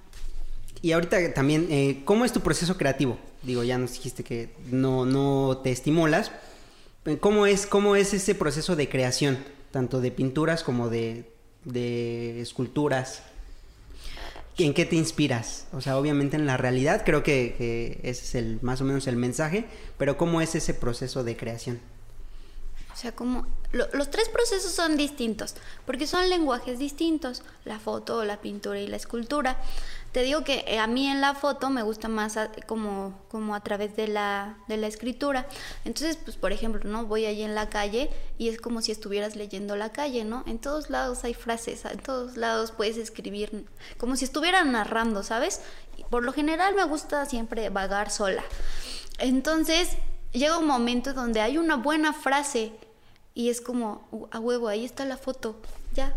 Y 0.81 0.93
ahorita 0.93 1.35
también, 1.35 1.67
eh, 1.71 2.03
¿cómo 2.05 2.25
es 2.25 2.33
tu 2.33 2.41
proceso 2.41 2.77
creativo? 2.77 3.19
Digo, 3.43 3.65
ya 3.65 3.77
nos 3.77 3.95
dijiste 3.95 4.23
que 4.23 4.55
no, 4.71 5.05
no 5.05 5.59
te 5.59 5.73
estimulas. 5.73 6.31
Eh, 7.05 7.19
¿Cómo 7.19 7.47
es, 7.47 7.67
¿Cómo 7.67 7.97
es 7.97 8.15
ese 8.15 8.37
proceso 8.37 8.77
de 8.77 8.89
creación, 8.89 9.39
tanto 9.73 10.01
de 10.01 10.13
pinturas 10.13 10.63
como 10.63 10.89
de, 10.89 11.33
de 11.65 12.41
esculturas? 12.41 13.25
¿En 14.57 14.73
qué 14.73 14.85
te 14.85 14.95
inspiras? 14.95 15.67
O 15.73 15.81
sea, 15.81 15.99
obviamente 15.99 16.37
en 16.37 16.47
la 16.47 16.57
realidad 16.57 17.03
creo 17.05 17.23
que, 17.23 17.99
ese 18.03 18.25
es 18.25 18.35
el, 18.37 18.59
más 18.63 18.81
o 18.81 18.85
menos 18.85 19.07
el 19.07 19.17
mensaje, 19.17 19.67
pero 19.99 20.17
¿cómo 20.17 20.41
es 20.41 20.55
ese 20.55 20.75
proceso 20.75 21.25
de 21.25 21.37
creación? 21.37 21.81
O 22.93 22.97
sea, 22.97 23.11
como 23.13 23.49
los 23.73 24.11
tres 24.11 24.29
procesos 24.29 24.71
son 24.71 24.97
distintos, 24.97 25.57
porque 25.85 26.07
son 26.07 26.29
lenguajes 26.31 26.79
distintos, 26.79 27.43
la 27.65 27.81
foto, 27.81 28.25
la 28.25 28.41
pintura 28.41 28.79
y 28.79 28.87
la 28.87 28.97
escultura. 28.97 29.61
Te 30.15 30.23
digo 30.23 30.45
que 30.45 30.65
eh, 30.69 30.79
a 30.79 30.87
mí 30.87 31.09
en 31.09 31.21
la 31.21 31.35
foto 31.35 31.71
me 31.71 31.83
gusta 31.83 32.07
más 32.07 32.39
como, 32.69 33.19
como 33.29 33.57
a 33.57 33.61
través 33.65 33.97
de 33.97 34.07
la, 34.07 34.59
de 34.69 34.77
la 34.77 34.87
escritura. 34.87 35.49
Entonces, 35.85 36.17
pues 36.17 36.37
por 36.37 36.53
ejemplo, 36.53 36.89
¿no? 36.89 37.05
Voy 37.05 37.27
allí 37.27 37.43
en 37.43 37.57
la 37.57 37.69
calle 37.69 38.11
y 38.39 38.49
es 38.49 38.61
como 38.61 38.81
si 38.81 38.93
estuvieras 38.93 39.35
leyendo 39.35 39.75
la 39.75 39.91
calle, 39.91 40.25
¿no? 40.25 40.45
En 40.47 40.61
todos 40.61 40.89
lados 40.89 41.25
hay 41.25 41.35
frases, 41.35 41.85
en 41.85 41.99
todos 41.99 42.37
lados 42.37 42.71
puedes 42.71 42.97
escribir, 42.97 43.67
como 43.99 44.15
si 44.15 44.25
estuvieran 44.25 44.71
narrando, 44.71 45.25
¿sabes? 45.25 45.61
por 46.11 46.23
lo 46.23 46.33
general 46.33 46.77
me 46.77 46.85
gusta 46.85 47.27
siempre 47.27 47.69
vagar 47.71 48.09
sola. 48.09 48.45
Entonces, 49.19 49.97
llega 50.31 50.59
un 50.59 50.67
momento 50.69 51.12
donde 51.12 51.41
hay 51.41 51.59
una 51.59 51.75
buena 51.75 52.12
frase 52.12 52.73
y 53.35 53.51
es 53.51 53.61
como, 53.61 54.07
uh, 54.12 54.29
a 54.31 54.39
huevo, 54.39 54.69
ahí 54.69 54.85
está 54.85 55.05
la 55.07 55.17
foto, 55.17 55.57
ya, 55.93 56.15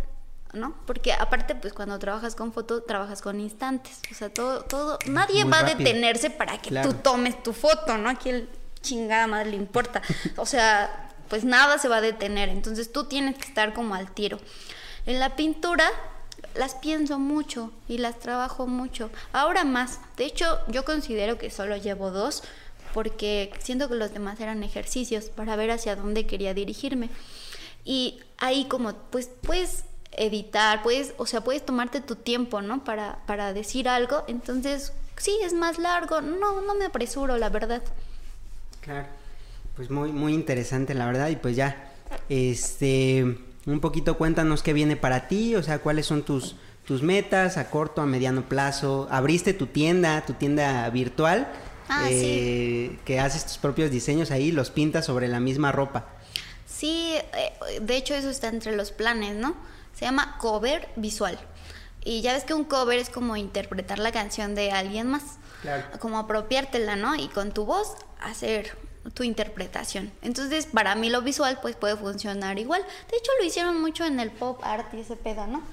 ¿no? 0.54 0.76
Porque 0.86 1.14
aparte, 1.14 1.56
pues 1.56 1.74
cuando 1.74 2.00
trabajas 2.00 2.36
con 2.36 2.54
foto, 2.54 2.84
trabajas 2.84 3.22
con 3.22 3.40
instantes. 3.40 4.00
O 4.12 4.16
sea, 4.16 4.30
todo, 4.30 4.62
todo, 4.62 5.00
nadie 5.08 5.44
va 5.44 5.60
a 5.60 5.64
detenerse 5.64 6.30
para 6.30 6.58
que 6.62 6.82
tú 6.82 6.94
tomes 6.94 7.42
tu 7.44 7.54
foto, 7.54 7.98
¿no? 7.98 8.10
Aquí 8.10 8.30
el 8.30 8.50
chingada 8.82 9.28
madre 9.28 9.52
le 9.52 9.58
importa. 9.58 10.02
O 10.38 10.46
sea, 10.46 11.12
pues 11.30 11.44
nada 11.44 11.78
se 11.78 11.88
va 11.88 11.98
a 11.98 12.02
detener. 12.02 12.50
Entonces 12.50 12.92
tú 12.92 13.06
tienes 13.06 13.36
que 13.38 13.48
estar 13.48 13.74
como 13.74 13.96
al 13.96 14.12
tiro. 14.12 14.40
En 15.06 15.20
la 15.20 15.36
pintura 15.36 15.90
las 16.56 16.76
pienso 16.76 17.20
mucho 17.20 17.72
y 17.88 17.98
las 17.98 18.20
trabajo 18.20 18.68
mucho. 18.68 19.10
Ahora 19.34 19.64
más. 19.64 20.00
De 20.16 20.26
hecho, 20.26 20.60
yo 20.68 20.86
considero 20.86 21.38
que 21.38 21.52
solo 21.52 21.78
llevo 21.78 22.12
dos 22.12 22.44
porque 22.94 23.52
siento 23.60 23.90
que 23.90 23.96
los 23.96 24.14
demás 24.14 24.40
eran 24.40 24.64
ejercicios 24.64 25.26
para 25.26 25.56
ver 25.56 25.72
hacia 25.72 25.96
dónde 25.96 26.26
quería 26.26 26.54
dirigirme. 26.54 27.10
Y 27.84 28.20
ahí 28.38 28.66
como, 28.66 28.94
pues, 28.94 29.30
puedes 29.42 29.86
editar, 30.18 30.84
puedes, 30.84 31.14
o 31.18 31.26
sea, 31.26 31.42
puedes 31.42 31.66
tomarte 31.66 32.02
tu 32.02 32.16
tiempo, 32.16 32.62
¿no? 32.62 32.84
Para, 32.84 33.20
para 33.26 33.54
decir 33.54 33.88
algo. 33.88 34.24
Entonces, 34.28 34.92
sí, 35.16 35.38
es 35.44 35.54
más 35.54 35.78
largo. 35.80 36.22
No, 36.22 36.62
no 36.62 36.76
me 36.76 36.86
apresuro, 36.86 37.38
la 37.38 37.50
verdad. 37.50 37.82
Claro. 38.82 39.08
Pues 39.76 39.90
muy, 39.92 40.12
muy 40.12 40.34
interesante, 40.34 40.94
la 40.94 41.06
verdad. 41.06 41.30
Y 41.30 41.36
pues 41.36 41.56
ya, 41.56 41.92
este, 42.30 43.24
un 43.66 43.80
poquito 43.80 44.18
cuéntanos 44.18 44.64
qué 44.64 44.74
viene 44.74 44.96
para 44.96 45.28
ti, 45.28 45.56
o 45.56 45.62
sea, 45.62 45.80
cuáles 45.80 46.08
son 46.08 46.24
tus, 46.24 46.56
tus 46.86 47.04
metas 47.04 47.58
a 47.58 47.70
corto, 47.70 48.02
a 48.02 48.08
mediano 48.08 48.50
plazo. 48.50 49.08
Abriste 49.12 49.54
tu 49.54 49.68
tienda, 49.68 50.26
tu 50.26 50.34
tienda 50.34 50.90
virtual. 50.90 51.48
Ah, 51.90 52.08
eh, 52.10 52.98
que 53.06 53.20
haces 53.20 53.46
tus 53.46 53.58
propios 53.60 53.92
diseños 53.92 54.32
ahí, 54.32 54.52
los 54.52 54.72
pintas 54.72 55.06
sobre 55.06 55.28
la 55.28 55.40
misma 55.40 55.72
ropa. 55.72 56.08
Sí, 56.66 57.14
eh, 57.16 57.80
de 57.82 57.96
hecho 57.96 58.14
eso 58.14 58.30
está 58.30 58.50
entre 58.50 58.76
los 58.76 58.92
planes, 58.92 59.36
¿no? 59.36 59.56
Se 59.98 60.06
llama 60.06 60.38
cover 60.40 60.88
visual. 60.96 61.38
Y 62.04 62.22
ya 62.22 62.34
ves 62.34 62.44
que 62.44 62.54
un 62.54 62.64
cover 62.64 63.00
es 63.00 63.10
como 63.10 63.36
interpretar 63.36 64.00
la 64.00 64.12
canción 64.12 64.54
de 64.54 64.72
alguien 64.72 65.08
más. 65.08 65.24
Claro. 65.62 65.88
Como 66.00 66.20
apropiártela, 66.20 66.96
¿no? 66.96 67.16
Y 67.16 67.28
con 67.30 67.52
tu 67.52 67.66
voz 67.66 67.96
hacer 68.22 68.78
tu 69.14 69.24
interpretación. 69.24 70.12
Entonces, 70.22 70.68
para 70.68 70.96
mí 70.96 71.10
lo 71.10 71.22
visual 71.22 71.60
pues 71.62 71.76
puede 71.76 71.96
funcionar 71.96 72.60
igual. 72.60 72.84
De 73.10 73.18
hecho, 73.18 73.32
lo 73.40 73.46
hicieron 73.46 73.82
mucho 73.82 74.06
en 74.06 74.20
el 74.20 74.32
pop 74.32 74.60
art 74.64 74.94
y 74.94 75.00
ese 75.00 75.16
pedo, 75.16 75.48
¿no? 75.48 75.64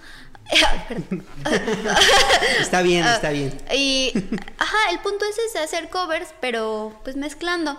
está 2.61 2.83
bien, 2.83 3.07
está 3.07 3.31
bien. 3.31 3.57
Y, 3.75 4.12
ajá, 4.59 4.91
el 4.91 4.99
punto 5.01 5.25
es 5.25 5.39
ese, 5.39 5.59
hacer 5.59 5.91
covers, 5.91 6.35
pero 6.41 6.99
pues 7.05 7.16
mezclando. 7.16 7.79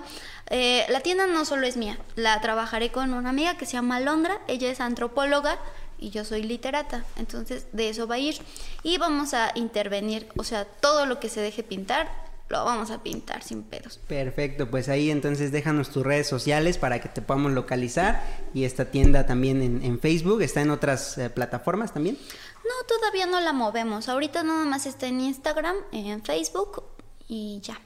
Eh, 0.50 0.86
la 0.89 1.00
tienda 1.00 1.26
no 1.26 1.43
solo 1.43 1.66
es 1.66 1.76
mía, 1.76 1.98
la 2.16 2.39
trabajaré 2.39 2.91
con 2.91 3.14
una 3.14 3.32
amiga 3.32 3.58
que 3.58 3.66
se 3.66 3.74
llama 3.74 4.00
Londra, 4.00 4.39
ella 4.48 4.70
es 4.70 4.80
antropóloga 4.80 5.58
y 5.98 6.10
yo 6.10 6.26
soy 6.26 6.43
literata, 6.43 7.06
entonces 7.18 7.68
de 7.72 7.89
eso 7.89 8.08
va 8.08 8.16
a 8.16 8.20
ir. 8.20 8.38
Y 8.84 8.98
vamos 8.98 9.34
a 9.34 9.52
intervenir, 9.56 10.28
o 10.38 10.43
sea, 10.43 10.66
todo 10.66 11.06
lo 11.06 11.20
que 11.20 11.30
se 11.30 11.41
deje 11.41 11.64
pintar 11.64 12.26
lo 12.50 12.64
vamos 12.64 12.91
a 12.91 13.02
pintar 13.02 13.41
sin 13.41 13.64
pedos. 13.64 14.00
Perfecto, 14.08 14.70
pues 14.70 14.88
ahí 14.88 15.10
entonces 15.10 15.52
déjanos 15.52 15.89
tus 15.89 16.06
redes 16.06 16.28
sociales 16.28 16.78
para 16.78 17.02
que 17.02 17.10
te 17.10 17.22
podamos 17.22 17.54
localizar 17.54 18.22
y 18.54 18.66
esta 18.66 18.86
tienda 18.86 19.26
también 19.26 19.62
en, 19.62 20.00
Facebook, 20.00 20.41
¿está 20.41 20.62
en 20.62 20.70
otras 20.70 21.18
eh, 21.18 21.30
plataformas 21.32 21.93
también? 21.93 22.18
No, 22.64 22.88
todavía 22.88 23.26
no 23.26 23.39
la 23.41 23.54
movemos, 23.54 24.10
ahorita 24.10 24.43
nada 24.43 24.64
más 24.66 24.86
está 24.86 25.08
en 25.08 25.22
Instagram, 25.22 25.76
en 25.91 26.24
Facebook 26.24 26.84
y 27.28 27.62
ya. 27.64 27.80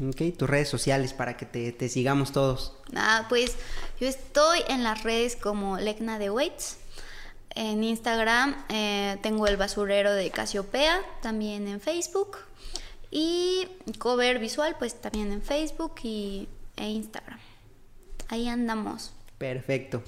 Ok, 0.00 0.36
tus 0.36 0.48
redes 0.48 0.68
sociales 0.68 1.12
para 1.12 1.36
que 1.36 1.46
te, 1.46 1.88
sigamos 1.88 2.32
todos. 2.32 2.74
Ah, 2.96 3.26
pues 3.28 3.52
yo 4.00 4.08
estoy 4.08 4.60
en 4.68 4.82
las 4.82 5.04
redes 5.04 5.36
como 5.36 5.78
Lecna 5.78 6.18
de 6.18 6.30
Waits. 6.30 6.78
En 7.54 7.84
Instagram 7.84 8.56
eh, 8.68 9.18
tengo 9.22 9.46
el 9.46 9.56
basurero 9.56 10.12
de 10.14 10.30
Casiopea, 10.30 11.00
también 11.20 11.68
en 11.68 11.80
Facebook. 11.80 12.38
Y 13.10 13.68
cover 13.98 14.38
visual, 14.38 14.76
pues 14.78 14.94
también 14.94 15.32
en 15.32 15.42
Facebook 15.42 15.94
y, 16.02 16.48
e 16.76 16.88
Instagram. 16.88 17.38
Ahí 18.28 18.48
andamos. 18.48 19.12
Perfecto. 19.36 20.02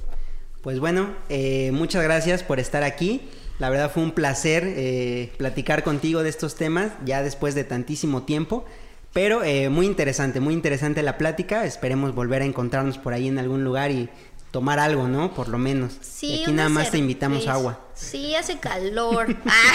Pues 0.63 0.81
bueno, 0.81 1.15
eh, 1.29 1.71
muchas 1.73 2.03
gracias 2.03 2.43
por 2.43 2.61
estar 2.61 2.83
aquí. 2.83 3.29
La 3.59 3.69
verdad 3.69 3.91
fue 3.93 4.03
un 4.03 4.13
placer 4.13 4.65
eh, 4.65 5.33
platicar 5.37 5.85
contigo 5.85 6.23
de 6.23 6.31
estos 6.31 6.55
temas 6.55 6.93
ya 7.05 7.23
después 7.23 7.55
de 7.55 7.65
tantísimo 7.65 8.23
tiempo. 8.23 8.65
Pero 9.13 9.43
muy 9.71 9.87
interesante, 9.87 10.41
muy 10.41 10.55
interesante 10.55 11.01
la 11.05 11.19
plática. 11.19 11.65
Esperemos 11.65 12.17
volver 12.17 12.43
a 12.43 12.47
encontrarnos 12.47 12.99
por 12.99 13.13
ahí 13.13 13.29
en 13.29 13.39
algún 13.39 13.63
lugar 13.63 13.93
y 13.93 14.09
tomar 14.55 14.79
algo, 14.79 15.09
¿no? 15.09 15.35
Por 15.35 15.49
lo 15.49 15.59
menos. 15.59 15.95
Sí, 16.01 16.43
aquí 16.43 16.53
nada 16.53 16.69
más 16.69 16.93
te 16.93 16.99
invitamos 16.99 17.49
agua. 17.49 17.81
Sí, 17.93 18.37
hace 18.37 18.61
calor. 18.61 19.37
Ah, 19.47 19.73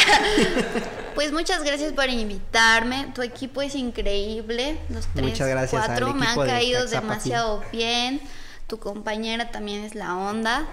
pues 1.15 1.34
muchas 1.34 1.65
gracias 1.65 1.91
por 1.91 2.09
invitarme. 2.09 3.11
Tu 3.13 3.21
equipo 3.21 3.61
es 3.61 3.75
increíble. 3.75 4.80
Los 4.88 5.05
tres, 5.07 5.25
muchas 5.25 5.49
gracias 5.49 5.86
cuatro 5.86 6.13
me 6.13 6.25
han 6.25 6.38
caído 6.38 6.86
demasiado 6.88 7.61
bien. 7.73 8.21
Tu 8.67 8.80
compañera 8.80 9.51
también 9.51 9.84
es 9.84 9.95
la 9.95 10.15
onda. 10.15 10.65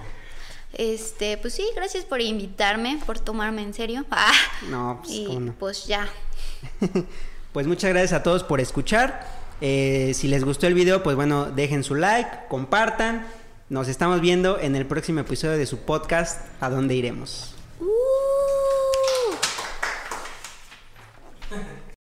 Este, 0.73 1.37
pues 1.37 1.55
sí, 1.55 1.67
gracias 1.75 2.05
por 2.05 2.21
invitarme, 2.21 3.01
por 3.07 3.19
tomarme 3.19 3.63
en 3.63 3.75
serio. 3.75 4.07
Ah, 4.13 4.33
no, 4.69 5.01
pues, 5.03 5.13
y 5.13 5.53
pues 5.59 5.87
ya. 5.87 6.09
Pues 7.53 7.67
muchas 7.67 7.91
gracias 7.91 8.13
a 8.13 8.23
todos 8.23 8.45
por 8.45 8.61
escuchar. 8.61 9.27
Eh, 9.63 10.13
si 10.15 10.29
les 10.29 10.45
gustó 10.45 10.67
el 10.67 10.75
video, 10.75 11.03
pues 11.03 11.17
bueno, 11.17 11.47
dejen 11.47 11.83
su 11.83 11.95
like, 11.95 12.29
compartan. 12.51 13.27
Nos 13.69 13.89
estamos 13.89 14.21
viendo 14.21 14.61
en 14.61 14.77
el 14.77 14.87
próximo 14.87 15.19
episodio 15.19 15.59
de 15.59 15.67
su 15.67 15.79
podcast, 15.79 16.47
¿A 16.61 16.71
dónde 16.71 16.95
iremos? 16.95 17.57
Uh. 17.81 17.87